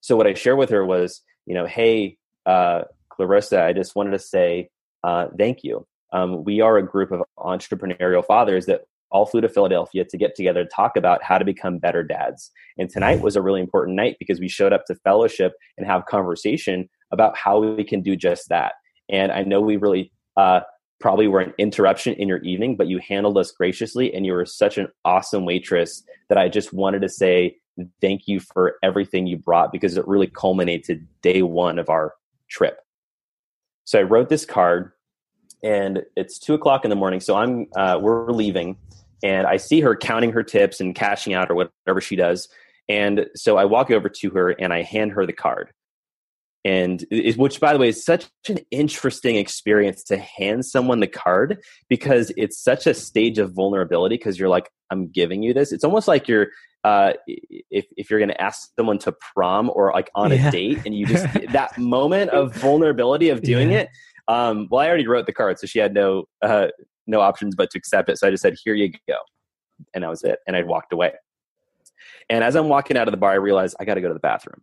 So 0.00 0.16
what 0.16 0.26
I 0.26 0.34
shared 0.34 0.58
with 0.58 0.70
her 0.70 0.84
was, 0.84 1.22
you 1.46 1.54
know, 1.54 1.66
hey, 1.66 2.16
uh, 2.44 2.82
Clarissa, 3.08 3.62
I 3.62 3.72
just 3.72 3.96
wanted 3.96 4.12
to 4.12 4.18
say 4.18 4.68
uh, 5.02 5.28
thank 5.36 5.64
you. 5.64 5.86
Um, 6.12 6.44
we 6.44 6.60
are 6.60 6.76
a 6.76 6.86
group 6.86 7.10
of 7.10 7.22
entrepreneurial 7.38 8.24
fathers 8.24 8.66
that 8.66 8.82
all 9.10 9.26
flew 9.26 9.40
to 9.40 9.48
Philadelphia 9.48 10.04
to 10.04 10.16
get 10.16 10.34
together 10.34 10.64
to 10.64 10.70
talk 10.70 10.96
about 10.96 11.22
how 11.22 11.38
to 11.38 11.44
become 11.44 11.78
better 11.78 12.02
dads. 12.02 12.50
And 12.76 12.90
tonight 12.90 13.20
was 13.20 13.36
a 13.36 13.42
really 13.42 13.60
important 13.60 13.96
night 13.96 14.16
because 14.18 14.40
we 14.40 14.48
showed 14.48 14.72
up 14.72 14.84
to 14.86 14.94
fellowship 14.96 15.54
and 15.76 15.86
have 15.86 16.06
conversation 16.06 16.88
about 17.12 17.36
how 17.36 17.60
we 17.60 17.84
can 17.84 18.00
do 18.00 18.16
just 18.16 18.48
that. 18.48 18.74
And 19.08 19.32
I 19.32 19.42
know 19.42 19.60
we 19.60 19.76
really 19.76 20.12
uh, 20.36 20.60
probably 21.00 21.28
were 21.28 21.40
an 21.40 21.54
interruption 21.58 22.14
in 22.14 22.28
your 22.28 22.38
evening, 22.38 22.76
but 22.76 22.88
you 22.88 22.98
handled 22.98 23.38
us 23.38 23.52
graciously 23.52 24.12
and 24.14 24.24
you 24.24 24.32
were 24.32 24.46
such 24.46 24.78
an 24.78 24.88
awesome 25.04 25.44
waitress 25.44 26.02
that 26.28 26.38
I 26.38 26.48
just 26.48 26.72
wanted 26.72 27.02
to 27.02 27.08
say 27.08 27.56
thank 28.00 28.26
you 28.26 28.40
for 28.40 28.76
everything 28.82 29.26
you 29.26 29.36
brought 29.36 29.72
because 29.72 29.96
it 29.96 30.08
really 30.08 30.26
culminated 30.26 31.06
day 31.22 31.42
one 31.42 31.78
of 31.78 31.90
our 31.90 32.14
trip. 32.48 32.78
So 33.84 33.98
I 33.98 34.02
wrote 34.02 34.28
this 34.28 34.46
card 34.46 34.92
and 35.62 36.02
it's 36.16 36.38
two 36.38 36.54
o'clock 36.54 36.84
in 36.84 36.90
the 36.90 36.96
morning. 36.96 37.20
So 37.20 37.36
I'm, 37.36 37.66
uh, 37.76 37.98
we're 38.00 38.30
leaving 38.30 38.76
and 39.22 39.46
I 39.46 39.58
see 39.58 39.80
her 39.80 39.94
counting 39.94 40.32
her 40.32 40.42
tips 40.42 40.80
and 40.80 40.94
cashing 40.94 41.34
out 41.34 41.50
or 41.50 41.54
whatever 41.54 42.00
she 42.00 42.16
does. 42.16 42.48
And 42.88 43.26
so 43.34 43.56
I 43.56 43.64
walk 43.64 43.90
over 43.90 44.08
to 44.08 44.30
her 44.30 44.50
and 44.50 44.72
I 44.72 44.82
hand 44.82 45.12
her 45.12 45.26
the 45.26 45.32
card. 45.32 45.70
And 46.66 47.06
it, 47.12 47.38
which, 47.38 47.60
by 47.60 47.72
the 47.72 47.78
way, 47.78 47.90
is 47.90 48.04
such 48.04 48.26
an 48.48 48.58
interesting 48.72 49.36
experience 49.36 50.02
to 50.02 50.18
hand 50.18 50.66
someone 50.66 50.98
the 50.98 51.06
card 51.06 51.62
because 51.88 52.32
it's 52.36 52.58
such 52.58 52.88
a 52.88 52.94
stage 52.94 53.38
of 53.38 53.52
vulnerability 53.52 54.16
because 54.16 54.36
you're 54.36 54.48
like, 54.48 54.68
I'm 54.90 55.06
giving 55.06 55.44
you 55.44 55.54
this. 55.54 55.70
It's 55.70 55.84
almost 55.84 56.08
like 56.08 56.26
you're 56.26 56.48
uh, 56.82 57.12
if 57.28 57.86
if 57.96 58.10
you're 58.10 58.18
going 58.18 58.30
to 58.30 58.40
ask 58.40 58.70
someone 58.76 58.98
to 58.98 59.12
prom 59.12 59.70
or 59.74 59.92
like 59.92 60.10
on 60.16 60.32
yeah. 60.32 60.48
a 60.48 60.50
date, 60.50 60.80
and 60.84 60.92
you 60.92 61.06
just 61.06 61.24
that 61.52 61.78
moment 61.78 62.32
of 62.32 62.52
vulnerability 62.56 63.28
of 63.28 63.42
doing 63.42 63.70
yeah. 63.70 63.82
it. 63.82 63.88
Um, 64.26 64.66
well, 64.68 64.80
I 64.80 64.88
already 64.88 65.06
wrote 65.06 65.26
the 65.26 65.32
card, 65.32 65.60
so 65.60 65.68
she 65.68 65.78
had 65.78 65.94
no 65.94 66.24
uh, 66.42 66.66
no 67.06 67.20
options 67.20 67.54
but 67.54 67.70
to 67.70 67.78
accept 67.78 68.08
it. 68.08 68.18
So 68.18 68.26
I 68.26 68.30
just 68.32 68.42
said, 68.42 68.56
"Here 68.64 68.74
you 68.74 68.90
go," 69.06 69.18
and 69.94 70.02
that 70.02 70.10
was 70.10 70.24
it. 70.24 70.40
And 70.48 70.56
I 70.56 70.64
walked 70.64 70.92
away. 70.92 71.12
And 72.28 72.42
as 72.42 72.56
I'm 72.56 72.68
walking 72.68 72.96
out 72.96 73.06
of 73.06 73.12
the 73.12 73.18
bar, 73.18 73.30
I 73.30 73.36
realized 73.36 73.76
I 73.78 73.84
got 73.84 73.94
to 73.94 74.00
go 74.00 74.08
to 74.08 74.14
the 74.14 74.18
bathroom. 74.18 74.62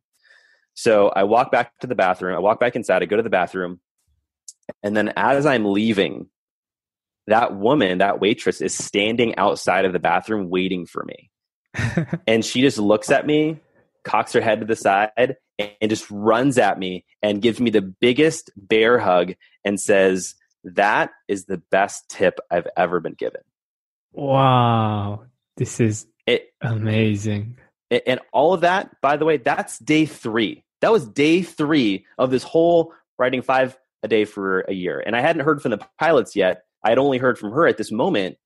So 0.73 1.09
I 1.09 1.23
walk 1.23 1.51
back 1.51 1.77
to 1.79 1.87
the 1.87 1.95
bathroom. 1.95 2.35
I 2.35 2.39
walk 2.39 2.59
back 2.59 2.75
inside. 2.75 3.03
I 3.03 3.05
go 3.05 3.17
to 3.17 3.23
the 3.23 3.29
bathroom, 3.29 3.79
and 4.81 4.95
then 4.95 5.13
as 5.15 5.45
I'm 5.45 5.65
leaving, 5.65 6.27
that 7.27 7.55
woman, 7.55 7.99
that 7.99 8.19
waitress, 8.19 8.61
is 8.61 8.73
standing 8.73 9.35
outside 9.37 9.85
of 9.85 9.93
the 9.93 9.99
bathroom 9.99 10.49
waiting 10.49 10.85
for 10.85 11.03
me. 11.03 11.29
and 12.27 12.43
she 12.43 12.61
just 12.61 12.77
looks 12.77 13.11
at 13.11 13.25
me, 13.25 13.59
cocks 14.03 14.33
her 14.33 14.41
head 14.41 14.59
to 14.59 14.65
the 14.65 14.75
side, 14.75 15.11
and 15.57 15.89
just 15.89 16.09
runs 16.09 16.57
at 16.57 16.79
me 16.79 17.05
and 17.21 17.41
gives 17.41 17.59
me 17.59 17.69
the 17.69 17.81
biggest 17.81 18.51
bear 18.55 18.99
hug 18.99 19.33
and 19.63 19.79
says, 19.79 20.35
That 20.63 21.11
is 21.27 21.45
the 21.45 21.57
best 21.71 22.09
tip 22.09 22.39
I've 22.51 22.67
ever 22.75 22.99
been 22.99 23.13
given. 23.13 23.41
Wow. 24.11 25.25
This 25.57 25.79
is 25.79 26.07
it, 26.25 26.53
amazing. 26.61 27.57
And 28.05 28.19
all 28.31 28.53
of 28.53 28.61
that, 28.61 28.99
by 29.01 29.17
the 29.17 29.25
way, 29.25 29.37
that's 29.37 29.79
day 29.79 30.05
three. 30.05 30.63
That 30.81 30.91
was 30.91 31.07
day 31.07 31.41
three 31.41 32.05
of 32.17 32.31
this 32.31 32.43
whole 32.43 32.93
writing 33.17 33.41
five 33.41 33.77
a 34.03 34.07
day 34.07 34.25
for 34.25 34.61
a 34.61 34.73
year. 34.73 35.01
And 35.05 35.15
I 35.15 35.21
hadn't 35.21 35.45
heard 35.45 35.61
from 35.61 35.71
the 35.71 35.79
pilots 35.99 36.35
yet. 36.35 36.63
I 36.83 36.89
had 36.89 36.97
only 36.97 37.17
heard 37.17 37.37
from 37.37 37.51
her 37.51 37.67
at 37.67 37.77
this 37.77 37.91
moment. 37.91 38.37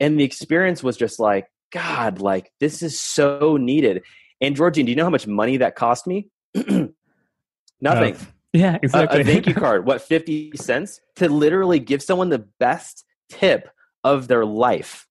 And 0.00 0.18
the 0.18 0.24
experience 0.24 0.82
was 0.82 0.96
just 0.96 1.20
like, 1.20 1.46
God, 1.72 2.20
like 2.20 2.50
this 2.60 2.82
is 2.82 3.00
so 3.00 3.56
needed. 3.56 4.02
And 4.40 4.56
Georgine, 4.56 4.86
do 4.86 4.90
you 4.90 4.96
know 4.96 5.04
how 5.04 5.10
much 5.10 5.26
money 5.26 5.58
that 5.58 5.76
cost 5.76 6.06
me? 6.06 6.28
Nothing. 6.54 6.94
Uh, 8.14 8.18
yeah, 8.52 8.78
exactly. 8.82 9.18
A, 9.18 9.22
a 9.22 9.24
thank 9.32 9.46
you 9.46 9.54
card, 9.54 9.86
what, 9.86 10.02
50 10.02 10.52
cents? 10.56 11.00
To 11.16 11.28
literally 11.28 11.78
give 11.78 12.02
someone 12.02 12.28
the 12.28 12.46
best 12.58 13.04
tip 13.30 13.68
of 14.04 14.28
their 14.28 14.44
life. 14.44 15.06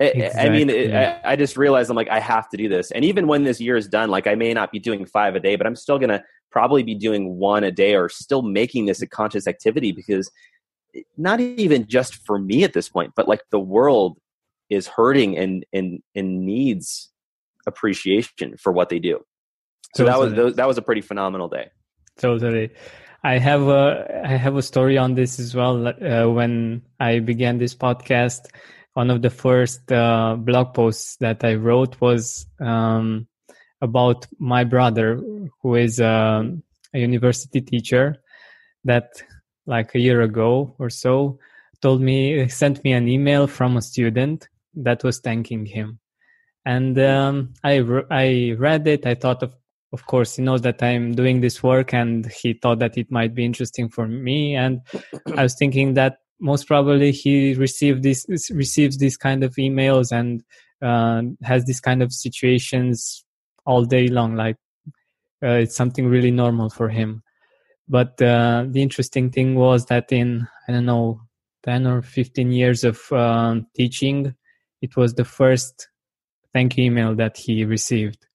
Exactly. 0.00 0.40
I 0.40 0.48
mean, 0.48 0.70
it, 0.70 0.94
I, 0.94 1.32
I, 1.32 1.36
just 1.36 1.58
realized 1.58 1.90
I'm 1.90 1.96
like, 1.96 2.08
I 2.08 2.20
have 2.20 2.48
to 2.50 2.56
do 2.56 2.70
this. 2.70 2.90
And 2.90 3.04
even 3.04 3.26
when 3.26 3.44
this 3.44 3.60
year 3.60 3.76
is 3.76 3.86
done, 3.86 4.08
like 4.08 4.26
I 4.26 4.34
may 4.34 4.54
not 4.54 4.72
be 4.72 4.78
doing 4.78 5.04
five 5.04 5.34
a 5.34 5.40
day, 5.40 5.56
but 5.56 5.66
I'm 5.66 5.76
still 5.76 5.98
going 5.98 6.08
to 6.08 6.24
probably 6.50 6.82
be 6.82 6.94
doing 6.94 7.36
one 7.36 7.64
a 7.64 7.70
day 7.70 7.94
or 7.94 8.08
still 8.08 8.40
making 8.40 8.86
this 8.86 9.02
a 9.02 9.06
conscious 9.06 9.46
activity 9.46 9.92
because 9.92 10.30
not 11.18 11.38
even 11.40 11.86
just 11.86 12.14
for 12.26 12.38
me 12.38 12.64
at 12.64 12.72
this 12.72 12.88
point, 12.88 13.12
but 13.14 13.28
like 13.28 13.42
the 13.50 13.60
world 13.60 14.18
is 14.70 14.86
hurting 14.86 15.36
and 15.36 15.66
and 15.72 16.00
and 16.14 16.46
needs 16.46 17.10
appreciation 17.66 18.56
for 18.56 18.72
what 18.72 18.88
they 18.88 18.98
do. 18.98 19.20
So 19.94 20.06
totally. 20.06 20.30
that 20.30 20.44
was 20.44 20.54
that 20.56 20.68
was 20.68 20.78
a 20.78 20.82
pretty 20.82 21.02
phenomenal 21.02 21.48
day. 21.48 21.70
Totally. 22.18 22.70
I 23.22 23.38
have 23.38 23.68
a 23.68 24.22
I 24.24 24.36
have 24.36 24.56
a 24.56 24.62
story 24.62 24.96
on 24.96 25.14
this 25.14 25.38
as 25.38 25.54
well. 25.54 25.88
Uh, 25.88 26.28
when 26.28 26.82
I 26.98 27.18
began 27.18 27.58
this 27.58 27.74
podcast, 27.74 28.46
one 29.00 29.10
of 29.10 29.22
the 29.22 29.30
first 29.30 29.90
uh, 29.90 30.36
blog 30.36 30.74
posts 30.74 31.16
that 31.24 31.42
I 31.42 31.54
wrote 31.54 31.98
was 32.02 32.44
um, 32.60 33.26
about 33.80 34.26
my 34.38 34.62
brother, 34.64 35.18
who 35.62 35.74
is 35.74 36.02
um, 36.02 36.62
a 36.92 36.98
university 36.98 37.62
teacher, 37.62 38.16
that 38.84 39.22
like 39.64 39.94
a 39.94 39.98
year 39.98 40.20
ago 40.20 40.74
or 40.78 40.90
so 40.90 41.38
told 41.80 42.02
me 42.02 42.46
sent 42.48 42.84
me 42.84 42.92
an 42.92 43.08
email 43.08 43.46
from 43.46 43.78
a 43.78 43.82
student 43.82 44.48
that 44.74 45.02
was 45.02 45.18
thanking 45.20 45.64
him. 45.64 45.98
And 46.66 46.98
um, 46.98 47.54
I, 47.64 47.76
re- 47.76 48.10
I 48.10 48.54
read 48.58 48.86
it. 48.86 49.06
I 49.06 49.14
thought 49.14 49.42
of 49.42 49.54
of 49.92 50.04
course 50.06 50.36
he 50.36 50.42
knows 50.42 50.62
that 50.62 50.80
i'm 50.84 51.16
doing 51.16 51.40
this 51.40 51.64
work 51.64 51.92
and 51.92 52.30
he 52.30 52.52
thought 52.52 52.78
that 52.78 52.96
it 52.96 53.10
might 53.10 53.34
be 53.34 53.44
interesting 53.44 53.88
for 53.88 54.06
me. 54.06 54.54
And 54.54 54.82
i 55.36 55.42
was 55.42 55.56
thinking 55.56 55.94
that 55.94 56.19
most 56.40 56.66
probably 56.66 57.12
he 57.12 57.54
received 57.54 58.02
this 58.02 58.26
receives 58.50 58.98
this 58.98 59.16
kind 59.16 59.44
of 59.44 59.54
emails 59.56 60.12
and 60.12 60.42
uh, 60.82 61.22
has 61.42 61.64
this 61.64 61.80
kind 61.80 62.02
of 62.02 62.12
situations 62.12 63.24
all 63.66 63.84
day 63.84 64.08
long 64.08 64.34
like 64.34 64.56
uh, 65.42 65.58
it's 65.64 65.76
something 65.76 66.06
really 66.06 66.30
normal 66.30 66.70
for 66.70 66.88
him 66.88 67.22
but 67.88 68.20
uh, 68.22 68.64
the 68.68 68.82
interesting 68.82 69.30
thing 69.30 69.54
was 69.54 69.86
that 69.86 70.10
in 70.10 70.46
i 70.68 70.72
don't 70.72 70.86
know 70.86 71.20
10 71.64 71.86
or 71.86 72.00
15 72.00 72.52
years 72.52 72.84
of 72.84 73.12
um, 73.12 73.66
teaching 73.74 74.34
it 74.80 74.96
was 74.96 75.14
the 75.14 75.24
first 75.24 75.90
thank 76.52 76.76
you 76.76 76.84
email 76.84 77.14
that 77.14 77.36
he 77.36 77.64
received. 77.64 78.26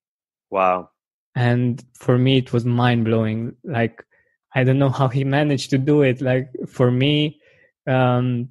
Wow. 0.49 0.89
And 1.35 1.83
for 1.93 2.17
me, 2.17 2.37
it 2.37 2.53
was 2.53 2.65
mind 2.65 3.05
blowing. 3.05 3.55
Like, 3.63 4.03
I 4.53 4.63
don't 4.63 4.79
know 4.79 4.89
how 4.89 5.09
he 5.09 5.23
managed 5.23 5.69
to 5.71 5.77
do 5.77 6.01
it. 6.01 6.21
Like, 6.21 6.49
for 6.67 6.91
me, 6.91 7.39
um, 7.87 8.49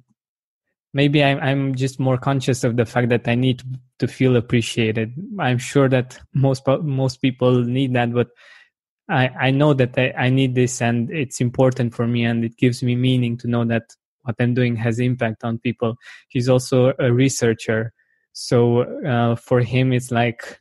maybe 0.93 1.23
I'm, 1.23 1.39
I'm 1.39 1.75
just 1.75 1.99
more 1.99 2.17
conscious 2.17 2.63
of 2.63 2.77
the 2.77 2.85
fact 2.85 3.09
that 3.09 3.27
I 3.27 3.35
need 3.35 3.61
to 3.99 4.07
feel 4.07 4.35
appreciated. 4.35 5.13
I'm 5.39 5.57
sure 5.57 5.89
that 5.89 6.19
most, 6.33 6.63
most 6.81 7.21
people 7.21 7.63
need 7.63 7.93
that, 7.93 8.13
but 8.13 8.29
I, 9.09 9.29
I 9.39 9.51
know 9.51 9.73
that 9.73 9.97
I, 9.97 10.13
I 10.17 10.29
need 10.29 10.55
this 10.55 10.81
and 10.81 11.11
it's 11.11 11.41
important 11.41 11.93
for 11.93 12.07
me 12.07 12.25
and 12.25 12.43
it 12.43 12.57
gives 12.57 12.81
me 12.81 12.95
meaning 12.95 13.37
to 13.37 13.47
know 13.47 13.65
that 13.65 13.83
what 14.25 14.35
I'm 14.39 14.53
doing 14.53 14.75
has 14.77 14.99
impact 14.99 15.43
on 15.43 15.59
people. 15.59 15.95
He's 16.29 16.49
also 16.49 16.93
a 16.99 17.11
researcher. 17.11 17.93
So 18.33 18.81
uh, 19.05 19.35
for 19.35 19.61
him, 19.61 19.93
it's 19.93 20.11
like 20.11 20.59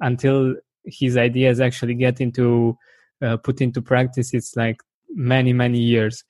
until 0.00 0.54
his 0.84 1.16
ideas 1.16 1.60
actually 1.60 1.94
get 1.94 2.20
into 2.20 2.76
uh, 3.20 3.36
put 3.38 3.60
into 3.60 3.82
practice, 3.82 4.32
it's 4.32 4.54
like 4.54 4.76
many 5.10 5.52
many 5.52 5.80
years. 5.80 6.22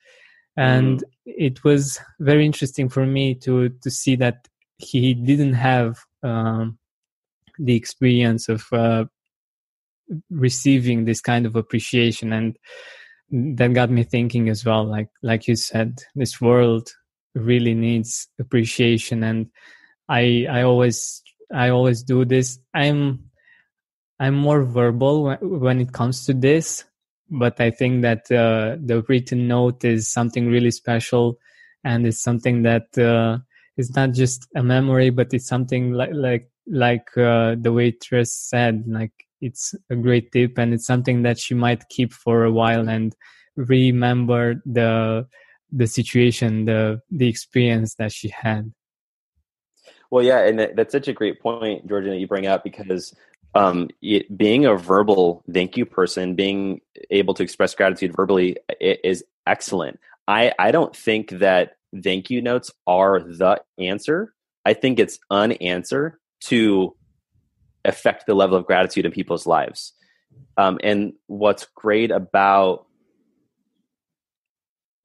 And 0.57 0.99
mm. 0.99 1.03
it 1.25 1.63
was 1.63 1.99
very 2.19 2.45
interesting 2.45 2.89
for 2.89 3.05
me 3.05 3.35
to 3.35 3.69
to 3.69 3.89
see 3.89 4.15
that 4.17 4.47
he 4.77 5.13
didn't 5.13 5.53
have 5.53 5.99
um, 6.23 6.77
the 7.57 7.75
experience 7.75 8.49
of 8.49 8.65
uh, 8.71 9.05
receiving 10.29 11.05
this 11.05 11.21
kind 11.21 11.45
of 11.45 11.55
appreciation. 11.55 12.33
And 12.33 12.57
that 13.31 13.73
got 13.73 13.91
me 13.91 14.03
thinking 14.03 14.49
as 14.49 14.65
well 14.65 14.83
like 14.83 15.09
like 15.21 15.47
you 15.47 15.55
said 15.55 15.99
this 16.15 16.41
world 16.41 16.89
really 17.35 17.75
needs 17.75 18.27
appreciation. 18.39 19.23
And 19.23 19.51
i 20.09 20.47
i 20.49 20.63
always 20.63 21.21
i 21.53 21.69
always 21.69 22.03
do 22.03 22.25
this. 22.25 22.59
I'm 22.73 23.29
i'm 24.19 24.35
more 24.35 24.63
verbal 24.63 25.35
when 25.41 25.79
it 25.79 25.93
comes 25.93 26.25
to 26.25 26.33
this 26.33 26.85
but 27.29 27.59
i 27.59 27.69
think 27.69 28.01
that 28.01 28.31
uh, 28.31 28.75
the 28.83 29.03
written 29.07 29.47
note 29.47 29.83
is 29.83 30.11
something 30.11 30.47
really 30.47 30.71
special 30.71 31.37
and 31.83 32.05
it's 32.05 32.21
something 32.21 32.63
that 32.63 32.97
uh, 32.97 33.37
is 33.77 33.95
not 33.95 34.11
just 34.11 34.47
a 34.55 34.63
memory 34.63 35.09
but 35.09 35.33
it's 35.33 35.47
something 35.47 35.91
like 35.93 36.11
like 36.13 36.49
like 36.67 37.17
uh, 37.17 37.55
the 37.59 37.71
waitress 37.73 38.35
said 38.35 38.83
like 38.87 39.11
it's 39.41 39.73
a 39.89 39.95
great 39.95 40.31
tip 40.31 40.57
and 40.57 40.73
it's 40.73 40.85
something 40.85 41.23
that 41.23 41.39
she 41.39 41.53
might 41.53 41.87
keep 41.89 42.13
for 42.13 42.43
a 42.43 42.51
while 42.51 42.87
and 42.89 43.15
remember 43.55 44.61
the 44.65 45.25
the 45.71 45.87
situation 45.87 46.65
the 46.65 47.01
the 47.11 47.27
experience 47.27 47.95
that 47.95 48.11
she 48.11 48.29
had. 48.29 48.73
Well 50.11 50.23
yeah 50.23 50.45
and 50.45 50.59
that's 50.75 50.91
such 50.91 51.07
a 51.07 51.13
great 51.13 51.39
point 51.39 51.87
georgia 51.87 52.09
that 52.09 52.17
you 52.17 52.27
bring 52.27 52.47
up 52.47 52.63
because 52.63 53.15
um, 53.55 53.89
it, 54.01 54.37
being 54.37 54.65
a 54.65 54.75
verbal 54.75 55.43
thank 55.53 55.77
you 55.77 55.85
person 55.85 56.35
being 56.35 56.81
able 57.09 57.33
to 57.33 57.43
express 57.43 57.73
gratitude 57.75 58.15
verbally 58.15 58.57
is 58.79 59.23
excellent 59.47 59.99
i 60.27 60.51
i 60.59 60.71
don't 60.71 60.95
think 60.95 61.29
that 61.31 61.77
thank 62.03 62.29
you 62.29 62.41
notes 62.41 62.71
are 62.87 63.19
the 63.19 63.61
answer 63.77 64.33
i 64.65 64.73
think 64.73 64.99
it's 64.99 65.19
an 65.31 65.53
answer 65.53 66.19
to 66.41 66.95
affect 67.85 68.25
the 68.25 68.33
level 68.33 68.57
of 68.57 68.65
gratitude 68.65 69.05
in 69.05 69.11
people's 69.11 69.45
lives. 69.45 69.93
Um, 70.57 70.79
and 70.83 71.13
what's 71.27 71.67
great 71.75 72.11
about 72.11 72.85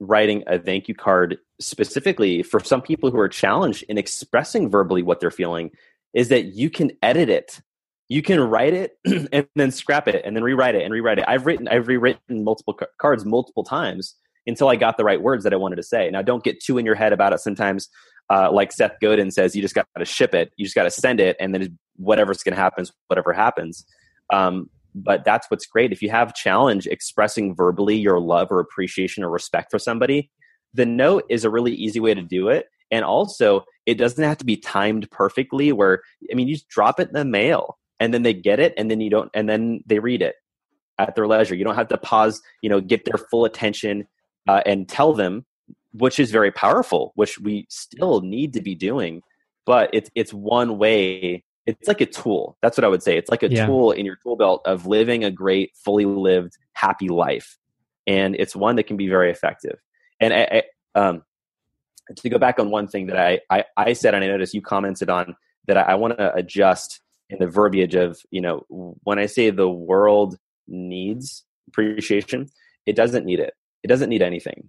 writing 0.01 0.45
a 0.47 0.59
thank 0.59 0.88
you 0.88 0.95
card 0.95 1.38
specifically 1.61 2.42
for 2.42 2.61
some 2.61 2.82
people 2.82 3.11
who 3.11 3.18
are 3.18 3.28
challenged 3.28 3.84
in 3.88 3.97
expressing 3.97 4.68
verbally 4.68 5.03
what 5.03 5.20
they're 5.20 5.30
feeling 5.30 5.70
is 6.12 6.28
that 6.28 6.47
you 6.47 6.68
can 6.68 6.92
edit 7.03 7.28
it. 7.28 7.61
You 8.09 8.23
can 8.23 8.41
write 8.41 8.75
it 8.75 8.99
and 9.33 9.47
then 9.57 9.71
scrap 9.71 10.09
it 10.09 10.23
and 10.25 10.37
then 10.37 10.45
rewrite 10.45 10.75
it 10.75 10.83
and 10.83 10.93
rewrite 10.93 11.19
it. 11.19 11.25
I've 11.27 11.47
written, 11.47 11.69
I've 11.69 11.89
rewritten 11.89 12.45
multiple 12.45 12.79
cards 13.01 13.25
multiple 13.25 13.65
times 13.65 14.15
until 14.47 14.69
I 14.69 14.77
got 14.77 14.99
the 14.99 15.05
right 15.05 15.23
words 15.23 15.45
that 15.45 15.55
I 15.55 15.57
wanted 15.57 15.77
to 15.77 15.83
say. 15.83 16.11
Now, 16.11 16.21
don't 16.23 16.45
get 16.45 16.63
too 16.63 16.77
in 16.77 16.85
your 16.85 16.95
head 16.95 17.13
about 17.13 17.33
it. 17.33 17.41
Sometimes 17.41 17.89
uh, 18.31 18.53
like 18.53 18.73
Seth 18.73 18.97
Godin 19.01 19.31
says, 19.31 19.57
you 19.57 19.63
just 19.63 19.75
got 19.75 19.87
to 19.99 20.05
ship 20.05 20.35
it, 20.35 20.53
you 20.57 20.65
just 20.65 20.75
got 20.75 20.85
to 20.85 20.91
send 20.91 21.21
it, 21.21 21.37
and 21.41 21.55
then 21.55 21.79
whatever's 21.97 22.43
going 22.43 22.55
to 22.55 22.61
happen 22.61 22.85
whatever 23.09 23.33
happens 23.33 23.85
um, 24.33 24.69
but 24.95 25.25
that's 25.25 25.51
what's 25.51 25.67
great 25.67 25.93
if 25.93 26.03
you 26.03 26.11
have 26.11 26.35
challenge 26.35 26.87
expressing 26.87 27.55
verbally 27.55 27.97
your 27.97 28.21
love 28.21 28.49
or 28.51 28.61
appreciation 28.61 29.25
or 29.25 29.31
respect 29.31 29.71
for 29.71 29.79
somebody 29.79 30.31
the 30.73 30.87
note 30.87 31.25
is 31.29 31.45
a 31.45 31.51
really 31.51 31.73
easy 31.73 32.01
way 32.01 32.15
to 32.15 32.23
do 32.23 32.49
it 32.49 32.67
and 32.91 33.05
also 33.05 33.65
it 33.87 33.95
doesn't 33.95 34.25
have 34.25 34.39
to 34.39 34.45
be 34.45 34.57
timed 34.57 35.11
perfectly 35.11 35.73
where 35.73 36.01
i 36.31 36.35
mean 36.35 36.49
you 36.49 36.55
just 36.55 36.69
drop 36.69 36.99
it 36.99 37.09
in 37.09 37.15
the 37.15 37.25
mail 37.25 37.79
and 38.05 38.13
then 38.13 38.23
they 38.23 38.35
get 38.35 38.61
it 38.61 38.75
and 38.77 38.91
then 38.91 39.01
you 39.01 39.11
don't 39.11 39.31
and 39.35 39.49
then 39.49 39.83
they 39.87 39.99
read 39.99 40.23
it 40.23 40.37
at 40.99 41.17
their 41.17 41.27
leisure. 41.27 41.55
You 41.55 41.65
don't 41.65 41.75
have 41.75 41.89
to 41.89 41.99
pause 41.99 42.43
you 42.63 42.69
know 42.69 42.81
get 42.81 43.05
their 43.05 43.19
full 43.19 43.45
attention 43.45 44.07
uh, 44.47 44.61
and 44.67 44.89
tell 44.89 45.15
them 45.15 45.47
which 45.93 46.21
is 46.21 46.31
very 46.31 46.51
powerful 46.51 47.13
which 47.15 47.39
we 47.39 47.67
still 47.71 48.21
need 48.21 48.53
to 48.53 48.61
be 48.61 48.75
doing 48.75 49.23
but 49.65 49.89
it's 49.93 50.11
it's 50.15 50.35
one 50.35 50.77
way 50.77 51.43
it's 51.67 51.89
like 51.89 52.03
a 52.03 52.07
tool. 52.07 52.59
That's 52.61 52.77
what 52.77 52.85
i 52.85 52.89
would 52.89 53.03
say. 53.03 53.17
It's 53.17 53.31
like 53.31 53.43
a 53.43 53.51
yeah. 53.51 53.65
tool 53.65 53.91
in 53.93 54.05
your 54.05 54.19
tool 54.23 54.37
belt 54.37 54.61
of 54.67 54.87
living 54.87 55.25
a 55.25 55.31
great 55.31 55.73
fully 55.83 56.05
lived 56.05 56.59
happy 56.75 57.09
life 57.09 57.57
and 58.07 58.37
it's 58.39 58.55
one 58.55 58.77
that 58.77 58.83
can 58.83 58.99
be 58.99 59.09
very 59.09 59.31
effective. 59.31 59.79
And 60.21 60.35
I, 60.35 60.63
I, 60.95 61.01
um, 61.01 61.23
to 62.17 62.29
go 62.29 62.39
back 62.39 62.59
on 62.59 62.71
one 62.71 62.87
thing 62.87 63.07
that 63.07 63.19
I, 63.19 63.41
I, 63.51 63.65
I 63.77 63.93
said 63.95 64.15
and 64.15 64.23
i 64.23 64.27
noticed 64.27 64.55
you 64.55 64.63
commented 64.63 65.09
on 65.09 65.37
that 65.67 65.77
i, 65.77 65.83
I 65.83 65.95
want 65.95 66.19
to 66.19 66.35
adjust 66.35 67.01
in 67.31 67.39
the 67.39 67.47
verbiage 67.47 67.95
of 67.95 68.20
you 68.31 68.41
know 68.41 68.64
when 69.03 69.18
i 69.18 69.27
say 69.27 69.51
the 69.51 69.68
world 69.68 70.37
needs 70.68 71.45
appreciation 71.68 72.49
it 72.87 72.97
doesn't 72.97 73.25
need 73.25 73.41
it. 73.41 73.55
It 73.83 73.89
doesn't 73.89 74.09
need 74.09 74.22
anything. 74.22 74.68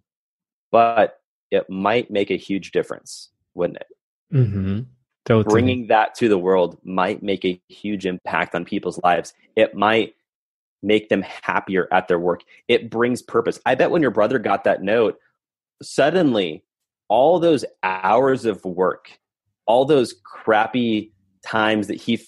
But 0.71 1.19
it 1.51 1.69
might 1.69 2.11
make 2.11 2.31
a 2.31 2.37
huge 2.37 2.71
difference 2.71 3.29
wouldn't 3.53 3.77
it? 3.77 3.87
Mm-hmm. 4.33 4.79
totally. 5.23 5.53
bringing 5.53 5.87
that 5.87 6.15
to 6.15 6.27
the 6.27 6.37
world 6.37 6.77
might 6.83 7.23
make 7.23 7.45
a 7.45 7.61
huge 7.69 8.05
impact 8.05 8.53
on 8.53 8.65
people's 8.65 8.99
lives. 9.01 9.33
It 9.55 9.75
might 9.75 10.15
make 10.83 11.07
them 11.07 11.21
happier 11.21 11.87
at 11.93 12.09
their 12.09 12.19
work. 12.19 12.41
It 12.67 12.89
brings 12.89 13.21
purpose. 13.21 13.61
I 13.65 13.75
bet 13.75 13.91
when 13.91 14.01
your 14.01 14.11
brother 14.11 14.39
got 14.39 14.65
that 14.65 14.83
note 14.83 15.17
suddenly 15.81 16.63
all 17.07 17.39
those 17.39 17.63
hours 17.83 18.45
of 18.45 18.63
work 18.65 19.19
all 19.67 19.85
those 19.85 20.13
crappy 20.23 21.13
times 21.43 21.87
that 21.87 22.01
he 22.01 22.19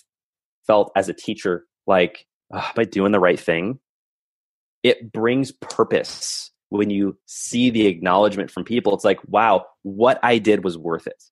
felt 0.67 0.91
as 0.95 1.09
a 1.09 1.13
teacher 1.13 1.65
like 1.87 2.25
oh, 2.53 2.57
am 2.57 2.73
i 2.77 2.83
doing 2.83 3.11
the 3.11 3.19
right 3.19 3.39
thing? 3.39 3.79
It 4.83 5.11
brings 5.11 5.51
purpose 5.51 6.51
when 6.69 6.89
you 6.89 7.17
see 7.25 7.69
the 7.69 7.87
acknowledgement 7.87 8.51
from 8.51 8.63
people. 8.63 8.93
It's 8.93 9.05
like 9.05 9.19
wow 9.27 9.65
what 9.83 10.19
i 10.21 10.37
did 10.37 10.63
was 10.63 10.77
worth 10.77 11.07
it. 11.07 11.23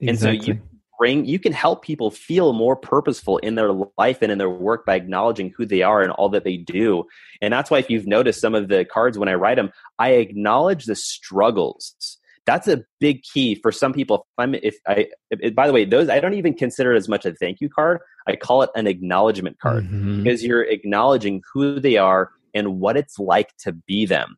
Exactly. 0.00 0.08
and 0.08 0.18
so 0.18 0.52
you 0.52 0.60
bring 0.98 1.24
you 1.24 1.38
can 1.38 1.52
help 1.52 1.82
people 1.82 2.10
feel 2.10 2.52
more 2.52 2.76
purposeful 2.76 3.38
in 3.38 3.54
their 3.54 3.72
life 3.96 4.18
and 4.20 4.30
in 4.30 4.38
their 4.38 4.50
work 4.50 4.84
by 4.84 4.94
acknowledging 4.94 5.52
who 5.56 5.64
they 5.64 5.82
are 5.82 6.02
and 6.02 6.12
all 6.12 6.28
that 6.28 6.44
they 6.44 6.58
do. 6.58 7.04
And 7.40 7.52
that's 7.52 7.70
why 7.70 7.78
if 7.78 7.88
you've 7.88 8.06
noticed 8.06 8.40
some 8.40 8.54
of 8.54 8.68
the 8.68 8.84
cards 8.84 9.18
when 9.18 9.28
i 9.28 9.34
write 9.34 9.56
them 9.56 9.70
i 9.98 10.10
acknowledge 10.10 10.84
the 10.84 10.96
struggles 10.96 12.18
that's 12.50 12.66
a 12.66 12.82
big 12.98 13.22
key 13.22 13.54
for 13.54 13.70
some 13.70 13.92
people. 13.92 14.16
If 14.16 14.42
i'm 14.42 14.54
if 14.54 14.76
i 14.86 15.06
if, 15.30 15.54
by 15.54 15.66
the 15.66 15.72
way 15.72 15.84
those 15.84 16.08
i 16.08 16.18
don't 16.18 16.34
even 16.34 16.54
consider 16.54 16.92
it 16.92 16.96
as 16.96 17.08
much 17.08 17.24
a 17.24 17.32
thank 17.32 17.60
you 17.60 17.68
card. 17.68 18.00
I 18.26 18.36
call 18.36 18.62
it 18.62 18.70
an 18.74 18.86
acknowledgement 18.86 19.58
card 19.60 19.84
mm-hmm. 19.84 20.22
because 20.22 20.44
you're 20.44 20.62
acknowledging 20.62 21.42
who 21.52 21.78
they 21.78 21.96
are 21.96 22.30
and 22.52 22.80
what 22.80 22.96
it's 22.96 23.18
like 23.18 23.56
to 23.58 23.72
be 23.72 24.06
them. 24.06 24.36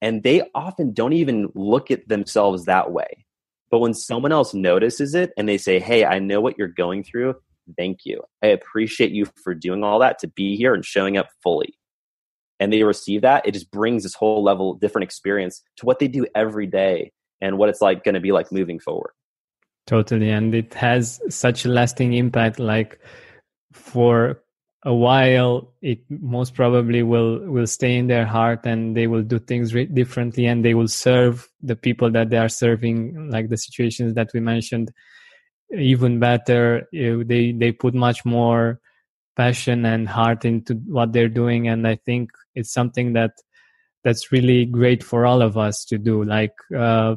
And 0.00 0.22
they 0.22 0.42
often 0.54 0.92
don't 0.92 1.12
even 1.12 1.50
look 1.54 1.90
at 1.90 2.08
themselves 2.08 2.64
that 2.64 2.92
way. 2.92 3.26
But 3.70 3.80
when 3.80 3.94
someone 3.94 4.32
else 4.32 4.54
notices 4.54 5.14
it 5.14 5.32
and 5.36 5.48
they 5.48 5.58
say 5.58 5.78
hey 5.78 6.04
i 6.04 6.18
know 6.18 6.40
what 6.40 6.56
you're 6.56 6.68
going 6.68 7.04
through. 7.04 7.36
Thank 7.76 8.00
you. 8.04 8.22
I 8.42 8.48
appreciate 8.48 9.10
you 9.10 9.26
for 9.42 9.52
doing 9.52 9.82
all 9.82 9.98
that 9.98 10.20
to 10.20 10.28
be 10.28 10.56
here 10.56 10.72
and 10.72 10.84
showing 10.84 11.16
up 11.16 11.28
fully 11.42 11.76
and 12.58 12.72
they 12.72 12.82
receive 12.82 13.22
that, 13.22 13.46
it 13.46 13.52
just 13.52 13.70
brings 13.70 14.02
this 14.02 14.14
whole 14.14 14.42
level 14.42 14.74
different 14.74 15.04
experience 15.04 15.62
to 15.76 15.86
what 15.86 15.98
they 15.98 16.08
do 16.08 16.26
every 16.34 16.66
day 16.66 17.12
and 17.40 17.58
what 17.58 17.68
it's 17.68 17.80
like 17.80 18.04
going 18.04 18.14
to 18.14 18.20
be 18.20 18.32
like 18.32 18.50
moving 18.50 18.78
forward. 18.78 19.12
Totally. 19.86 20.30
And 20.30 20.54
it 20.54 20.74
has 20.74 21.20
such 21.28 21.64
a 21.64 21.68
lasting 21.68 22.14
impact. 22.14 22.58
Like 22.58 22.98
for 23.72 24.42
a 24.84 24.94
while, 24.94 25.72
it 25.82 26.00
most 26.08 26.54
probably 26.54 27.02
will, 27.02 27.38
will 27.40 27.66
stay 27.66 27.96
in 27.96 28.06
their 28.06 28.26
heart 28.26 28.60
and 28.64 28.96
they 28.96 29.06
will 29.06 29.22
do 29.22 29.38
things 29.38 29.74
re- 29.74 29.86
differently 29.86 30.46
and 30.46 30.64
they 30.64 30.74
will 30.74 30.88
serve 30.88 31.48
the 31.62 31.76
people 31.76 32.10
that 32.12 32.30
they 32.30 32.38
are 32.38 32.48
serving, 32.48 33.30
like 33.30 33.48
the 33.48 33.58
situations 33.58 34.14
that 34.14 34.30
we 34.32 34.40
mentioned 34.40 34.90
even 35.76 36.18
better. 36.18 36.88
They, 36.92 37.52
they 37.52 37.72
put 37.72 37.94
much 37.94 38.24
more 38.24 38.80
passion 39.36 39.84
and 39.84 40.08
heart 40.08 40.44
into 40.44 40.74
what 40.86 41.12
they're 41.12 41.28
doing. 41.28 41.68
And 41.68 41.86
I 41.86 41.96
think 41.96 42.30
it's 42.54 42.72
something 42.72 43.12
that 43.12 43.32
that's 44.02 44.32
really 44.32 44.64
great 44.64 45.02
for 45.02 45.26
all 45.26 45.42
of 45.42 45.58
us 45.58 45.84
to 45.86 45.98
do. 45.98 46.22
Like 46.22 46.54
uh, 46.76 47.16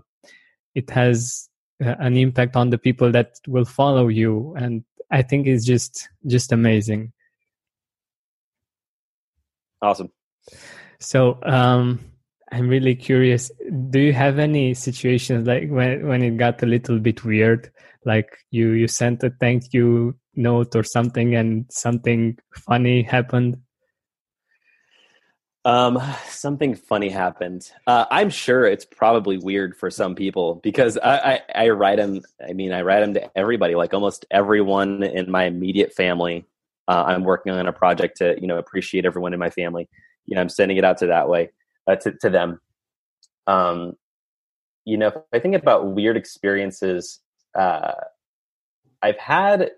it 0.76 0.90
has 0.90 1.50
uh, 1.84 1.96
an 2.00 2.18
impact 2.18 2.56
on 2.56 2.72
the 2.72 2.78
people 2.78 3.12
that 3.12 3.36
will 3.48 3.66
follow 3.66 4.08
you. 4.08 4.56
And 4.58 4.84
i 5.12 5.22
think 5.22 5.48
it's 5.48 5.66
just 5.66 6.10
just 6.28 6.52
amazing. 6.52 7.14
Awesome. 9.82 10.12
So 11.00 11.40
um 11.44 12.00
i'm 12.52 12.68
really 12.68 12.96
curious 12.96 13.52
do 13.92 14.00
you 14.00 14.12
have 14.12 14.40
any 14.40 14.74
situations 14.74 15.46
like 15.46 15.70
when 15.70 16.08
when 16.08 16.24
it 16.24 16.38
got 16.38 16.62
a 16.64 16.66
little 16.66 17.00
bit 17.00 17.24
weird? 17.24 17.72
Like 18.06 18.38
you 18.52 18.72
you 18.72 18.88
sent 18.88 19.24
a 19.24 19.30
thank 19.40 19.74
you 19.74 20.16
note 20.40 20.76
or 20.76 20.84
something 20.84 21.36
and 21.36 21.66
something 21.70 22.38
funny 22.56 23.04
happened 23.04 23.58
um, 25.66 26.02
something 26.28 26.74
funny 26.74 27.10
happened. 27.10 27.70
Uh, 27.86 28.06
I'm 28.10 28.30
sure 28.30 28.66
it's 28.66 28.86
probably 28.86 29.38
weird 29.38 29.76
for 29.76 29.92
some 29.92 30.16
people 30.16 30.56
because 30.56 30.98
I, 30.98 31.18
I, 31.18 31.42
I 31.66 31.70
write 31.70 31.98
them. 31.98 32.22
I 32.48 32.54
mean, 32.54 32.72
I 32.72 32.82
write 32.82 33.02
them 33.02 33.14
to 33.16 33.38
everybody, 33.38 33.76
like 33.76 33.94
almost 33.94 34.26
everyone 34.32 35.04
in 35.04 35.30
my 35.30 35.44
immediate 35.46 35.94
family. 35.94 36.46
Uh, 36.88 37.04
I'm 37.08 37.24
working 37.24 37.52
on 37.52 37.68
a 37.68 37.74
project 37.74 38.18
to, 38.18 38.36
you 38.40 38.48
know, 38.48 38.58
appreciate 38.58 39.06
everyone 39.06 39.34
in 39.34 39.40
my 39.40 39.50
family. 39.50 39.90
You 40.26 40.36
know, 40.36 40.42
I'm 40.42 40.50
sending 40.50 40.78
it 40.78 40.86
out 40.86 40.98
to 41.00 41.08
that 41.08 41.28
way, 41.28 41.52
uh, 41.88 41.98
to, 41.98 42.14
to 42.22 42.30
them. 42.30 42.62
Um, 43.46 43.94
you 44.86 44.98
know, 44.98 45.08
if 45.08 45.16
I 45.34 45.40
think 45.40 45.56
about 45.56 45.94
weird 45.94 46.16
experiences, 46.18 47.20
uh, 47.56 47.94
I've 49.02 49.18
had 49.18 49.72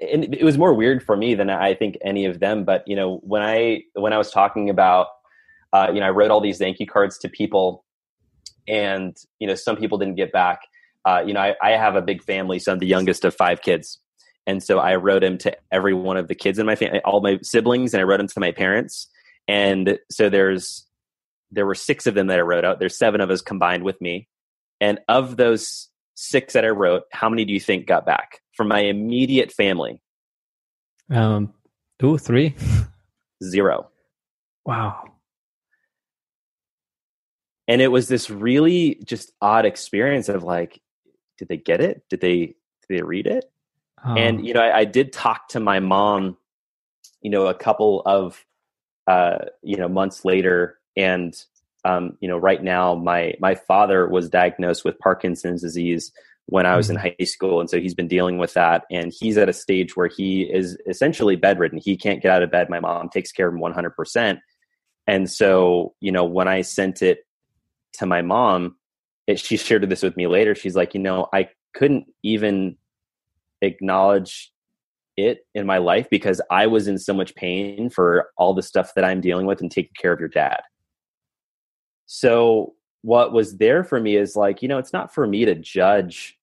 and 0.00 0.34
it 0.34 0.44
was 0.44 0.58
more 0.58 0.74
weird 0.74 1.02
for 1.02 1.16
me 1.16 1.34
than 1.34 1.50
I 1.50 1.74
think 1.74 1.96
any 2.02 2.24
of 2.24 2.40
them. 2.40 2.64
But 2.64 2.86
you 2.86 2.96
know, 2.96 3.16
when 3.22 3.42
I 3.42 3.82
when 3.94 4.12
I 4.12 4.18
was 4.18 4.30
talking 4.30 4.70
about, 4.70 5.08
uh, 5.72 5.88
you 5.92 6.00
know, 6.00 6.06
I 6.06 6.10
wrote 6.10 6.30
all 6.30 6.40
these 6.40 6.58
thank 6.58 6.80
you 6.80 6.86
cards 6.86 7.18
to 7.18 7.28
people, 7.28 7.84
and 8.66 9.16
you 9.38 9.46
know, 9.46 9.54
some 9.54 9.76
people 9.76 9.98
didn't 9.98 10.16
get 10.16 10.32
back. 10.32 10.60
Uh, 11.04 11.22
you 11.26 11.32
know, 11.32 11.40
I, 11.40 11.54
I 11.62 11.70
have 11.70 11.96
a 11.96 12.02
big 12.02 12.22
family, 12.22 12.58
so 12.58 12.72
I'm 12.72 12.78
the 12.78 12.86
youngest 12.86 13.24
of 13.24 13.34
five 13.34 13.62
kids, 13.62 13.98
and 14.46 14.62
so 14.62 14.78
I 14.78 14.96
wrote 14.96 15.22
them 15.22 15.38
to 15.38 15.56
every 15.72 15.94
one 15.94 16.16
of 16.16 16.28
the 16.28 16.34
kids 16.34 16.58
in 16.58 16.66
my 16.66 16.76
family, 16.76 17.00
all 17.04 17.20
my 17.20 17.38
siblings, 17.42 17.94
and 17.94 18.00
I 18.00 18.04
wrote 18.04 18.18
them 18.18 18.28
to 18.28 18.40
my 18.40 18.52
parents. 18.52 19.08
And 19.46 19.98
so 20.10 20.28
there's 20.28 20.86
there 21.50 21.66
were 21.66 21.74
six 21.74 22.06
of 22.06 22.14
them 22.14 22.26
that 22.26 22.38
I 22.38 22.42
wrote 22.42 22.64
out. 22.64 22.78
There's 22.78 22.98
seven 22.98 23.20
of 23.20 23.30
us 23.30 23.40
combined 23.40 23.84
with 23.84 24.00
me, 24.00 24.28
and 24.80 25.00
of 25.08 25.36
those 25.36 25.88
six 26.14 26.54
that 26.54 26.64
I 26.64 26.70
wrote, 26.70 27.04
how 27.12 27.28
many 27.28 27.44
do 27.44 27.52
you 27.52 27.60
think 27.60 27.86
got 27.86 28.04
back? 28.04 28.40
From 28.58 28.68
my 28.68 28.80
immediate 28.80 29.52
family? 29.52 30.02
Um, 31.10 31.54
two, 32.00 32.18
three, 32.18 32.56
zero. 33.42 33.88
Wow. 34.66 35.04
And 37.68 37.80
it 37.80 37.88
was 37.88 38.08
this 38.08 38.28
really 38.28 39.00
just 39.04 39.30
odd 39.40 39.64
experience 39.64 40.28
of 40.28 40.42
like, 40.42 40.82
did 41.38 41.48
they 41.48 41.56
get 41.56 41.80
it? 41.80 42.02
Did 42.10 42.20
they 42.20 42.38
did 42.46 42.56
they 42.88 43.02
read 43.02 43.28
it? 43.28 43.44
Oh. 44.04 44.16
And 44.16 44.44
you 44.44 44.54
know, 44.54 44.60
I, 44.60 44.78
I, 44.78 44.84
did 44.84 45.12
talk 45.12 45.48
to 45.50 45.60
my 45.60 45.78
mom, 45.78 46.36
you 47.20 47.30
know, 47.30 47.46
a 47.46 47.54
couple 47.54 48.02
of 48.06 48.44
uh, 49.06 49.38
you 49.62 49.76
know 49.76 49.88
months 49.88 50.24
later, 50.24 50.78
and 50.96 51.34
um, 51.84 52.16
you 52.20 52.28
know, 52.28 52.38
right 52.38 52.62
now 52.62 52.94
my 52.94 53.34
my 53.38 53.54
father 53.54 54.08
was 54.08 54.28
diagnosed 54.28 54.84
with 54.84 54.98
Parkinson's 54.98 55.62
disease 55.62 56.12
when 56.50 56.64
I 56.64 56.76
was 56.76 56.88
in 56.88 56.96
mm-hmm. 56.96 57.08
high 57.18 57.24
school. 57.26 57.60
And 57.60 57.68
so 57.68 57.78
he's 57.78 57.94
been 57.94 58.08
dealing 58.08 58.38
with 58.38 58.54
that. 58.54 58.84
And 58.90 59.12
he's 59.14 59.36
at 59.36 59.50
a 59.50 59.52
stage 59.52 59.96
where 59.96 60.08
he 60.08 60.42
is 60.42 60.78
essentially 60.88 61.36
bedridden. 61.36 61.78
He 61.78 61.94
can't 61.94 62.22
get 62.22 62.32
out 62.32 62.42
of 62.42 62.50
bed. 62.50 62.70
My 62.70 62.80
mom 62.80 63.10
takes 63.10 63.30
care 63.30 63.48
of 63.48 63.54
him 63.54 63.60
100%. 63.60 64.38
And 65.06 65.30
so, 65.30 65.94
you 66.00 66.10
know, 66.10 66.24
when 66.24 66.48
I 66.48 66.62
sent 66.62 67.02
it 67.02 67.26
to 67.94 68.06
my 68.06 68.22
mom, 68.22 68.76
it, 69.26 69.38
she 69.38 69.58
shared 69.58 69.86
this 69.90 70.02
with 70.02 70.16
me 70.16 70.26
later. 70.26 70.54
She's 70.54 70.74
like, 70.74 70.94
you 70.94 71.00
know, 71.00 71.28
I 71.34 71.50
couldn't 71.74 72.06
even 72.22 72.78
acknowledge 73.60 74.50
it 75.18 75.46
in 75.54 75.66
my 75.66 75.78
life 75.78 76.08
because 76.10 76.40
I 76.50 76.66
was 76.66 76.88
in 76.88 76.96
so 76.96 77.12
much 77.12 77.34
pain 77.34 77.90
for 77.90 78.30
all 78.38 78.54
the 78.54 78.62
stuff 78.62 78.94
that 78.94 79.04
I'm 79.04 79.20
dealing 79.20 79.44
with 79.44 79.60
and 79.60 79.70
taking 79.70 79.92
care 80.00 80.12
of 80.12 80.20
your 80.20 80.30
dad. 80.30 80.60
So, 82.06 82.74
what 83.02 83.32
was 83.32 83.58
there 83.58 83.84
for 83.84 84.00
me 84.00 84.16
is 84.16 84.34
like, 84.34 84.62
you 84.62 84.68
know, 84.68 84.78
it's 84.78 84.92
not 84.92 85.14
for 85.14 85.26
me 85.26 85.44
to 85.44 85.54
judge 85.54 86.37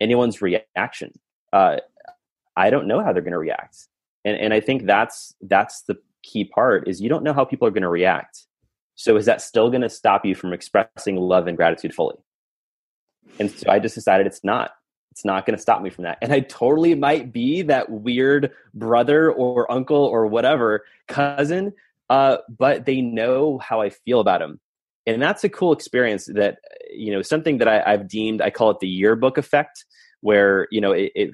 anyone's 0.00 0.42
reaction. 0.42 1.12
uh, 1.52 1.76
I 2.56 2.70
don't 2.70 2.86
know 2.86 3.02
how 3.02 3.12
they're 3.12 3.22
going 3.22 3.32
to 3.32 3.38
react. 3.38 3.88
And, 4.24 4.36
and 4.38 4.54
I 4.54 4.60
think 4.60 4.86
that's, 4.86 5.34
that's 5.42 5.82
the 5.82 5.96
key 6.22 6.44
part 6.44 6.88
is 6.88 7.00
you 7.00 7.08
don't 7.08 7.22
know 7.22 7.32
how 7.32 7.44
people 7.44 7.68
are 7.68 7.70
going 7.70 7.82
to 7.82 7.88
react. 7.88 8.46
So 8.94 9.16
is 9.16 9.26
that 9.26 9.42
still 9.42 9.70
going 9.70 9.82
to 9.82 9.90
stop 9.90 10.24
you 10.24 10.34
from 10.34 10.52
expressing 10.52 11.16
love 11.16 11.46
and 11.46 11.56
gratitude 11.56 11.94
fully? 11.94 12.16
And 13.38 13.50
so 13.50 13.70
I 13.70 13.78
just 13.78 13.94
decided 13.94 14.26
it's 14.26 14.42
not. 14.42 14.72
It's 15.12 15.24
not 15.24 15.46
going 15.46 15.56
to 15.56 15.62
stop 15.62 15.80
me 15.80 15.90
from 15.90 16.04
that. 16.04 16.18
And 16.20 16.32
I 16.32 16.40
totally 16.40 16.94
might 16.94 17.32
be 17.32 17.62
that 17.62 17.90
weird 17.90 18.52
brother 18.74 19.32
or 19.32 19.70
uncle 19.70 20.04
or 20.04 20.26
whatever 20.26 20.84
cousin, 21.08 21.72
uh, 22.10 22.38
but 22.58 22.84
they 22.84 23.00
know 23.00 23.58
how 23.58 23.80
I 23.80 23.90
feel 23.90 24.20
about 24.20 24.40
them. 24.40 24.60
And 25.06 25.22
that's 25.22 25.44
a 25.44 25.48
cool 25.48 25.72
experience 25.72 26.26
that, 26.26 26.58
you 26.92 27.12
know, 27.12 27.22
something 27.22 27.58
that 27.58 27.68
I, 27.68 27.90
have 27.90 28.08
deemed, 28.08 28.42
I 28.42 28.50
call 28.50 28.70
it 28.70 28.80
the 28.80 28.88
yearbook 28.88 29.38
effect, 29.38 29.84
where, 30.20 30.66
you 30.70 30.80
know, 30.80 30.92
it, 30.92 31.12
it, 31.14 31.30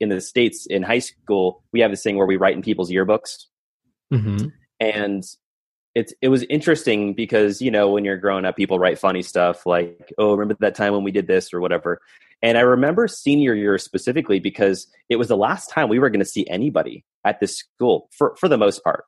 in 0.00 0.08
the 0.08 0.20
States 0.20 0.66
in 0.66 0.82
high 0.82 1.00
school, 1.00 1.62
we 1.72 1.80
have 1.80 1.90
this 1.90 2.02
thing 2.02 2.16
where 2.16 2.26
we 2.26 2.36
write 2.36 2.56
in 2.56 2.62
people's 2.62 2.90
yearbooks. 2.90 3.44
Mm-hmm. 4.12 4.48
And 4.80 5.24
it's 5.96 6.12
it 6.20 6.28
was 6.28 6.44
interesting 6.44 7.14
because 7.14 7.62
you 7.62 7.70
know 7.70 7.90
when 7.90 8.04
you're 8.04 8.18
growing 8.18 8.44
up 8.44 8.54
people 8.54 8.78
write 8.78 8.98
funny 8.98 9.22
stuff 9.22 9.64
like 9.64 10.12
oh 10.18 10.34
remember 10.34 10.54
that 10.60 10.74
time 10.74 10.92
when 10.92 11.02
we 11.02 11.10
did 11.10 11.26
this 11.26 11.54
or 11.54 11.60
whatever 11.60 11.98
and 12.42 12.58
i 12.58 12.60
remember 12.60 13.08
senior 13.08 13.54
year 13.54 13.78
specifically 13.78 14.38
because 14.38 14.86
it 15.08 15.16
was 15.16 15.28
the 15.28 15.36
last 15.36 15.70
time 15.70 15.88
we 15.88 15.98
were 15.98 16.10
going 16.10 16.20
to 16.20 16.26
see 16.26 16.46
anybody 16.48 17.02
at 17.24 17.40
this 17.40 17.56
school 17.56 18.10
for 18.12 18.36
for 18.36 18.46
the 18.46 18.58
most 18.58 18.84
part 18.84 19.04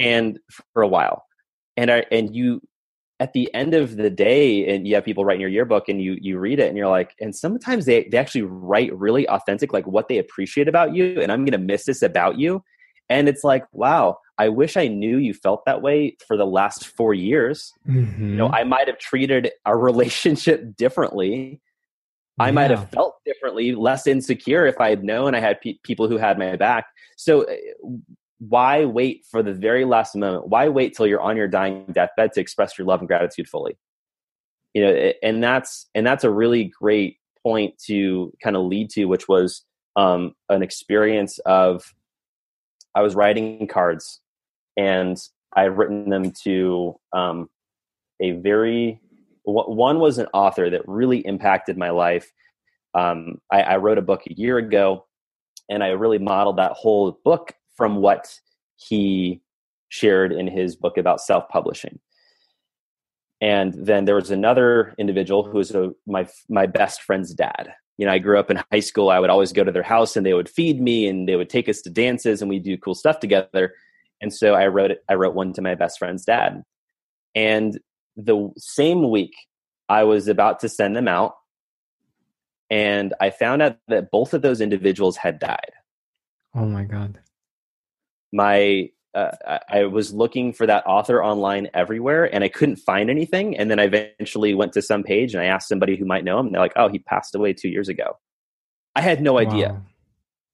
and 0.00 0.40
for 0.72 0.82
a 0.82 0.88
while 0.88 1.24
and 1.76 1.88
i 1.88 2.04
and 2.10 2.34
you 2.34 2.60
at 3.24 3.32
the 3.32 3.52
end 3.54 3.72
of 3.72 3.96
the 3.96 4.10
day 4.10 4.68
and 4.68 4.86
you 4.86 4.94
have 4.94 5.02
people 5.02 5.24
writing 5.24 5.40
your 5.40 5.48
yearbook 5.48 5.88
and 5.88 6.02
you 6.02 6.14
you 6.20 6.38
read 6.38 6.60
it 6.60 6.68
and 6.68 6.76
you're 6.76 6.88
like 6.88 7.14
and 7.20 7.34
sometimes 7.34 7.86
they 7.86 8.06
they 8.10 8.18
actually 8.18 8.42
write 8.42 8.94
really 8.94 9.26
authentic 9.30 9.72
like 9.72 9.86
what 9.86 10.08
they 10.08 10.18
appreciate 10.18 10.68
about 10.68 10.94
you 10.94 11.18
and 11.22 11.32
i'm 11.32 11.40
going 11.40 11.58
to 11.58 11.66
miss 11.72 11.86
this 11.86 12.02
about 12.02 12.38
you 12.38 12.62
and 13.08 13.26
it's 13.26 13.42
like 13.42 13.64
wow 13.72 14.18
I 14.36 14.48
wish 14.48 14.76
I 14.76 14.88
knew 14.88 15.18
you 15.18 15.32
felt 15.32 15.64
that 15.64 15.80
way 15.80 16.16
for 16.26 16.36
the 16.36 16.44
last 16.44 16.88
four 16.88 17.14
years. 17.14 17.72
Mm-hmm. 17.88 18.30
You 18.30 18.36
know, 18.36 18.46
mm-hmm. 18.46 18.54
I 18.56 18.64
might 18.64 18.88
have 18.88 18.98
treated 18.98 19.52
our 19.64 19.78
relationship 19.90 20.76
differently. 20.76 21.60
I 22.40 22.46
yeah. 22.46 22.50
might 22.50 22.70
have 22.72 22.90
felt 22.90 23.14
differently, 23.24 23.76
less 23.76 24.08
insecure 24.08 24.66
if 24.66 24.80
I 24.80 24.90
had 24.90 25.04
known 25.04 25.36
I 25.36 25.38
had 25.38 25.60
pe- 25.60 25.78
people 25.84 26.08
who 26.08 26.16
had 26.16 26.36
my 26.36 26.56
back. 26.56 26.86
So, 27.16 27.42
uh, 27.42 27.54
why 28.38 28.84
wait 28.84 29.24
for 29.30 29.42
the 29.42 29.52
very 29.52 29.84
last 29.84 30.14
moment? 30.14 30.48
Why 30.48 30.68
wait 30.68 30.96
till 30.96 31.06
you're 31.06 31.20
on 31.20 31.36
your 31.36 31.48
dying 31.48 31.86
deathbed 31.92 32.32
to 32.32 32.40
express 32.40 32.78
your 32.78 32.86
love 32.86 33.00
and 33.00 33.08
gratitude 33.08 33.48
fully? 33.48 33.78
You 34.72 34.82
know, 34.82 35.12
and 35.22 35.42
that's 35.42 35.88
and 35.94 36.06
that's 36.06 36.24
a 36.24 36.30
really 36.30 36.64
great 36.64 37.18
point 37.42 37.78
to 37.86 38.32
kind 38.42 38.56
of 38.56 38.64
lead 38.64 38.90
to, 38.90 39.04
which 39.04 39.28
was 39.28 39.64
um, 39.96 40.34
an 40.48 40.62
experience 40.62 41.38
of 41.40 41.94
I 42.94 43.02
was 43.02 43.14
writing 43.14 43.66
cards 43.68 44.20
and 44.76 45.16
I've 45.54 45.78
written 45.78 46.10
them 46.10 46.32
to 46.44 46.96
um, 47.12 47.48
a 48.20 48.32
very 48.32 49.00
one 49.44 49.98
was 49.98 50.18
an 50.18 50.26
author 50.32 50.70
that 50.70 50.82
really 50.86 51.18
impacted 51.18 51.76
my 51.76 51.90
life. 51.90 52.32
Um, 52.94 53.38
I, 53.52 53.62
I, 53.62 53.76
wrote 53.76 53.98
a 53.98 54.02
book 54.02 54.22
a 54.26 54.32
year 54.32 54.56
ago, 54.56 55.04
and 55.68 55.82
I 55.82 55.88
really 55.88 56.18
modeled 56.18 56.58
that 56.58 56.72
whole 56.72 57.18
book 57.24 57.52
from 57.76 57.96
what 57.96 58.40
he 58.76 59.40
shared 59.88 60.32
in 60.32 60.46
his 60.46 60.76
book 60.76 60.96
about 60.96 61.20
self-publishing. 61.20 62.00
And 63.40 63.74
then 63.74 64.04
there 64.04 64.14
was 64.14 64.30
another 64.30 64.94
individual 64.98 65.44
who 65.44 65.58
was 65.58 65.74
a, 65.74 65.92
my 66.06 66.26
my 66.48 66.66
best 66.66 67.02
friend's 67.02 67.34
dad. 67.34 67.74
You 67.98 68.06
know, 68.06 68.12
I 68.12 68.18
grew 68.18 68.38
up 68.38 68.50
in 68.50 68.62
high 68.72 68.80
school. 68.80 69.10
I 69.10 69.18
would 69.18 69.30
always 69.30 69.52
go 69.52 69.64
to 69.64 69.72
their 69.72 69.82
house, 69.82 70.16
and 70.16 70.24
they 70.24 70.34
would 70.34 70.48
feed 70.48 70.80
me, 70.80 71.06
and 71.06 71.28
they 71.28 71.36
would 71.36 71.50
take 71.50 71.68
us 71.68 71.82
to 71.82 71.90
dances, 71.90 72.40
and 72.40 72.48
we'd 72.48 72.64
do 72.64 72.78
cool 72.78 72.94
stuff 72.94 73.20
together. 73.20 73.74
And 74.20 74.32
so 74.32 74.54
I 74.54 74.68
wrote 74.68 74.92
I 75.08 75.14
wrote 75.14 75.34
one 75.34 75.52
to 75.54 75.62
my 75.62 75.74
best 75.74 75.98
friend's 75.98 76.24
dad. 76.24 76.62
And 77.34 77.78
the 78.16 78.50
same 78.56 79.10
week 79.10 79.34
I 79.88 80.04
was 80.04 80.28
about 80.28 80.60
to 80.60 80.68
send 80.68 80.96
them 80.96 81.08
out 81.08 81.34
and 82.70 83.14
I 83.20 83.30
found 83.30 83.62
out 83.62 83.78
that 83.88 84.10
both 84.10 84.34
of 84.34 84.42
those 84.42 84.60
individuals 84.60 85.16
had 85.16 85.38
died. 85.38 85.72
Oh 86.54 86.66
my 86.66 86.84
god. 86.84 87.20
My 88.34 88.90
uh, 89.14 89.58
I 89.68 89.84
was 89.84 90.12
looking 90.12 90.52
for 90.52 90.66
that 90.66 90.84
author 90.86 91.22
online 91.22 91.68
everywhere 91.72 92.34
and 92.34 92.42
I 92.42 92.48
couldn't 92.48 92.76
find 92.76 93.08
anything. 93.08 93.56
And 93.56 93.70
then 93.70 93.78
I 93.78 93.84
eventually 93.84 94.54
went 94.54 94.72
to 94.72 94.82
some 94.82 95.04
page 95.04 95.34
and 95.34 95.42
I 95.42 95.46
asked 95.46 95.68
somebody 95.68 95.96
who 95.96 96.04
might 96.04 96.24
know 96.24 96.40
him. 96.40 96.46
And 96.46 96.54
they're 96.54 96.62
like, 96.62 96.72
oh, 96.74 96.88
he 96.88 96.98
passed 96.98 97.36
away 97.36 97.52
two 97.52 97.68
years 97.68 97.88
ago. 97.88 98.18
I 98.96 99.00
had 99.02 99.22
no 99.22 99.38
idea. 99.38 99.68
Wow. 99.68 99.82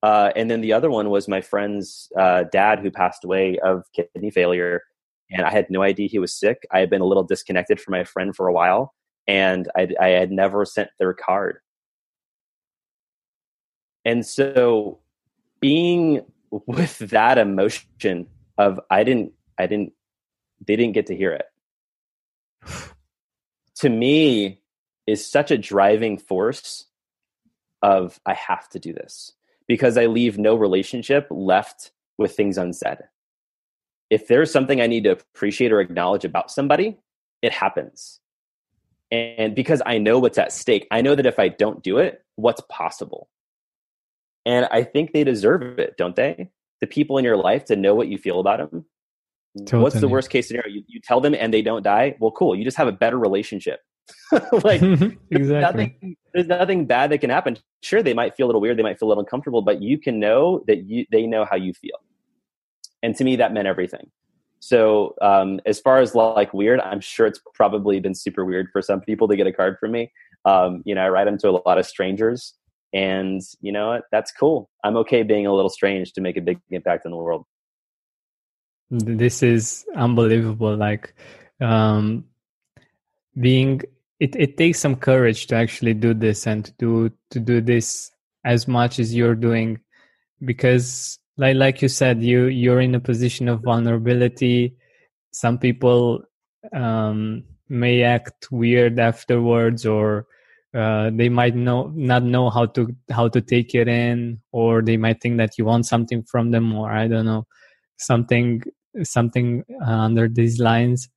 Uh, 0.03 0.33
and 0.37 0.51
then 0.51 0.61
the 0.61 0.73
other 0.73 0.91
one 0.91 1.11
was 1.11 1.29
my 1.29 1.41
friend's 1.41 2.11
uh, 2.19 2.45
dad 2.53 2.81
who 2.81 2.91
passed 2.91 3.25
away 3.25 3.59
of 3.59 3.85
kidney 3.95 4.31
failure. 4.31 4.83
And 5.31 5.43
I 5.47 5.51
had 5.51 5.67
no 5.71 5.83
idea 5.83 6.09
he 6.09 6.19
was 6.19 6.33
sick. 6.39 6.67
I 6.71 6.81
had 6.81 6.91
been 6.91 7.03
a 7.03 7.07
little 7.07 7.23
disconnected 7.23 7.81
from 7.81 7.93
my 7.93 8.05
friend 8.05 8.35
for 8.35 8.49
a 8.49 8.53
while, 8.53 8.95
and 9.29 9.71
I, 9.77 9.89
I 10.01 10.09
had 10.09 10.33
never 10.33 10.65
sent 10.65 10.91
their 10.99 11.13
card. 11.13 11.59
And 14.05 14.27
so, 14.27 14.99
being 15.61 16.23
with 16.51 16.99
that 16.99 17.39
emotion 17.39 18.27
of 18.59 18.81
I 18.91 19.05
didn't, 19.05 19.33
I 19.59 19.67
didn't, 19.67 19.93
they 20.67 20.77
didn't 20.77 20.95
get 20.95 21.07
to 21.07 21.17
hear 21.17 21.33
it. 21.33 21.47
to 23.77 23.89
me, 23.89 24.61
is 25.07 25.29
such 25.29 25.51
a 25.51 25.59
driving 25.59 26.19
force 26.19 26.87
of 27.83 28.21
I 28.25 28.35
have 28.35 28.69
to 28.71 28.79
do 28.79 28.93
this 28.93 29.33
because 29.67 29.97
I 29.97 30.07
leave 30.07 30.39
no 30.39 30.55
relationship 30.55 31.27
left 31.31 31.91
with 32.19 32.37
things 32.37 32.59
unsaid. 32.59 32.99
If 34.09 34.29
there's 34.29 34.53
something 34.53 34.81
I 34.81 34.87
need 34.87 35.05
to 35.05 35.13
appreciate 35.13 35.73
or 35.73 35.81
acknowledge 35.81 36.25
about 36.25 36.51
somebody, 36.51 36.99
it 37.43 37.53
happens. 37.53 38.21
And 39.11 39.55
because 39.55 39.83
I 39.85 39.99
know 39.99 40.19
what's 40.19 40.39
at 40.39 40.53
stake, 40.53 40.87
I 40.91 41.01
know 41.01 41.15
that 41.15 41.27
if 41.27 41.39
I 41.39 41.49
don't 41.49 41.83
do 41.83 41.99
it, 41.99 42.25
what's 42.37 42.63
possible. 42.69 43.29
And 44.47 44.67
I 44.71 44.83
think 44.83 45.13
they 45.13 45.25
deserve 45.25 45.79
it, 45.79 45.97
don't 45.97 46.17
they? 46.17 46.51
The 46.81 46.87
people 46.87 47.19
in 47.19 47.25
your 47.25 47.37
life 47.37 47.67
to 47.67 47.77
know 47.77 47.95
what 47.95 48.09
you 48.09 48.19
feel 48.19 48.41
about 48.41 48.71
them. 48.71 48.85
Totally. 49.59 49.83
What's 49.83 50.01
the 50.01 50.09
worst 50.09 50.31
case 50.31 50.49
scenario? 50.49 50.73
You, 50.73 50.83
you 50.87 51.01
tell 51.03 51.21
them 51.21 51.35
and 51.35 51.53
they 51.53 51.63
don't 51.63 51.83
die. 51.83 52.17
Well, 52.21 52.31
cool. 52.31 52.55
You 52.55 52.65
just 52.65 52.77
have 52.77 52.89
a 52.89 52.93
better 52.93 53.19
relationship. 53.19 53.81
like 54.65 54.81
exactly. 54.83 55.19
there's 55.31 55.49
nothing, 55.49 56.17
there's 56.33 56.47
nothing 56.47 56.87
bad 56.87 57.11
that 57.11 57.19
can 57.19 57.31
happen. 57.31 57.59
Sure, 57.83 58.03
they 58.03 58.15
might 58.15 58.35
feel 58.37 58.47
a 58.47 58.49
little 58.49 58.61
weird, 58.61 58.79
they 58.79 58.83
might 58.83 58.99
feel 58.99 59.09
a 59.09 59.11
little 59.11 59.23
uncomfortable, 59.23 59.63
but 59.63 59.83
you 59.83 59.99
can 59.99 60.19
know 60.19 60.63
that 60.67 60.85
you 60.85 61.05
they 61.11 61.27
know 61.27 61.45
how 61.45 61.57
you 61.57 61.73
feel. 61.73 61.97
And 63.03 63.17
to 63.17 63.25
me, 63.25 63.37
that 63.37 63.53
meant 63.53 63.67
everything. 63.67 64.11
So 64.61 65.15
um, 65.23 65.59
as 65.65 65.81
far 65.81 65.99
as 65.99 66.15
like 66.15 66.53
weird, 66.53 66.81
I'm 66.81 67.01
sure 67.01 67.27
it's 67.27 67.41
probably 67.55 67.99
been 67.99 68.15
super 68.15 68.45
weird 68.45 68.69
for 68.73 68.83
some 68.83 69.01
people 69.01 69.27
to 69.29 69.37
get 69.37 69.47
a 69.47 69.53
card 69.53 69.79
from 69.81 69.93
me. 69.93 70.13
Um, 70.45 70.83
you 70.85 70.95
know, 70.95 71.03
I 71.03 71.09
write 71.09 71.25
them 71.25 71.39
to 71.39 71.49
a 71.49 71.63
lot 71.67 71.79
of 71.79 71.87
strangers, 71.87 72.55
and 72.93 73.41
you 73.61 73.73
know 73.73 73.89
what? 73.89 74.05
That's 74.11 74.33
cool. 74.33 74.69
I'm 74.85 74.97
okay 74.99 75.23
being 75.23 75.47
a 75.47 75.53
little 75.53 75.71
strange 75.71 76.13
to 76.15 76.21
make 76.21 76.37
a 76.37 76.41
big 76.41 76.61
impact 76.71 77.05
in 77.05 77.13
the 77.13 77.17
world. 77.17 77.45
This 78.91 79.43
is 79.43 79.87
unbelievable. 79.95 80.77
Like 80.77 81.15
um, 81.61 82.25
being 83.39 83.83
it, 84.19 84.37
it 84.37 84.57
takes 84.57 84.79
some 84.81 84.97
courage 84.97 85.47
to 85.47 85.57
actually 85.57 85.95
do 85.95 86.13
this 86.15 86.47
and 86.47 86.65
to 86.65 86.73
do 86.79 87.11
to 87.31 87.41
do 87.41 87.61
this 87.61 88.11
as 88.45 88.67
much 88.67 88.99
as 88.99 89.15
you're 89.15 89.35
doing 89.35 89.79
because 90.45 91.19
like 91.37 91.57
like 91.57 91.83
you 91.83 91.89
said 91.89 92.23
you 92.23 92.47
you're 92.47 92.81
in 92.81 92.95
a 92.95 93.01
position 93.01 93.49
of 93.49 93.63
vulnerability 93.63 94.75
some 95.33 95.59
people 95.59 96.23
um, 96.73 97.45
may 97.69 98.03
act 98.03 98.51
weird 98.51 98.99
afterwards 98.99 99.87
or 99.87 100.27
uh, 100.75 101.11
they 101.13 101.29
might 101.29 101.55
know 101.55 101.93
not 101.95 102.23
know 102.23 102.51
how 102.51 102.67
to 102.67 102.95
how 103.11 103.29
to 103.29 103.41
take 103.41 103.75
it 103.75 103.89
in 103.89 104.41
or 104.53 104.83
they 104.83 104.97
might 104.97 105.21
think 105.21 105.37
that 105.39 105.59
you 105.59 105.65
want 105.65 105.85
something 105.87 106.23
from 106.23 106.53
them 106.53 106.73
or 106.75 106.91
i 106.91 107.09
don't 107.09 107.25
know 107.27 107.47
something 107.97 108.63
something 109.03 109.65
uh, 109.87 109.91
under 109.91 110.29
these 110.29 110.61
lines. 110.61 111.09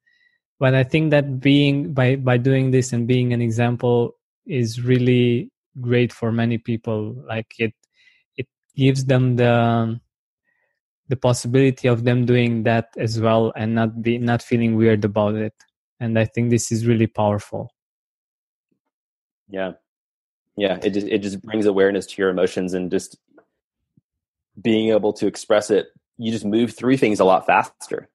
But 0.59 0.75
i 0.75 0.83
think 0.83 1.11
that 1.11 1.39
being 1.39 1.93
by 1.93 2.15
by 2.15 2.37
doing 2.37 2.71
this 2.71 2.93
and 2.93 3.07
being 3.07 3.33
an 3.33 3.41
example 3.41 4.15
is 4.45 4.81
really 4.81 5.51
great 5.81 6.13
for 6.13 6.31
many 6.31 6.57
people. 6.57 7.15
Like 7.27 7.47
it 7.59 7.73
it 8.37 8.47
gives 8.75 9.05
them 9.05 9.35
the 9.35 9.99
the 11.09 11.17
possibility 11.17 11.87
of 11.87 12.05
them 12.05 12.25
doing 12.25 12.63
that 12.63 12.89
as 12.97 13.19
well 13.19 13.51
and 13.55 13.75
not 13.75 14.01
be 14.01 14.17
not 14.17 14.41
feeling 14.41 14.75
weird 14.75 15.03
about 15.05 15.35
it. 15.35 15.53
And 15.99 16.17
i 16.19 16.25
think 16.25 16.49
this 16.49 16.71
is 16.71 16.87
really 16.87 17.07
powerful 17.07 17.72
yeah 19.53 19.71
yeah 20.57 20.77
it 20.83 20.89
just 20.89 21.07
it 21.07 21.19
just 21.19 21.41
brings 21.41 21.65
awareness 21.65 22.05
to 22.05 22.21
your 22.21 22.29
emotions 22.29 22.73
and 22.73 22.91
just 22.91 23.17
being 24.61 24.89
able 24.89 25.13
to 25.13 25.27
express 25.27 25.69
it 25.69 25.87
you 26.17 26.31
just 26.31 26.45
move 26.45 26.73
through 26.73 26.97
things 26.97 27.19
a 27.19 27.25
lot 27.25 27.45
faster 27.45 28.09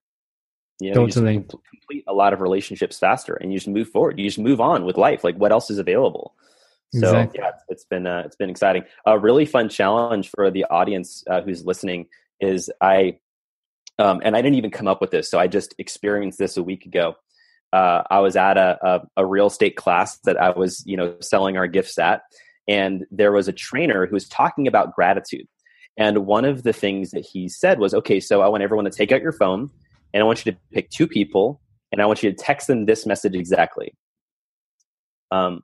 you 0.80 0.94
know, 0.94 1.06
you 1.06 1.60
complete 1.70 2.04
a 2.06 2.12
lot 2.12 2.32
of 2.32 2.40
relationships 2.40 2.98
faster 2.98 3.34
and 3.34 3.52
you 3.52 3.58
just 3.58 3.68
move 3.68 3.88
forward. 3.88 4.18
You 4.18 4.24
just 4.24 4.38
move 4.38 4.60
on 4.60 4.84
with 4.84 4.96
life. 4.96 5.24
Like 5.24 5.36
what 5.36 5.50
else 5.50 5.70
is 5.70 5.78
available? 5.78 6.34
So 6.94 7.00
exactly. 7.00 7.40
yeah, 7.42 7.48
it's, 7.48 7.62
it's 7.68 7.84
been 7.84 8.06
uh, 8.06 8.22
it's 8.24 8.36
been 8.36 8.48
exciting. 8.48 8.84
A 9.04 9.18
really 9.18 9.44
fun 9.44 9.68
challenge 9.68 10.30
for 10.30 10.50
the 10.50 10.64
audience 10.70 11.24
uh, 11.28 11.42
who's 11.42 11.66
listening 11.66 12.06
is 12.40 12.70
I, 12.80 13.18
um, 13.98 14.22
and 14.24 14.36
I 14.36 14.40
didn't 14.40 14.56
even 14.56 14.70
come 14.70 14.86
up 14.86 15.00
with 15.00 15.10
this, 15.10 15.28
so 15.28 15.38
I 15.38 15.48
just 15.48 15.74
experienced 15.78 16.38
this 16.38 16.56
a 16.56 16.62
week 16.62 16.86
ago. 16.86 17.16
Uh, 17.72 18.02
I 18.10 18.20
was 18.20 18.36
at 18.36 18.56
a, 18.56 18.78
a, 18.82 19.00
a 19.18 19.26
real 19.26 19.46
estate 19.46 19.76
class 19.76 20.18
that 20.20 20.36
I 20.36 20.50
was 20.50 20.82
you 20.86 20.96
know 20.96 21.16
selling 21.20 21.56
our 21.56 21.66
gifts 21.66 21.98
at, 21.98 22.22
and 22.66 23.06
there 23.10 23.32
was 23.32 23.48
a 23.48 23.52
trainer 23.52 24.06
who 24.06 24.14
was 24.14 24.28
talking 24.28 24.66
about 24.66 24.94
gratitude. 24.94 25.46
And 25.96 26.26
one 26.26 26.44
of 26.44 26.62
the 26.62 26.72
things 26.72 27.10
that 27.10 27.26
he 27.26 27.48
said 27.48 27.80
was, 27.80 27.92
okay, 27.92 28.20
so 28.20 28.40
I 28.40 28.46
want 28.46 28.62
everyone 28.62 28.84
to 28.84 28.90
take 28.90 29.10
out 29.10 29.20
your 29.20 29.32
phone, 29.32 29.68
and 30.14 30.22
I 30.22 30.26
want 30.26 30.44
you 30.44 30.52
to 30.52 30.58
pick 30.72 30.90
two 30.90 31.08
people, 31.08 31.60
and 31.90 32.00
I 32.00 32.06
want 32.06 32.22
you 32.22 32.30
to 32.30 32.36
text 32.36 32.68
them 32.68 32.86
this 32.86 33.04
message 33.04 33.34
exactly. 33.34 33.94
Um, 35.30 35.62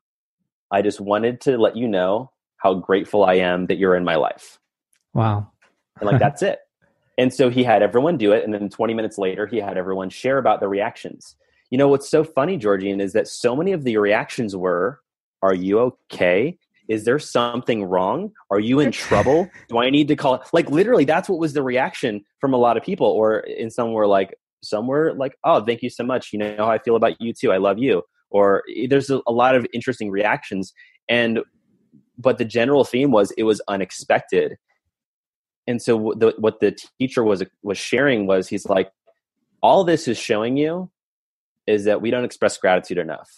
I 0.70 0.82
just 0.82 1.00
wanted 1.00 1.40
to 1.42 1.56
let 1.56 1.76
you 1.76 1.86
know 1.86 2.32
how 2.56 2.74
grateful 2.74 3.24
I 3.24 3.34
am 3.34 3.66
that 3.66 3.78
you're 3.78 3.94
in 3.94 4.04
my 4.04 4.16
life. 4.16 4.58
Wow. 5.12 5.50
and 6.00 6.10
like, 6.10 6.18
that's 6.20 6.42
it. 6.42 6.58
And 7.16 7.32
so 7.32 7.48
he 7.48 7.62
had 7.62 7.82
everyone 7.82 8.16
do 8.16 8.32
it. 8.32 8.44
And 8.44 8.52
then 8.52 8.68
20 8.68 8.94
minutes 8.94 9.18
later, 9.18 9.46
he 9.46 9.58
had 9.58 9.78
everyone 9.78 10.10
share 10.10 10.38
about 10.38 10.60
the 10.60 10.68
reactions. 10.68 11.36
You 11.74 11.78
know, 11.78 11.88
what's 11.88 12.08
so 12.08 12.22
funny, 12.22 12.56
Georgian, 12.56 13.00
is 13.00 13.14
that 13.14 13.26
so 13.26 13.56
many 13.56 13.72
of 13.72 13.82
the 13.82 13.96
reactions 13.96 14.54
were, 14.54 15.00
Are 15.42 15.54
you 15.54 15.80
okay? 15.80 16.56
Is 16.88 17.04
there 17.04 17.18
something 17.18 17.82
wrong? 17.82 18.30
Are 18.48 18.60
you 18.60 18.78
in 18.78 18.92
trouble? 19.06 19.50
Do 19.68 19.78
I 19.78 19.90
need 19.90 20.06
to 20.06 20.14
call? 20.14 20.44
Like, 20.52 20.70
literally, 20.70 21.04
that's 21.04 21.28
what 21.28 21.40
was 21.40 21.52
the 21.52 21.64
reaction 21.64 22.24
from 22.40 22.54
a 22.54 22.58
lot 22.58 22.76
of 22.76 22.84
people. 22.84 23.08
Or 23.08 23.40
in 23.40 23.70
some 23.70 23.92
were 23.92 24.06
like, 24.06 24.36
some 24.62 24.86
were 24.86 25.14
like, 25.14 25.36
Oh, 25.42 25.64
thank 25.64 25.82
you 25.82 25.90
so 25.90 26.04
much. 26.04 26.32
You 26.32 26.38
know 26.38 26.54
how 26.58 26.70
I 26.70 26.78
feel 26.78 26.94
about 26.94 27.20
you 27.20 27.32
too. 27.32 27.50
I 27.50 27.56
love 27.56 27.80
you 27.80 28.04
or 28.30 28.62
eh, 28.76 28.86
there's 28.88 29.10
a, 29.10 29.20
a 29.26 29.32
lot 29.32 29.54
of 29.54 29.66
interesting 29.72 30.10
reactions 30.10 30.74
and 31.08 31.40
but 32.18 32.38
the 32.38 32.44
general 32.44 32.84
theme 32.84 33.10
was 33.10 33.32
it 33.32 33.44
was 33.44 33.60
unexpected 33.68 34.56
and 35.66 35.80
so 35.80 36.12
the, 36.16 36.34
what 36.38 36.60
the 36.60 36.76
teacher 37.00 37.24
was 37.24 37.42
was 37.62 37.78
sharing 37.78 38.26
was 38.26 38.48
he's 38.48 38.66
like 38.66 38.90
all 39.62 39.84
this 39.84 40.06
is 40.06 40.18
showing 40.18 40.56
you 40.56 40.90
is 41.66 41.84
that 41.84 42.00
we 42.00 42.10
don't 42.10 42.24
express 42.24 42.56
gratitude 42.58 42.98
enough. 42.98 43.30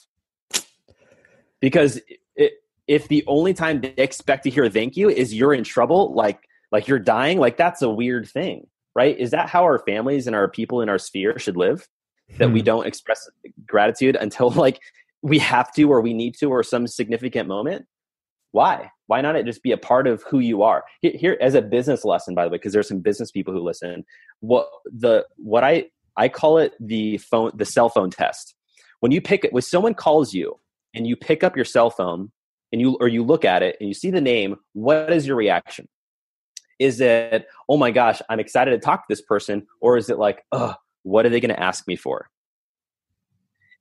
Because 1.61 2.01
it, 2.35 2.53
if 2.87 3.09
the 3.09 3.25
only 3.27 3.55
time 3.55 3.81
they 3.81 3.95
expect 3.97 4.45
to 4.45 4.51
hear 4.51 4.69
thank 4.69 4.97
you 4.97 5.09
is 5.09 5.35
you're 5.35 5.55
in 5.55 5.65
trouble 5.65 6.15
like 6.15 6.41
like 6.73 6.89
you're 6.89 6.99
dying 6.99 7.39
like 7.39 7.57
that's 7.57 7.83
a 7.83 7.89
weird 7.89 8.29
thing 8.29 8.67
right? 8.97 9.19
Is 9.19 9.33
that 9.33 9.51
how 9.51 9.63
our 9.63 9.79
families 9.79 10.27
and 10.27 10.35
our 10.35 10.49
people 10.49 10.81
in 10.81 10.89
our 10.89 10.99
sphere 10.99 11.39
should 11.39 11.57
live? 11.57 11.87
That 12.39 12.51
we 12.51 12.61
hmm. 12.61 12.65
don't 12.65 12.87
express 12.87 13.29
gratitude 13.67 14.17
until 14.17 14.51
like 14.51 14.81
we 15.23 15.39
have 15.39 15.73
to 15.75 15.85
or 15.85 16.01
we 16.01 16.15
need 16.15 16.35
to 16.39 16.47
or 16.47 16.65
some 16.65 16.89
significant 16.89 17.47
moment? 17.47 17.87
Why? 18.51 18.91
Why 19.07 19.21
not 19.21 19.37
it 19.37 19.45
just 19.45 19.63
be 19.63 19.73
a 19.73 19.77
part 19.77 20.07
of 20.07 20.25
who 20.29 20.39
you 20.39 20.63
are? 20.63 20.83
Here, 21.03 21.13
here 21.15 21.39
as 21.41 21.55
a 21.55 21.63
business 21.63 22.05
lesson 22.05 22.35
by 22.35 22.45
the 22.45 22.51
way 22.51 22.57
because 22.57 22.73
there's 22.73 22.89
some 22.89 23.01
business 23.01 23.31
people 23.31 23.53
who 23.53 23.61
listen 23.61 24.05
what 24.41 24.69
the 24.85 25.27
what 25.37 25.63
i 25.63 25.85
i 26.17 26.29
call 26.29 26.59
it 26.59 26.73
the 26.81 27.19
phone 27.19 27.51
the 27.55 27.65
cell 27.65 27.89
phone 27.89 28.11
test 28.11 28.55
when 29.01 29.13
you 29.13 29.21
pick 29.21 29.45
it 29.45 29.53
when 29.53 29.63
someone 29.63 29.95
calls 29.95 30.33
you 30.33 30.59
and 30.95 31.07
you 31.07 31.17
pick 31.17 31.45
up 31.45 31.57
your 31.57 31.65
cell 31.65 31.91
phone 31.91 32.31
and 32.73 32.81
you 32.81 32.97
or 33.01 33.09
you 33.09 33.23
look 33.23 33.45
at 33.45 33.63
it 33.63 33.77
and 33.81 33.89
you 33.89 33.95
see 33.95 34.11
the 34.11 34.21
name 34.21 34.57
what 34.73 35.13
is 35.13 35.27
your 35.27 35.37
reaction 35.37 35.89
is 36.79 37.01
it 37.01 37.47
oh 37.69 37.77
my 37.77 37.91
gosh 37.91 38.21
i'm 38.29 38.41
excited 38.41 38.71
to 38.71 38.79
talk 38.79 39.01
to 39.01 39.13
this 39.13 39.23
person 39.23 39.67
or 39.81 39.97
is 39.97 40.11
it 40.11 40.19
like 40.19 40.45
oh 40.53 40.75
what 41.07 41.25
are 41.25 41.29
they 41.29 41.39
going 41.39 41.55
to 41.55 41.63
ask 41.63 41.87
me 41.87 41.95
for? 41.95 42.29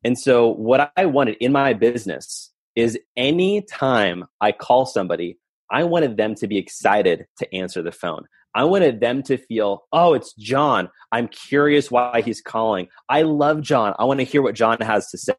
And 0.04 0.18
so, 0.18 0.48
what 0.48 0.92
I 0.96 1.08
wanted 1.08 1.38
in 1.40 1.52
my 1.52 1.74
business 1.74 2.52
is 2.76 3.00
any 3.18 3.64
time 3.64 4.26
I 4.40 4.52
call 4.52 4.86
somebody, 4.86 5.40
I 5.72 5.86
wanted 5.86 6.18
them 6.18 6.36
to 6.36 6.48
be 6.48 6.60
excited 6.60 7.26
to 7.40 7.56
answer 7.56 7.82
the 7.82 7.92
phone. 7.92 8.26
I 8.56 8.64
wanted 8.64 9.02
them 9.02 9.22
to 9.24 9.38
feel, 9.38 9.84
oh, 9.92 10.14
it's 10.14 10.34
John. 10.34 10.90
I'm 11.12 11.28
curious 11.28 11.92
why 11.92 12.22
he's 12.22 12.42
calling. 12.42 12.88
I 13.10 13.24
love 13.24 13.62
John. 13.62 13.94
I 14.00 14.06
want 14.06 14.22
to 14.22 14.26
hear 14.26 14.42
what 14.42 14.56
John 14.56 14.78
has 14.82 15.10
to 15.10 15.18
say. 15.18 15.36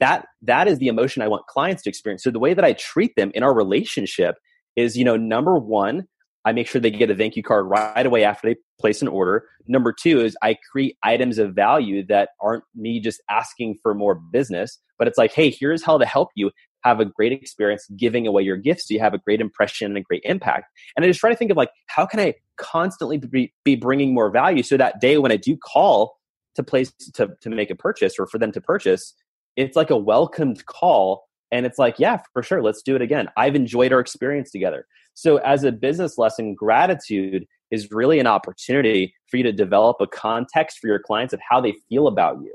That 0.00 0.26
that 0.42 0.68
is 0.68 0.78
the 0.78 0.88
emotion 0.88 1.22
I 1.22 1.28
want 1.28 1.46
clients 1.46 1.82
to 1.84 1.90
experience. 1.90 2.22
So 2.22 2.30
the 2.30 2.38
way 2.38 2.52
that 2.52 2.64
I 2.64 2.74
treat 2.74 3.16
them 3.16 3.30
in 3.34 3.42
our 3.42 3.54
relationship 3.54 4.36
is, 4.76 4.96
you 4.96 5.04
know, 5.04 5.16
number 5.16 5.56
one, 5.56 6.06
I 6.44 6.52
make 6.52 6.68
sure 6.68 6.80
they 6.80 6.90
get 6.90 7.10
a 7.10 7.14
thank 7.14 7.36
you 7.36 7.42
card 7.42 7.66
right 7.66 8.04
away 8.04 8.22
after 8.22 8.48
they 8.48 8.56
place 8.78 9.00
an 9.02 9.08
order. 9.08 9.48
Number 9.66 9.92
two 9.92 10.20
is 10.20 10.36
I 10.42 10.56
create 10.70 10.96
items 11.02 11.38
of 11.38 11.54
value 11.54 12.04
that 12.06 12.30
aren't 12.40 12.64
me 12.74 13.00
just 13.00 13.20
asking 13.30 13.78
for 13.82 13.94
more 13.94 14.14
business, 14.14 14.78
but 14.98 15.08
it's 15.08 15.18
like, 15.18 15.32
hey, 15.32 15.50
here's 15.50 15.82
how 15.82 15.96
to 15.96 16.06
help 16.06 16.28
you 16.36 16.50
have 16.86 17.00
a 17.00 17.04
great 17.04 17.32
experience 17.32 17.86
giving 17.96 18.26
away 18.26 18.42
your 18.42 18.56
gifts 18.56 18.88
so 18.88 18.94
you 18.94 19.00
have 19.00 19.14
a 19.14 19.18
great 19.18 19.40
impression 19.40 19.86
and 19.86 19.98
a 19.98 20.00
great 20.00 20.22
impact. 20.24 20.66
And 20.96 21.04
I 21.04 21.08
just 21.08 21.20
try 21.20 21.30
to 21.30 21.36
think 21.36 21.50
of 21.50 21.56
like, 21.56 21.70
how 21.86 22.06
can 22.06 22.20
I 22.20 22.34
constantly 22.56 23.18
be, 23.18 23.52
be 23.64 23.76
bringing 23.76 24.14
more 24.14 24.30
value 24.30 24.62
so 24.62 24.76
that 24.76 25.00
day 25.00 25.18
when 25.18 25.32
I 25.32 25.36
do 25.36 25.56
call 25.56 26.18
to 26.54 26.62
place 26.62 26.92
to, 27.14 27.30
to 27.40 27.50
make 27.50 27.70
a 27.70 27.74
purchase 27.74 28.14
or 28.18 28.26
for 28.26 28.38
them 28.38 28.52
to 28.52 28.60
purchase, 28.60 29.14
it's 29.56 29.76
like 29.76 29.90
a 29.90 29.96
welcomed 29.96 30.64
call 30.66 31.26
and 31.52 31.64
it's 31.64 31.78
like, 31.78 31.98
yeah, 31.98 32.20
for 32.32 32.42
sure, 32.42 32.62
let's 32.62 32.82
do 32.82 32.96
it 32.96 33.02
again. 33.02 33.28
I've 33.36 33.54
enjoyed 33.54 33.92
our 33.92 34.00
experience 34.00 34.50
together. 34.50 34.86
So, 35.14 35.36
as 35.38 35.64
a 35.64 35.70
business 35.72 36.18
lesson, 36.18 36.54
gratitude 36.54 37.46
is 37.70 37.90
really 37.90 38.18
an 38.18 38.26
opportunity 38.26 39.14
for 39.28 39.36
you 39.36 39.42
to 39.44 39.52
develop 39.52 39.98
a 40.00 40.06
context 40.06 40.78
for 40.78 40.88
your 40.88 40.98
clients 40.98 41.32
of 41.32 41.40
how 41.48 41.60
they 41.60 41.74
feel 41.88 42.08
about 42.08 42.40
you. 42.42 42.54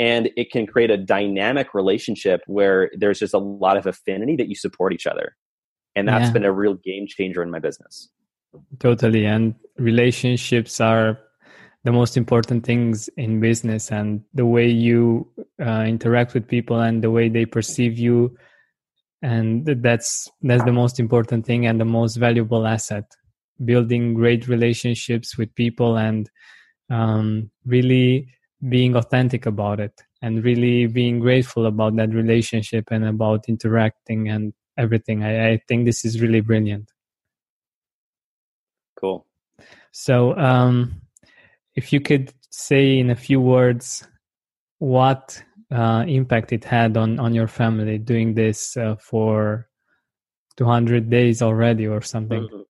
And 0.00 0.30
it 0.36 0.50
can 0.50 0.66
create 0.66 0.90
a 0.90 0.96
dynamic 0.96 1.74
relationship 1.74 2.40
where 2.46 2.90
there's 2.96 3.20
just 3.20 3.34
a 3.34 3.38
lot 3.38 3.76
of 3.76 3.86
affinity 3.86 4.34
that 4.36 4.48
you 4.48 4.56
support 4.56 4.92
each 4.92 5.06
other. 5.06 5.36
And 5.94 6.08
that's 6.08 6.26
yeah. 6.26 6.32
been 6.32 6.44
a 6.44 6.52
real 6.52 6.74
game 6.74 7.06
changer 7.06 7.42
in 7.42 7.50
my 7.50 7.60
business. 7.60 8.08
Totally. 8.78 9.26
And 9.26 9.54
relationships 9.76 10.80
are 10.80 11.18
the 11.84 11.92
most 11.92 12.16
important 12.16 12.64
things 12.64 13.08
in 13.16 13.40
business 13.40 13.92
and 13.92 14.22
the 14.34 14.46
way 14.46 14.68
you 14.68 15.30
uh, 15.64 15.84
interact 15.86 16.34
with 16.34 16.48
people 16.48 16.80
and 16.80 17.04
the 17.04 17.10
way 17.10 17.28
they 17.28 17.46
perceive 17.46 17.98
you 17.98 18.36
and 19.22 19.66
that's 19.82 20.30
that's 20.42 20.64
the 20.64 20.72
most 20.72 20.98
important 20.98 21.44
thing 21.44 21.66
and 21.66 21.80
the 21.80 21.84
most 21.84 22.16
valuable 22.16 22.66
asset 22.66 23.04
building 23.64 24.14
great 24.14 24.48
relationships 24.48 25.36
with 25.36 25.54
people 25.54 25.96
and 25.96 26.30
um, 26.90 27.50
really 27.66 28.26
being 28.68 28.96
authentic 28.96 29.46
about 29.46 29.80
it 29.80 30.02
and 30.22 30.44
really 30.44 30.86
being 30.86 31.18
grateful 31.18 31.66
about 31.66 31.96
that 31.96 32.10
relationship 32.10 32.88
and 32.90 33.04
about 33.04 33.48
interacting 33.48 34.28
and 34.28 34.52
everything. 34.76 35.24
I, 35.24 35.52
I 35.52 35.60
think 35.66 35.86
this 35.86 36.04
is 36.04 36.20
really 36.20 36.40
brilliant. 36.40 36.90
Cool. 38.96 39.26
So 39.92 40.36
um, 40.36 41.00
if 41.74 41.92
you 41.92 42.00
could 42.00 42.32
say 42.50 42.98
in 42.98 43.10
a 43.10 43.16
few 43.16 43.40
words 43.40 44.06
what 44.78 45.42
uh, 45.70 46.04
impact 46.06 46.52
it 46.52 46.64
had 46.64 46.96
on 46.96 47.20
on 47.20 47.32
your 47.32 47.46
family 47.46 47.96
doing 47.96 48.34
this 48.34 48.76
uh, 48.76 48.96
for 48.96 49.68
200 50.56 51.08
days 51.08 51.42
already 51.42 51.86
or 51.86 52.02
something. 52.02 52.42
Mm-hmm. 52.42 52.62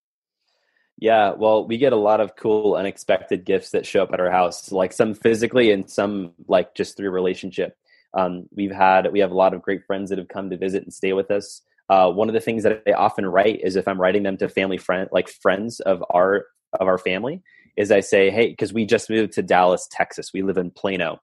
Yeah 1.01 1.33
well 1.33 1.67
we 1.67 1.79
get 1.79 1.93
a 1.93 1.97
lot 1.97 2.21
of 2.21 2.37
cool 2.37 2.75
unexpected 2.75 3.45
gifts 3.45 3.71
that 3.71 3.87
show 3.87 4.03
up 4.03 4.13
at 4.13 4.21
our 4.21 4.31
house 4.31 4.71
like 4.71 4.93
some 4.93 5.15
physically 5.15 5.73
and 5.73 5.91
some 5.91 6.33
like 6.47 6.75
just 6.75 6.97
through 6.97 7.11
relationship 7.11 7.77
um, 8.13 8.47
we've 8.55 8.73
had 8.73 9.11
we 9.13 9.21
have 9.21 9.31
a 9.31 9.37
lot 9.37 9.55
of 9.55 9.63
great 9.63 9.85
friends 9.87 10.11
that 10.11 10.19
have 10.19 10.29
come 10.29 10.51
to 10.51 10.57
visit 10.57 10.83
and 10.83 10.93
stay 10.93 11.13
with 11.13 11.31
us 11.31 11.63
uh, 11.89 12.11
one 12.11 12.29
of 12.29 12.35
the 12.35 12.41
things 12.41 12.63
that 12.63 12.83
i 12.87 12.93
often 12.93 13.27
write 13.27 13.61
is 13.63 13.77
if 13.77 13.89
i'm 13.89 14.01
writing 14.01 14.23
them 14.23 14.37
to 14.37 14.49
family 14.49 14.79
friend 14.79 15.09
like 15.11 15.29
friends 15.29 15.81
of 15.81 16.05
our 16.11 16.47
of 16.79 16.87
our 16.87 16.99
family 16.99 17.43
is 17.77 17.91
i 17.91 18.01
say 18.01 18.31
hey 18.31 18.49
because 18.49 18.73
we 18.73 18.85
just 18.85 19.11
moved 19.11 19.33
to 19.33 19.43
dallas 19.43 19.89
texas 19.91 20.33
we 20.33 20.43
live 20.43 20.59
in 20.59 20.71
plano 20.71 21.21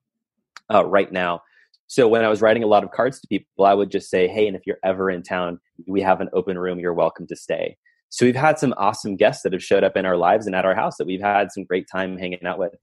uh, 0.73 0.85
right 0.85 1.11
now 1.11 1.41
so 1.89 2.05
when 2.05 2.25
I 2.25 2.27
was 2.27 2.41
writing 2.41 2.63
a 2.63 2.67
lot 2.67 2.83
of 2.83 2.91
cards 2.91 3.21
to 3.21 3.27
people, 3.27 3.65
I 3.65 3.73
would 3.73 3.89
just 3.89 4.09
say, 4.09 4.27
"Hey, 4.27 4.45
and 4.45 4.57
if 4.57 4.67
you're 4.67 4.79
ever 4.83 5.09
in 5.09 5.23
town, 5.23 5.59
we 5.87 6.01
have 6.01 6.19
an 6.19 6.29
open 6.33 6.59
room. 6.59 6.79
You're 6.79 6.93
welcome 6.93 7.25
to 7.27 7.35
stay." 7.37 7.77
So 8.09 8.25
we've 8.25 8.35
had 8.35 8.57
some 8.57 8.73
awesome 8.77 9.15
guests 9.15 9.43
that 9.43 9.53
have 9.53 9.63
showed 9.63 9.83
up 9.83 9.97
in 9.97 10.05
our 10.05 10.17
lives 10.17 10.45
and 10.45 10.55
at 10.55 10.65
our 10.65 10.75
house 10.75 10.97
that 10.97 11.07
we've 11.07 11.21
had 11.21 11.51
some 11.51 11.63
great 11.63 11.87
time 11.91 12.17
hanging 12.17 12.45
out 12.45 12.59
with. 12.59 12.73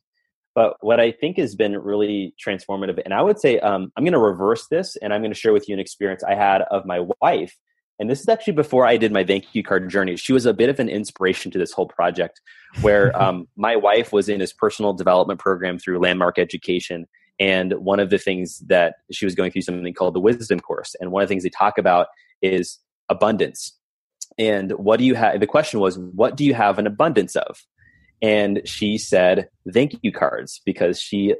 But 0.55 0.77
what 0.81 1.01
I 1.01 1.11
think 1.11 1.37
has 1.39 1.57
been 1.57 1.77
really 1.77 2.35
transformative, 2.45 3.01
and 3.05 3.13
I 3.13 3.23
would 3.23 3.41
say 3.41 3.59
um, 3.61 3.91
I'm 3.97 4.05
going 4.05 4.13
to 4.13 4.19
reverse 4.19 4.69
this, 4.69 4.97
and 4.97 5.13
I'm 5.13 5.21
going 5.21 5.33
to 5.33 5.39
share 5.39 5.53
with 5.53 5.69
you 5.69 5.75
an 5.75 5.81
experience 5.81 6.23
I 6.23 6.35
had 6.35 6.63
of 6.71 6.87
my 6.87 7.01
wife. 7.21 7.57
And 7.99 8.11
this 8.11 8.21
is 8.21 8.29
actually 8.29 8.55
before 8.55 8.87
I 8.87 8.97
did 8.97 9.13
my 9.13 9.25
thank 9.25 9.47
you 9.53 9.63
card 9.63 9.89
journey. 9.89 10.17
She 10.17 10.33
was 10.33 10.47
a 10.47 10.55
bit 10.55 10.69
of 10.69 10.79
an 10.79 10.89
inspiration 10.89 11.51
to 11.53 11.59
this 11.59 11.73
whole 11.73 11.87
project, 11.87 12.41
where 12.83 13.17
um, 13.21 13.49
my 13.57 13.77
wife 13.77 14.13
was 14.13 14.29
in 14.29 14.41
his 14.41 14.53
personal 14.53 14.93
development 14.93 15.41
program 15.41 15.79
through 15.79 15.99
Landmark 15.99 16.39
Education 16.39 17.07
and 17.41 17.73
one 17.75 17.99
of 17.99 18.11
the 18.11 18.19
things 18.19 18.61
that 18.67 18.97
she 19.11 19.25
was 19.25 19.35
going 19.35 19.51
through 19.51 19.63
something 19.63 19.95
called 19.95 20.15
the 20.15 20.21
wisdom 20.21 20.61
course. 20.61 20.95
And 21.01 21.11
one 21.11 21.23
of 21.23 21.29
the 21.29 21.33
things 21.33 21.43
they 21.43 21.51
talk 21.51 21.79
about 21.79 22.09
is 22.43 22.79
abundance. 23.09 23.73
And 24.39 24.73
what 24.73 24.99
do 24.99 25.05
you 25.05 25.15
have? 25.15 25.41
The 25.41 25.47
question 25.47 25.81
was, 25.81 25.99
what 25.99 26.37
do 26.37 26.45
you 26.45 26.55
have 26.55 26.79
an 26.79 26.87
abundance 26.87 27.37
of? 27.37 27.63
And 28.21 28.63
she 28.65 28.99
said, 28.99 29.49
thank 29.73 29.97
you 30.03 30.13
cards, 30.13 30.61
because 30.65 31.01
she 31.01 31.35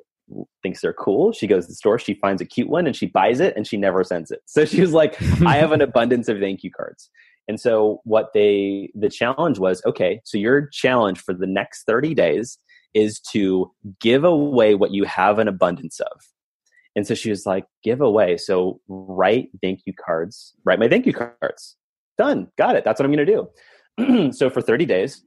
thinks 0.63 0.81
they're 0.81 0.93
cool. 0.93 1.33
She 1.33 1.47
goes 1.47 1.65
to 1.65 1.73
the 1.73 1.75
store, 1.75 1.99
she 1.99 2.15
finds 2.15 2.41
a 2.41 2.45
cute 2.45 2.69
one, 2.69 2.87
and 2.87 2.97
she 2.97 3.07
buys 3.07 3.41
it, 3.41 3.57
and 3.57 3.67
she 3.67 3.77
never 3.77 4.05
sends 4.05 4.31
it. 4.31 4.41
So 4.47 4.65
she 4.65 4.81
was 4.81 4.93
like, 4.93 5.21
"I 5.47 5.57
have 5.57 5.73
an 5.73 5.81
abundance 5.81 6.29
of 6.29 6.39
thank 6.39 6.63
you 6.63 6.71
cards." 6.71 7.11
And 7.49 7.61
so 7.61 8.01
what 8.05 8.31
they 8.33 8.91
the 8.95 9.11
challenge 9.11 9.59
was, 9.59 9.83
okay, 9.85 10.21
so 10.25 10.39
your 10.39 10.69
challenge 10.73 11.21
for 11.21 11.35
the 11.35 11.47
next 11.47 11.85
30 11.85 12.15
days 12.15 12.59
is 12.95 13.21
to 13.33 13.71
give 14.01 14.25
away 14.25 14.75
what 14.75 14.93
you 14.93 15.05
have 15.05 15.39
an 15.39 15.49
abundance 15.49 16.01
of. 16.01 16.23
And 16.97 17.07
so 17.07 17.15
she 17.15 17.29
was 17.29 17.45
like, 17.45 17.67
give 17.83 18.01
away. 18.01 18.37
So 18.37 18.81
write 18.89 19.51
thank 19.63 19.81
you 19.85 19.93
cards, 19.93 20.55
write 20.65 20.79
my 20.79 20.89
thank 20.89 21.07
you 21.07 21.13
cards. 21.13 21.77
Done. 22.19 22.49
Got 22.57 22.77
it. 22.77 22.85
That's 22.85 23.01
what 23.01 23.07
I'm 23.07 23.13
going 23.13 23.27
to 23.27 23.47
do. 23.97 24.33
so 24.33 24.51
for 24.51 24.61
30 24.61 24.87
days, 24.87 25.23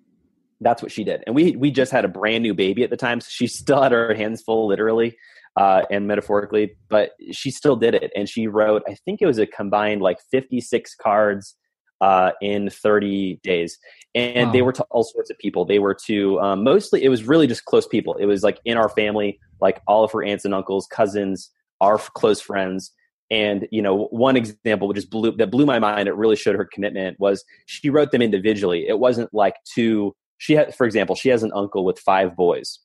that's 0.62 0.82
what 0.82 0.92
she 0.92 1.04
did. 1.04 1.24
And 1.28 1.36
we 1.36 1.56
we 1.56 1.70
just 1.70 1.92
had 1.92 2.06
a 2.06 2.08
brand 2.08 2.42
new 2.42 2.54
baby 2.54 2.84
at 2.84 2.90
the 2.90 2.98
time, 2.98 3.22
so 3.22 3.28
she 3.30 3.48
still 3.48 3.82
had 3.82 3.92
her 3.92 4.14
hands 4.16 4.42
full, 4.42 4.68
literally 4.68 5.16
uh, 5.56 5.84
and 5.92 6.08
metaphorically. 6.08 6.76
But 6.90 7.12
she 7.32 7.52
still 7.52 7.76
did 7.76 7.94
it, 7.94 8.12
and 8.16 8.28
she 8.28 8.48
wrote. 8.48 8.82
I 8.88 8.96
think 9.06 9.22
it 9.22 9.28
was 9.28 9.38
a 9.38 9.46
combined 9.46 10.02
like 10.02 10.18
56 10.32 10.96
cards 10.96 11.56
uh, 12.02 12.32
in 12.42 12.70
30 12.70 13.40
days. 13.44 13.78
And 14.16 14.48
wow. 14.48 14.54
they 14.54 14.62
were 14.62 14.74
to 14.74 14.84
all 14.90 15.04
sorts 15.04 15.30
of 15.30 15.38
people. 15.38 15.66
They 15.66 15.80
were 15.80 15.96
to 16.06 16.40
um, 16.40 16.64
mostly, 16.64 17.04
it 17.04 17.10
was 17.10 17.24
really 17.24 17.48
just 17.48 17.66
close 17.66 17.88
people. 17.88 18.16
It 18.16 18.26
was 18.26 18.44
like 18.44 18.60
in 18.66 18.78
our 18.78 18.90
family, 18.90 19.40
like 19.62 19.82
all 19.88 20.04
of 20.04 20.12
her 20.12 20.24
aunts 20.24 20.46
and 20.46 20.54
uncles, 20.54 20.88
cousins, 20.88 21.52
our 21.82 21.98
close 21.98 22.42
friends. 22.42 22.92
And 23.30 23.68
you 23.72 23.82
know, 23.82 24.06
one 24.06 24.38
example 24.38 24.92
just 24.94 25.10
blew 25.10 25.36
that 25.36 25.52
blew 25.52 25.66
my 25.66 25.80
mind. 25.80 26.08
It 26.08 26.16
really 26.16 26.36
showed 26.36 26.56
her 26.56 26.66
commitment. 26.66 27.20
Was 27.20 27.44
she 27.66 27.90
wrote 27.90 28.12
them 28.12 28.22
individually? 28.22 28.88
It 28.88 29.00
wasn't 29.00 29.34
like 29.34 29.56
two. 29.66 30.16
She 30.38 30.54
had, 30.54 30.74
for 30.76 30.86
example, 30.86 31.16
she 31.16 31.30
has 31.30 31.44
an 31.44 31.52
uncle 31.54 31.84
with 31.84 32.00
five 32.00 32.36
boys, 32.36 32.80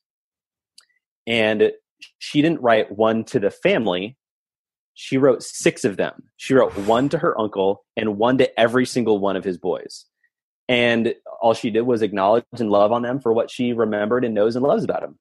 and 1.25 1.71
she 2.19 2.41
didn't 2.41 2.61
write 2.61 2.91
one 2.91 3.23
to 3.25 3.39
the 3.39 3.51
family 3.51 4.17
she 4.93 5.17
wrote 5.17 5.43
six 5.43 5.83
of 5.83 5.97
them. 5.97 6.23
She 6.37 6.53
wrote 6.53 6.75
one 6.79 7.09
to 7.09 7.17
her 7.17 7.39
uncle 7.39 7.85
and 7.97 8.17
one 8.17 8.37
to 8.37 8.59
every 8.59 8.85
single 8.85 9.19
one 9.19 9.35
of 9.35 9.43
his 9.43 9.57
boys. 9.57 10.05
And 10.69 11.13
all 11.41 11.53
she 11.53 11.71
did 11.71 11.81
was 11.81 12.01
acknowledge 12.01 12.45
and 12.57 12.69
love 12.69 12.91
on 12.91 13.01
them 13.01 13.19
for 13.19 13.33
what 13.33 13.51
she 13.51 13.73
remembered 13.73 14.23
and 14.23 14.33
knows 14.33 14.55
and 14.55 14.63
loves 14.63 14.83
about 14.83 15.15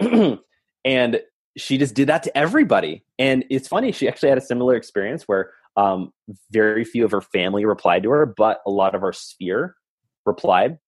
them. 0.00 0.40
and 0.84 1.20
she 1.56 1.78
just 1.78 1.94
did 1.94 2.08
that 2.08 2.22
to 2.24 2.36
everybody. 2.36 3.04
And 3.18 3.44
it's 3.50 3.68
funny, 3.68 3.92
she 3.92 4.08
actually 4.08 4.28
had 4.28 4.38
a 4.38 4.42
similar 4.42 4.76
experience 4.76 5.24
where 5.24 5.50
um, 5.76 6.12
very 6.50 6.84
few 6.84 7.04
of 7.04 7.10
her 7.10 7.20
family 7.20 7.64
replied 7.64 8.02
to 8.02 8.10
her, 8.10 8.26
but 8.26 8.60
a 8.66 8.70
lot 8.70 8.94
of 8.94 9.02
our 9.02 9.12
sphere 9.12 9.76
replied. 10.24 10.78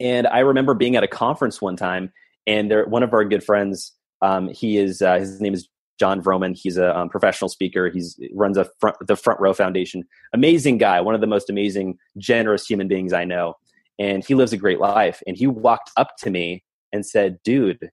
And 0.00 0.26
I 0.26 0.40
remember 0.40 0.74
being 0.74 0.96
at 0.96 1.02
a 1.02 1.08
conference 1.08 1.60
one 1.60 1.76
time, 1.76 2.12
and 2.46 2.70
there, 2.70 2.84
one 2.86 3.02
of 3.02 3.12
our 3.12 3.24
good 3.24 3.44
friends, 3.44 3.92
um, 4.20 4.48
he 4.48 4.78
is 4.78 5.02
uh, 5.02 5.18
his 5.18 5.40
name 5.40 5.54
is 5.54 5.68
Jon 5.98 6.20
Vroman. 6.20 6.58
He's 6.60 6.76
a 6.76 6.96
um, 6.96 7.08
professional 7.08 7.48
speaker. 7.48 7.88
He's 7.88 8.18
runs 8.32 8.56
a 8.56 8.68
front, 8.80 8.96
the 9.06 9.16
Front 9.16 9.40
Row 9.40 9.52
Foundation. 9.52 10.04
Amazing 10.32 10.78
guy, 10.78 11.00
one 11.00 11.14
of 11.14 11.20
the 11.20 11.26
most 11.26 11.50
amazing, 11.50 11.98
generous 12.18 12.66
human 12.66 12.88
beings 12.88 13.12
I 13.12 13.24
know. 13.24 13.54
And 13.98 14.24
he 14.24 14.34
lives 14.34 14.52
a 14.52 14.56
great 14.56 14.80
life. 14.80 15.22
And 15.26 15.36
he 15.36 15.46
walked 15.46 15.90
up 15.96 16.16
to 16.18 16.30
me 16.30 16.64
and 16.92 17.06
said, 17.06 17.38
"Dude, 17.44 17.90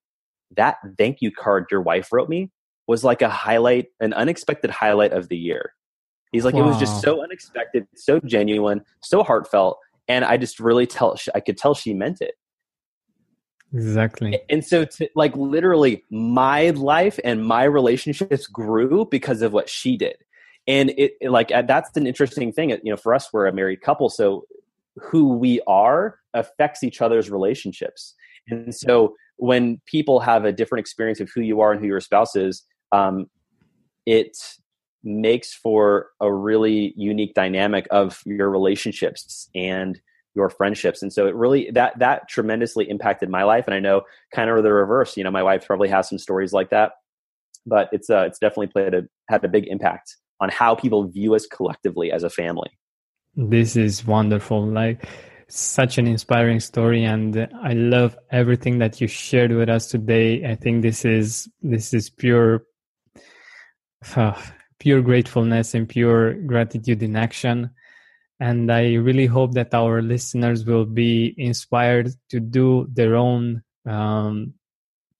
that 0.56 0.78
thank 0.98 1.18
you 1.22 1.32
card 1.32 1.66
your 1.72 1.82
wife 1.82 2.12
wrote 2.12 2.30
me 2.30 2.52
was 2.88 3.04
like 3.04 3.22
a 3.22 3.30
highlight, 3.30 3.88
an 4.00 4.14
unexpected 4.14 4.70
highlight 4.70 5.14
of 5.14 5.30
the 5.30 5.38
year." 5.38 5.74
He's 6.32 6.46
like, 6.46 6.54
wow. 6.54 6.64
it 6.64 6.68
was 6.68 6.78
just 6.78 7.02
so 7.02 7.24
unexpected, 7.24 7.88
so 7.96 8.20
genuine, 8.20 8.84
so 9.02 9.24
heartfelt, 9.24 9.80
and 10.08 10.24
I 10.24 10.38
just 10.38 10.60
really 10.60 10.86
tell 10.86 11.18
I 11.34 11.40
could 11.40 11.58
tell 11.58 11.74
she 11.74 11.94
meant 11.94 12.22
it. 12.22 12.36
Exactly. 13.74 14.40
And 14.50 14.66
so, 14.66 14.86
to, 14.86 15.10
like, 15.16 15.36
literally, 15.36 16.04
my 16.10 16.72
life 16.72 17.20
and 17.24 17.46
my 17.46 17.64
relationships 17.64 18.48
grew 18.48 19.06
because 19.06 19.42
of 19.44 19.54
what 19.54 19.70
she 19.70 19.96
did. 19.96 20.16
And 20.68 20.90
it, 20.92 21.14
it 21.22 21.30
like, 21.30 21.52
uh, 21.52 21.62
that's 21.64 21.96
an 21.96 22.08
interesting 22.08 22.52
thing. 22.52 22.72
You 22.72 22.80
know, 22.86 22.98
for 22.98 23.14
us, 23.14 23.32
we're 23.32 23.46
a 23.46 23.54
married 23.54 23.82
couple. 23.82 24.10
So, 24.10 24.46
who 24.98 25.34
we 25.38 25.62
are 25.68 26.18
affects 26.34 26.84
each 26.84 27.02
other's 27.02 27.30
relationships. 27.30 28.16
And 28.50 28.74
so, 28.74 29.16
when 29.38 29.80
people 29.86 30.20
have 30.20 30.44
a 30.44 30.52
different 30.52 30.82
experience 30.82 31.20
of 31.20 31.30
who 31.34 31.42
you 31.42 31.62
are 31.62 31.72
and 31.72 31.80
who 31.80 31.88
your 31.88 32.02
spouse 32.02 32.36
is, 32.36 32.64
um, 32.92 33.28
it 34.06 34.38
makes 35.04 35.54
for 35.54 36.08
a 36.20 36.34
really 36.34 36.94
unique 36.98 37.34
dynamic 37.34 37.88
of 37.90 38.22
your 38.26 38.50
relationships 38.50 39.50
and 39.56 40.00
your 40.36 40.50
friendships. 40.50 41.02
And 41.02 41.12
so 41.12 41.26
it 41.26 41.36
really 41.36 41.72
that 41.72 41.98
that 42.00 42.28
tremendously 42.28 42.90
impacted 42.90 43.30
my 43.30 43.44
life. 43.44 43.66
And 43.66 43.74
i 43.74 43.80
know 43.80 44.02
kind 44.36 44.50
of 44.50 44.62
the 44.62 44.74
reverse 44.74 45.16
you 45.16 45.24
know 45.24 45.32
my 45.32 45.44
wife 45.44 45.66
probably 45.66 45.88
has 45.90 46.10
some 46.10 46.18
stories 46.18 46.54
like 46.54 46.70
that 46.70 46.92
but 47.66 47.90
it's 47.92 48.10
uh 48.10 48.26
it's 48.26 48.40
definitely 48.40 48.68
played 48.68 48.94
a 48.94 49.04
had 49.30 49.44
a 49.44 49.48
big 49.48 49.68
impact 49.68 50.18
on 50.40 50.50
how 50.50 50.76
people 50.76 51.08
view 51.08 51.36
us 51.36 51.46
collectively 51.46 52.12
as 52.12 52.24
a 52.24 52.30
family. 52.30 52.70
This 53.36 53.76
is 53.76 54.06
wonderful. 54.06 54.66
Like 54.66 55.08
such 55.50 55.98
an 55.98 56.08
inspiring 56.08 56.60
story 56.60 57.04
and 57.04 57.50
i 57.64 57.74
love 57.74 58.18
everything 58.32 58.78
that 58.78 59.02
you 59.02 59.08
shared 59.08 59.52
with 59.52 59.68
us 59.68 59.88
today 59.88 60.46
i 60.46 60.56
think 60.56 60.82
this 60.82 61.04
is 61.06 61.50
this 61.62 61.94
is 61.94 62.10
pure 62.10 62.64
uh, 64.16 64.40
pure 64.80 65.02
gratefulness 65.02 65.74
and 65.74 65.90
pure 65.90 66.36
gratitude 66.36 67.02
in 67.04 67.16
action 67.16 67.70
and 68.40 68.72
I 68.72 68.94
really 68.94 69.26
hope 69.26 69.54
that 69.54 69.74
our 69.74 70.02
listeners 70.02 70.66
will 70.66 70.86
be 70.86 71.36
inspired 71.38 72.12
to 72.30 72.40
do 72.40 72.88
their 72.92 73.16
own 73.16 73.64
um, 73.86 74.54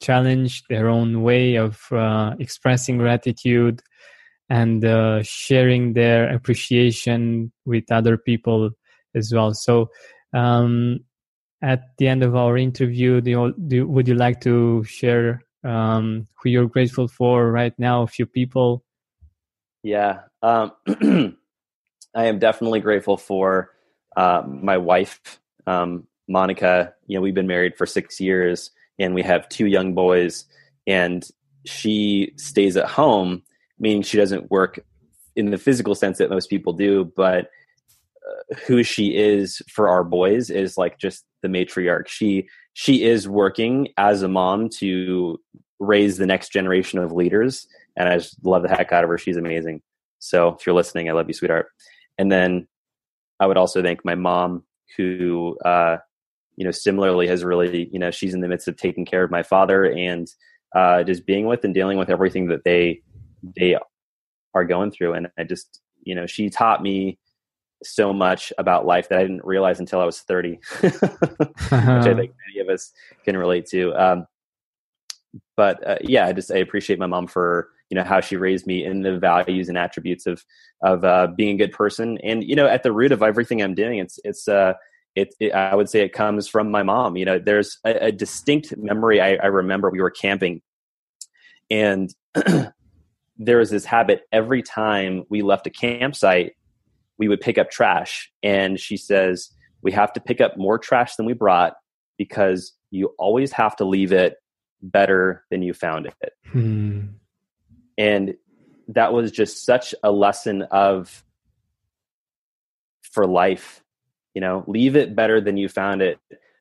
challenge, 0.02 0.64
their 0.70 0.88
own 0.88 1.22
way 1.22 1.56
of 1.56 1.82
uh, 1.92 2.36
expressing 2.40 2.98
gratitude 2.98 3.82
and 4.50 4.86
uh, 4.86 5.22
sharing 5.24 5.94
their 5.94 6.34
appreciation 6.34 7.52
with 7.66 7.92
other 7.92 8.18
people 8.18 8.72
as 9.16 9.34
well. 9.34 9.54
So, 9.54 9.90
um, 10.34 11.02
at 11.62 11.98
the 11.98 12.08
end 12.08 12.24
of 12.24 12.36
our 12.36 12.58
interview, 12.58 13.22
do 13.22 13.54
do, 13.68 13.88
would 13.88 14.08
you 14.08 14.16
like 14.16 14.42
to 14.42 14.84
share 14.84 15.44
um, 15.64 16.28
who 16.42 16.50
you're 16.50 16.68
grateful 16.68 17.08
for 17.08 17.52
right 17.52 17.74
now? 17.78 18.04
A 18.04 18.08
few 18.08 18.26
people. 18.26 18.84
Yeah. 19.84 20.22
Um, 20.42 20.72
I 22.16 22.26
am 22.26 22.40
definitely 22.40 22.80
grateful 22.80 23.18
for 23.18 23.72
uh, 24.16 24.44
my 24.46 24.78
wife, 24.78 25.40
um, 25.68 26.08
Monica. 26.28 26.94
You 27.08 27.18
know, 27.18 27.22
we've 27.22 27.36
been 27.36 27.48
married 27.48 27.78
for 27.78 27.86
six 27.86 28.20
years, 28.20 28.72
and 28.98 29.14
we 29.14 29.24
have 29.24 29.50
two 29.50 29.68
young 29.68 29.94
boys. 29.94 30.46
And 30.88 31.28
she 31.66 32.34
stays 32.38 32.78
at 32.78 32.88
home, 32.88 33.44
meaning 33.78 34.02
she 34.02 34.18
doesn't 34.18 34.50
work 34.50 34.80
in 35.36 35.52
the 35.52 35.58
physical 35.58 35.96
sense 35.96 36.18
that 36.18 36.30
most 36.30 36.50
people 36.50 36.74
do, 36.74 37.12
but 37.16 37.50
who 38.66 38.84
she 38.84 39.16
is 39.16 39.62
for 39.70 39.90
our 39.90 40.04
boys 40.04 40.50
is 40.50 40.78
like 40.78 40.98
just 40.98 41.26
the 41.42 41.48
matriarch. 41.48 42.08
She 42.08 42.48
she 42.74 43.04
is 43.04 43.28
working 43.28 43.90
as 43.98 44.22
a 44.22 44.28
mom 44.28 44.70
to 44.78 45.40
raise 45.80 46.18
the 46.18 46.26
next 46.26 46.52
generation 46.52 47.00
of 47.00 47.12
leaders, 47.12 47.68
and 47.98 48.10
I 48.10 48.18
just 48.18 48.44
love 48.46 48.64
the 48.64 48.70
heck 48.70 48.92
out 48.92 49.04
of 49.04 49.10
her. 49.10 49.18
She's 49.18 49.38
amazing. 49.38 49.82
So 50.20 50.50
if 50.50 50.66
you're 50.66 50.76
listening, 50.76 51.10
I 51.10 51.14
love 51.14 51.28
you, 51.28 51.34
sweetheart. 51.34 51.68
And 52.18 52.32
then 52.32 52.68
I 53.40 53.48
would 53.48 53.58
also 53.58 53.82
thank 53.82 54.04
my 54.04 54.16
mom, 54.16 54.64
who, 54.98 55.58
uh, 55.64 55.98
you 56.58 56.66
know, 56.66 56.72
similarly 56.72 57.28
has 57.28 57.44
really, 57.44 57.90
you 57.92 58.00
know, 58.00 58.12
she's 58.12 58.34
in 58.34 58.42
the 58.42 58.50
midst 58.50 58.68
of 58.68 58.76
taking 58.76 59.06
care 59.06 59.24
of 59.24 59.32
my 59.32 59.44
father 59.44 59.86
and 59.86 60.28
uh, 60.76 61.04
just 61.04 61.26
being 61.26 61.46
with 61.46 61.64
and 61.64 61.74
dealing 61.74 61.98
with 61.98 62.10
everything 62.10 62.48
that 62.48 62.64
they 62.66 63.02
they 63.56 63.78
are 64.54 64.66
going 64.66 64.92
through. 64.92 65.14
And 65.14 65.30
I 65.38 65.46
just, 65.46 65.80
you 66.04 66.16
know, 66.16 66.26
she 66.26 66.50
taught 66.50 66.84
me 66.84 67.18
so 67.84 68.14
much 68.14 68.52
about 68.58 68.86
life 68.86 69.10
that 69.10 69.20
I 69.20 69.22
didn't 69.22 69.46
realize 69.46 69.80
until 69.80 70.00
I 70.02 70.06
was 70.06 70.20
30, 70.20 70.60
which 70.80 70.94
I 71.72 72.02
think 72.04 72.34
many 72.48 72.60
of 72.60 72.70
us 72.70 72.92
can 73.24 73.38
relate 73.38 73.66
to. 73.68 73.94
Um, 73.94 74.28
but 75.56 75.88
uh, 75.88 75.98
yeah, 76.02 76.26
I 76.26 76.34
just 76.34 76.52
I 76.52 76.58
appreciate 76.58 77.00
my 77.00 77.06
mom 77.06 77.28
for 77.28 77.70
you 77.90 77.96
know 77.96 78.04
how 78.04 78.22
she 78.22 78.36
raised 78.36 78.68
me 78.68 78.86
in 78.86 79.02
the 79.02 79.18
values 79.18 79.70
and 79.70 79.78
attributes 79.78 80.26
of 80.26 80.44
of 80.84 81.04
uh, 81.04 81.28
being 81.36 81.56
a 81.56 81.66
good 81.66 81.74
person 81.74 82.18
and 82.20 82.44
you 82.44 82.56
know 82.56 82.68
at 82.68 82.84
the 82.84 82.92
root 82.92 83.12
of 83.12 83.22
everything 83.22 83.62
i'm 83.62 83.74
doing 83.74 84.00
it's 84.00 84.20
it's 84.24 84.48
uh 84.48 84.74
it, 85.16 85.34
it 85.40 85.54
i 85.54 85.76
would 85.76 85.90
say 85.90 86.02
it 86.02 86.14
comes 86.14 86.48
from 86.48 86.72
my 86.72 86.84
mom 86.84 87.18
you 87.18 87.26
know 87.26 87.40
there's 87.40 87.80
a, 87.86 88.06
a 88.06 88.12
distinct 88.12 88.78
memory 88.78 89.20
I, 89.20 89.36
I 89.36 89.48
remember 89.48 89.90
we 89.90 90.02
were 90.02 90.12
camping 90.12 90.62
and 91.70 92.14
there 93.38 93.58
was 93.58 93.70
this 93.70 93.86
habit 93.86 94.22
every 94.32 94.62
time 94.62 95.24
we 95.30 95.42
left 95.42 95.68
a 95.68 95.72
campsite 95.72 96.54
we 97.20 97.28
would 97.28 97.42
pick 97.42 97.58
up 97.58 97.70
trash 97.70 98.32
and 98.42 98.80
she 98.80 98.98
says 98.98 99.52
we 99.82 99.92
have 99.92 100.12
to 100.14 100.20
pick 100.20 100.42
up 100.42 100.58
more 100.58 100.78
trash 100.78 101.16
than 101.16 101.26
we 101.26 101.34
brought 101.34 101.74
because 102.18 102.74
you 102.92 103.14
always 103.20 103.52
have 103.52 103.76
to 103.76 103.86
leave 103.86 104.12
it 104.12 104.38
better 104.82 105.44
than 105.52 105.62
you 105.62 105.74
found 105.74 106.08
it 106.08 106.34
hmm 106.52 107.02
and 107.98 108.34
that 108.88 109.14
was 109.14 109.32
just 109.32 109.66
such 109.66 109.94
a 110.04 110.12
lesson 110.12 110.64
of 110.72 111.24
for 113.02 113.28
life 113.28 113.84
you 114.34 114.42
know 114.42 114.64
leave 114.68 114.96
it 114.96 115.16
better 115.16 115.42
than 115.42 115.58
you 115.58 115.68
found 115.68 116.02
it 116.02 116.18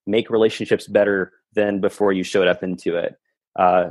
make 0.07 0.31
relationships 0.31 0.87
better 0.87 1.33
than 1.55 1.81
before 1.81 2.13
you 2.13 2.25
showed 2.25 2.49
up 2.49 2.63
into 2.63 2.97
it 2.97 3.17
uh, 3.59 3.91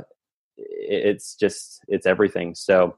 it's 0.58 1.34
just 1.34 1.84
it's 1.88 2.06
everything. 2.06 2.54
So 2.54 2.96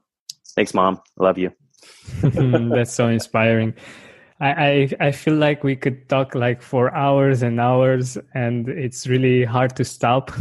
thanks, 0.55 0.73
mom. 0.73 1.01
I 1.19 1.23
love 1.23 1.37
you. 1.37 1.51
That's 2.21 2.93
so 2.93 3.07
inspiring. 3.07 3.73
I, 4.39 4.89
I, 4.99 5.11
feel 5.11 5.35
like 5.35 5.63
we 5.63 5.75
could 5.75 6.09
talk 6.09 6.33
like 6.33 6.63
for 6.63 6.91
hours 6.95 7.43
and 7.43 7.59
hours, 7.59 8.17
and 8.33 8.67
it's 8.67 9.05
really 9.05 9.43
hard 9.43 9.75
to 9.75 9.85
stop 9.85 10.31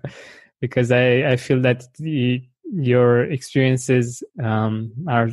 because 0.60 0.92
I, 0.92 1.32
I 1.32 1.36
feel 1.36 1.60
that 1.62 1.92
the, 1.98 2.40
your 2.72 3.24
experiences 3.24 4.22
um, 4.40 4.92
are 5.08 5.30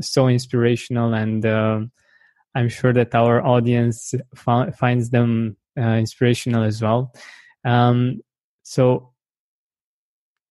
so 0.00 0.28
inspirational, 0.28 1.12
and 1.12 1.44
uh, 1.44 1.80
I'm 2.54 2.70
sure 2.70 2.94
that 2.94 3.14
our 3.14 3.44
audience 3.44 4.14
finds 4.34 5.10
them 5.10 5.58
uh, 5.78 5.82
inspirational 5.82 6.62
as 6.62 6.80
well. 6.80 7.14
Um, 7.66 8.22
so 8.62 9.11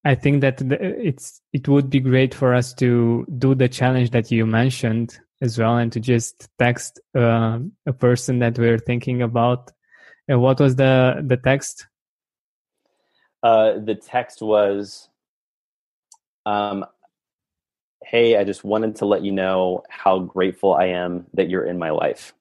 I 0.04 0.16
think 0.16 0.42
that 0.42 0.62
it's 0.62 1.42
it 1.54 1.68
would 1.68 1.90
be 1.90 2.00
great 2.00 2.34
for 2.34 2.56
us 2.56 2.74
to 2.76 3.26
do 3.38 3.54
the 3.54 3.70
challenge 3.70 4.12
that 4.12 4.32
you 4.32 4.46
mentioned 4.46 5.20
as 5.42 5.58
well, 5.58 5.78
and 5.78 5.92
to 5.92 6.00
just 6.00 6.50
text 6.58 7.00
uh, 7.16 7.60
a 7.86 7.94
person 7.94 8.40
that 8.40 8.58
we're 8.58 8.80
thinking 8.80 9.22
about. 9.22 9.72
And 10.28 10.42
what 10.42 10.60
was 10.60 10.76
the 10.76 11.24
the 11.24 11.38
text? 11.38 11.88
Uh, 13.44 13.80
the 13.80 13.96
text 13.96 14.42
was, 14.42 15.08
um, 16.48 16.86
"Hey, 18.04 18.38
I 18.38 18.44
just 18.44 18.64
wanted 18.64 18.96
to 18.98 19.06
let 19.06 19.24
you 19.24 19.32
know 19.32 19.84
how 19.90 20.20
grateful 20.20 20.74
I 20.74 20.86
am 20.88 21.28
that 21.36 21.50
you're 21.50 21.66
in 21.66 21.78
my 21.78 21.92
life." 21.92 22.34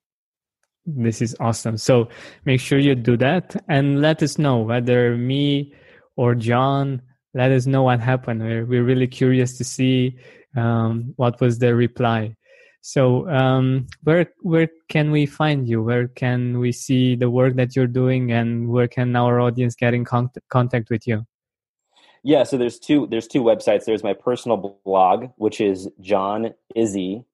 This 0.86 1.20
is 1.20 1.36
awesome. 1.40 1.76
So 1.76 2.08
make 2.46 2.60
sure 2.60 2.78
you 2.78 2.94
do 2.94 3.18
that 3.18 3.62
and 3.68 4.00
let 4.00 4.22
us 4.22 4.38
know 4.38 4.58
whether 4.58 5.14
me 5.14 5.74
or 6.16 6.34
John 6.34 7.02
let 7.34 7.52
us 7.52 7.66
know 7.66 7.82
what 7.82 8.00
happened. 8.00 8.42
We're, 8.42 8.64
we're 8.64 8.84
really 8.84 9.06
curious 9.06 9.56
to 9.58 9.64
see 9.64 10.18
um, 10.56 11.12
what 11.16 11.40
was 11.40 11.58
the 11.58 11.74
reply. 11.74 12.36
So, 12.82 13.28
um, 13.28 13.86
where 14.04 14.32
where 14.40 14.68
can 14.88 15.10
we 15.10 15.26
find 15.26 15.68
you? 15.68 15.82
Where 15.82 16.08
can 16.08 16.58
we 16.58 16.72
see 16.72 17.14
the 17.14 17.28
work 17.28 17.56
that 17.56 17.76
you're 17.76 17.86
doing, 17.86 18.32
and 18.32 18.68
where 18.68 18.88
can 18.88 19.14
our 19.16 19.38
audience 19.38 19.74
get 19.74 19.92
in 19.92 20.06
con- 20.06 20.30
contact 20.48 20.88
with 20.88 21.06
you? 21.06 21.26
Yeah, 22.22 22.44
so 22.44 22.56
there's 22.56 22.78
two 22.78 23.06
there's 23.06 23.26
two 23.26 23.42
websites. 23.42 23.84
There's 23.84 24.02
my 24.02 24.14
personal 24.14 24.78
blog, 24.84 25.26
which 25.36 25.60
is 25.60 25.88
johnizzy.com. 26.00 27.24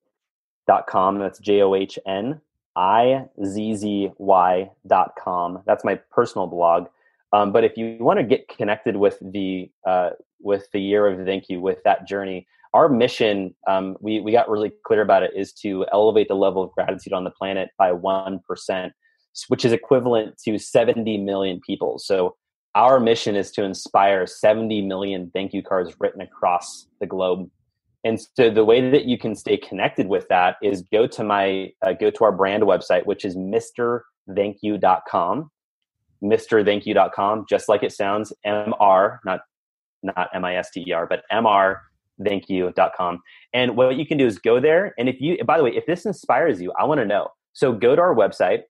That's 1.19 1.39
J 1.39 1.63
O 1.63 1.75
H 1.77 1.99
N 2.07 2.41
I 2.75 3.27
Z 3.45 3.75
Z 3.77 4.11
Y 4.19 4.71
dot 4.87 5.13
com. 5.17 5.63
That's 5.65 5.85
my 5.85 5.95
personal 6.11 6.49
blog. 6.49 6.89
Um, 7.37 7.53
but 7.53 7.65
if 7.65 7.77
you 7.77 7.99
want 8.01 8.19
to 8.19 8.25
get 8.25 8.49
connected 8.49 8.97
with 8.97 9.19
the 9.21 9.71
uh, 9.87 10.11
with 10.41 10.69
the 10.73 10.81
year 10.81 11.07
of 11.07 11.27
thank 11.27 11.51
you 11.51 11.61
with 11.61 11.83
that 11.85 12.09
journey, 12.09 12.47
our 12.73 12.89
mission 12.89 13.55
um, 13.69 13.99
we 14.01 14.21
we 14.21 14.33
got 14.33 14.49
really 14.49 14.73
clear 14.87 15.03
about 15.03 15.23
it 15.23 15.33
is 15.37 15.53
to 15.65 15.85
elevate 15.93 16.29
the 16.29 16.35
level 16.35 16.63
of 16.63 16.73
gratitude 16.73 17.13
on 17.13 17.25
the 17.25 17.31
planet 17.31 17.69
by 17.77 17.93
one 17.93 18.41
percent, 18.49 18.95
which 19.49 19.67
is 19.67 19.73
equivalent 19.73 20.39
to 20.47 20.59
seventy 20.59 21.19
million 21.19 21.61
people. 21.61 21.99
So 21.99 22.37
our 22.75 22.99
mission 23.01 23.37
is 23.37 23.51
to 23.53 23.65
inspire 23.65 24.27
seventy 24.27 24.81
million 24.81 25.31
thank 25.35 25.53
you 25.53 25.63
cards 25.63 25.95
written 26.01 26.23
across 26.23 26.87
the 27.01 27.07
globe. 27.07 27.51
And 28.03 28.19
so 28.19 28.49
the 28.49 28.65
way 28.65 28.91
that 28.91 29.05
you 29.05 29.19
can 29.19 29.35
stay 29.35 29.59
connected 29.59 30.09
with 30.09 30.27
that 30.29 30.57
is 30.63 30.81
go 30.91 31.07
to 31.09 31.23
my 31.23 31.71
uh, 31.87 31.93
go 31.93 32.11
to 32.11 32.25
our 32.25 32.33
brand 32.33 32.63
website, 32.63 33.05
which 33.05 33.27
is 33.27 33.37
mrthankyou.com 33.37 35.51
mrthankyou.com, 36.29 37.47
just 37.49 37.69
like 37.69 37.83
it 37.83 37.93
sounds, 37.93 38.33
MR, 38.47 39.19
not 39.25 39.41
not 40.03 40.29
M-I-S-T-E-R, 40.35 41.07
but 41.07 41.23
mrthankyou.com. 41.33 43.21
And 43.53 43.77
what 43.77 43.97
you 43.97 44.07
can 44.07 44.19
do 44.19 44.27
is 44.27 44.39
go 44.39 44.61
there. 44.61 44.95
And 44.99 45.09
if 45.09 45.21
you, 45.21 45.43
by 45.45 45.59
the 45.59 45.65
way, 45.65 45.75
if 45.75 45.87
this 45.87 46.07
inspires 46.07 46.61
you, 46.61 46.73
I 46.79 46.85
want 46.85 47.01
to 47.01 47.07
know. 47.07 47.29
So 47.53 47.73
go 47.73 47.97
to 47.97 48.03
our 48.03 48.15
website 48.15 48.63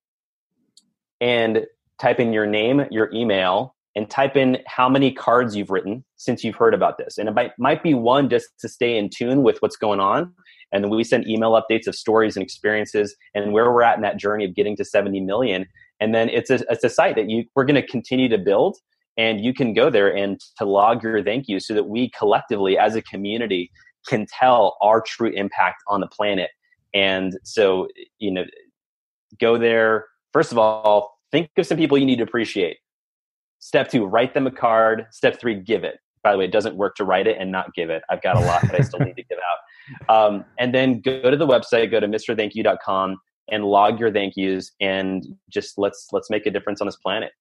and 1.21 1.67
type 2.01 2.21
in 2.21 2.33
your 2.33 2.47
name, 2.47 2.87
your 2.91 3.11
email, 3.13 3.75
and 3.95 4.09
type 4.09 4.37
in 4.37 4.59
how 4.67 4.89
many 4.89 5.11
cards 5.11 5.57
you've 5.57 5.71
written 5.71 6.05
since 6.17 6.45
you've 6.45 6.57
heard 6.57 6.75
about 6.75 6.99
this. 6.99 7.17
And 7.17 7.29
it 7.29 7.33
might, 7.33 7.53
might 7.59 7.83
be 7.83 7.95
one 7.95 8.29
just 8.29 8.49
to 8.61 8.69
stay 8.69 8.99
in 8.99 9.09
tune 9.09 9.43
with 9.43 9.59
what's 9.61 9.77
going 9.77 10.01
on. 10.01 10.35
And 10.73 10.91
we 10.91 11.03
send 11.05 11.27
email 11.27 11.53
updates 11.53 11.87
of 11.87 11.95
stories 11.95 12.37
and 12.37 12.43
experiences 12.43 13.17
and 13.35 13.53
where 13.53 13.73
we're 13.73 13.83
at 13.83 13.97
in 13.97 14.03
that 14.03 14.19
journey 14.19 14.45
of 14.45 14.55
getting 14.55 14.77
to 14.77 14.85
70 14.85 15.21
million 15.21 15.67
and 16.01 16.15
then 16.15 16.29
it's 16.29 16.51
a, 16.51 16.61
it's 16.71 16.85
a 16.85 16.89
site 16.89 17.17
that 17.17 17.29
you 17.29 17.45
we're 17.55 17.65
going 17.65 17.81
to 17.81 17.87
continue 17.87 18.29
to 18.29 18.39
build 18.39 18.77
and 19.17 19.41
you 19.41 19.55
can 19.55 19.73
go 19.73 19.91
there 19.91 20.15
and 20.15 20.41
to 20.59 20.65
log 20.65 21.03
your 21.03 21.23
thank 21.23 21.49
you 21.49 21.59
so 21.59 21.75
that 21.75 21.85
we 21.85 22.11
collectively 22.11 22.77
as 22.79 22.95
a 22.95 23.03
community 23.03 23.71
can 24.07 24.27
tell 24.27 24.77
our 24.83 25.01
true 25.01 25.33
impact 25.35 25.83
on 25.89 26.01
the 26.01 26.07
planet. 26.07 26.51
And 26.95 27.39
so 27.45 27.89
you 28.19 28.31
know 28.31 28.45
go 29.41 29.59
there. 29.59 30.07
First 30.33 30.53
of 30.53 30.59
all 30.59 31.19
think 31.33 31.51
of 31.57 31.67
some 31.67 31.77
people 31.77 31.99
you 31.99 32.07
need 32.07 32.17
to 32.17 32.25
appreciate. 32.25 32.79
Step 33.59 33.91
two 33.91 34.05
write 34.05 34.35
them 34.35 34.47
a 34.47 34.51
card. 34.51 35.07
Step 35.11 35.41
three 35.41 35.55
give 35.55 35.85
it. 35.85 35.99
By 36.23 36.33
the 36.33 36.39
way 36.39 36.45
it 36.45 36.53
doesn't 36.53 36.77
work 36.77 36.97
to 36.97 37.05
write 37.05 37.27
it 37.27 37.37
and 37.41 37.51
not 37.51 37.73
give 37.75 37.89
it. 37.89 38.03
I've 38.11 38.23
got 38.23 38.37
a 38.37 38.41
lot 38.41 38.63
that 38.63 38.75
i 38.75 38.81
still 38.81 39.01
need 39.01 39.17
to 39.17 39.25
give 39.25 39.39
out. 39.39 39.59
Um, 40.09 40.45
and 40.59 40.75
then 40.75 41.01
go 41.01 41.31
to 41.31 41.37
the 41.37 41.47
website 41.47 41.93
go 41.93 42.01
to 42.01 42.09
mrthankyou.com 42.09 43.19
and 43.49 43.65
log 43.65 44.01
your 44.01 44.13
thank 44.13 44.37
yous 44.37 44.73
and 44.81 45.27
just 45.49 45.79
let's 45.79 46.09
let's 46.13 46.31
make 46.31 46.47
a 46.47 46.51
difference 46.51 46.81
on 46.81 46.87
this 46.87 46.97
planet. 46.97 47.33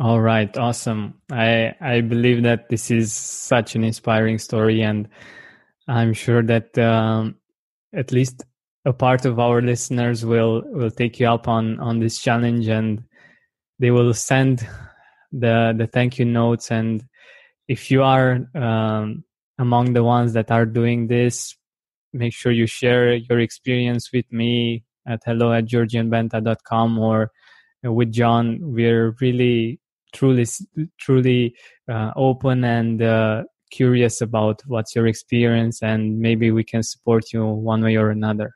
All 0.00 0.20
right. 0.20 0.56
Awesome. 0.56 1.20
I 1.30 1.74
i 1.80 2.00
believe 2.00 2.42
that 2.42 2.68
this 2.68 2.90
is 2.90 3.12
such 3.12 3.74
an 3.74 3.84
inspiring 3.84 4.38
story 4.38 4.82
and 4.82 5.08
i'm 5.88 6.12
sure 6.12 6.42
that 6.42 6.76
um, 6.78 7.36
at 7.94 8.12
least 8.12 8.44
a 8.84 8.92
part 8.92 9.24
of 9.24 9.38
our 9.38 9.60
listeners 9.60 10.24
will 10.24 10.62
will 10.66 10.90
take 10.90 11.18
you 11.18 11.26
up 11.26 11.48
on 11.48 11.80
on 11.80 11.98
this 11.98 12.18
challenge 12.20 12.68
and 12.68 13.02
they 13.78 13.90
will 13.90 14.14
send 14.14 14.66
the 15.32 15.74
the 15.76 15.86
thank 15.86 16.18
you 16.18 16.24
notes. 16.24 16.70
And 16.70 17.04
if 17.68 17.90
you 17.90 18.02
are 18.02 18.48
um, 18.54 19.24
among 19.58 19.92
the 19.92 20.04
ones 20.04 20.32
that 20.34 20.50
are 20.50 20.66
doing 20.66 21.08
this 21.08 21.58
make 22.12 22.32
sure 22.32 22.52
you 22.52 22.66
share 22.66 23.14
your 23.14 23.38
experience 23.38 24.10
with 24.12 24.30
me 24.32 24.84
at 25.08 25.22
hello 25.24 25.52
at 25.52 25.64
georgianbenta.com 25.64 26.98
or 26.98 27.32
with 27.82 28.12
John. 28.12 28.58
We're 28.60 29.16
really, 29.20 29.80
truly, 30.14 30.46
truly 30.98 31.54
uh, 31.90 32.12
open 32.16 32.64
and 32.64 33.02
uh, 33.02 33.44
curious 33.70 34.20
about 34.20 34.62
what's 34.66 34.94
your 34.94 35.06
experience, 35.06 35.82
and 35.82 36.18
maybe 36.18 36.50
we 36.50 36.64
can 36.64 36.82
support 36.82 37.32
you 37.32 37.44
one 37.44 37.82
way 37.82 37.96
or 37.96 38.10
another. 38.10 38.52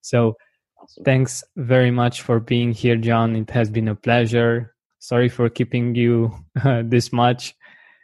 So, 0.00 0.36
awesome. 0.80 1.04
thanks 1.04 1.44
very 1.56 1.90
much 1.90 2.22
for 2.22 2.40
being 2.40 2.72
here, 2.72 2.96
John. 2.96 3.36
It 3.36 3.50
has 3.50 3.70
been 3.70 3.88
a 3.88 3.94
pleasure. 3.94 4.74
Sorry 4.98 5.28
for 5.28 5.48
keeping 5.48 5.94
you 5.94 6.32
uh, 6.64 6.82
this 6.86 7.12
much. 7.12 7.54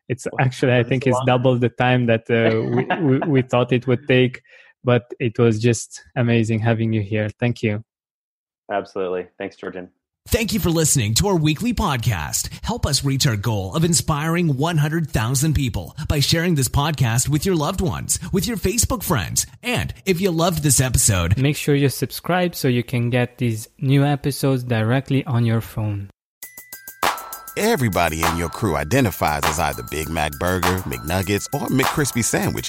It's 0.08 0.26
actually, 0.40 0.74
I 0.74 0.84
think, 0.84 1.06
it's 1.06 1.20
double 1.26 1.58
the 1.58 1.68
time 1.68 2.06
that 2.06 2.30
uh, 2.30 2.62
we, 2.74 3.18
we, 3.18 3.18
we 3.28 3.42
thought 3.50 3.72
it 3.72 3.86
would 3.86 4.08
take 4.08 4.40
but 4.84 5.12
it 5.18 5.38
was 5.38 5.60
just 5.60 6.02
amazing 6.16 6.60
having 6.60 6.92
you 6.92 7.02
here. 7.02 7.28
Thank 7.38 7.62
you. 7.62 7.84
Absolutely. 8.70 9.28
Thanks, 9.38 9.56
Georgian. 9.56 9.90
Thank 10.28 10.52
you 10.52 10.60
for 10.60 10.68
listening 10.68 11.14
to 11.14 11.28
our 11.28 11.36
weekly 11.36 11.72
podcast. 11.72 12.50
Help 12.62 12.84
us 12.84 13.02
reach 13.02 13.26
our 13.26 13.36
goal 13.36 13.74
of 13.74 13.82
inspiring 13.82 14.58
100,000 14.58 15.54
people 15.54 15.96
by 16.06 16.20
sharing 16.20 16.54
this 16.54 16.68
podcast 16.68 17.30
with 17.30 17.46
your 17.46 17.56
loved 17.56 17.80
ones, 17.80 18.18
with 18.30 18.46
your 18.46 18.58
Facebook 18.58 19.02
friends. 19.02 19.46
And 19.62 19.94
if 20.04 20.20
you 20.20 20.30
loved 20.30 20.62
this 20.62 20.82
episode, 20.82 21.38
make 21.38 21.56
sure 21.56 21.74
you 21.74 21.88
subscribe 21.88 22.54
so 22.54 22.68
you 22.68 22.84
can 22.84 23.08
get 23.08 23.38
these 23.38 23.68
new 23.78 24.04
episodes 24.04 24.64
directly 24.64 25.24
on 25.24 25.46
your 25.46 25.62
phone. 25.62 26.10
Everybody 27.56 28.22
in 28.22 28.36
your 28.36 28.50
crew 28.50 28.76
identifies 28.76 29.40
as 29.44 29.58
either 29.58 29.82
Big 29.90 30.10
Mac 30.10 30.32
Burger, 30.32 30.76
McNuggets, 30.84 31.46
or 31.54 31.68
McCrispy 31.68 32.22
Sandwich 32.22 32.68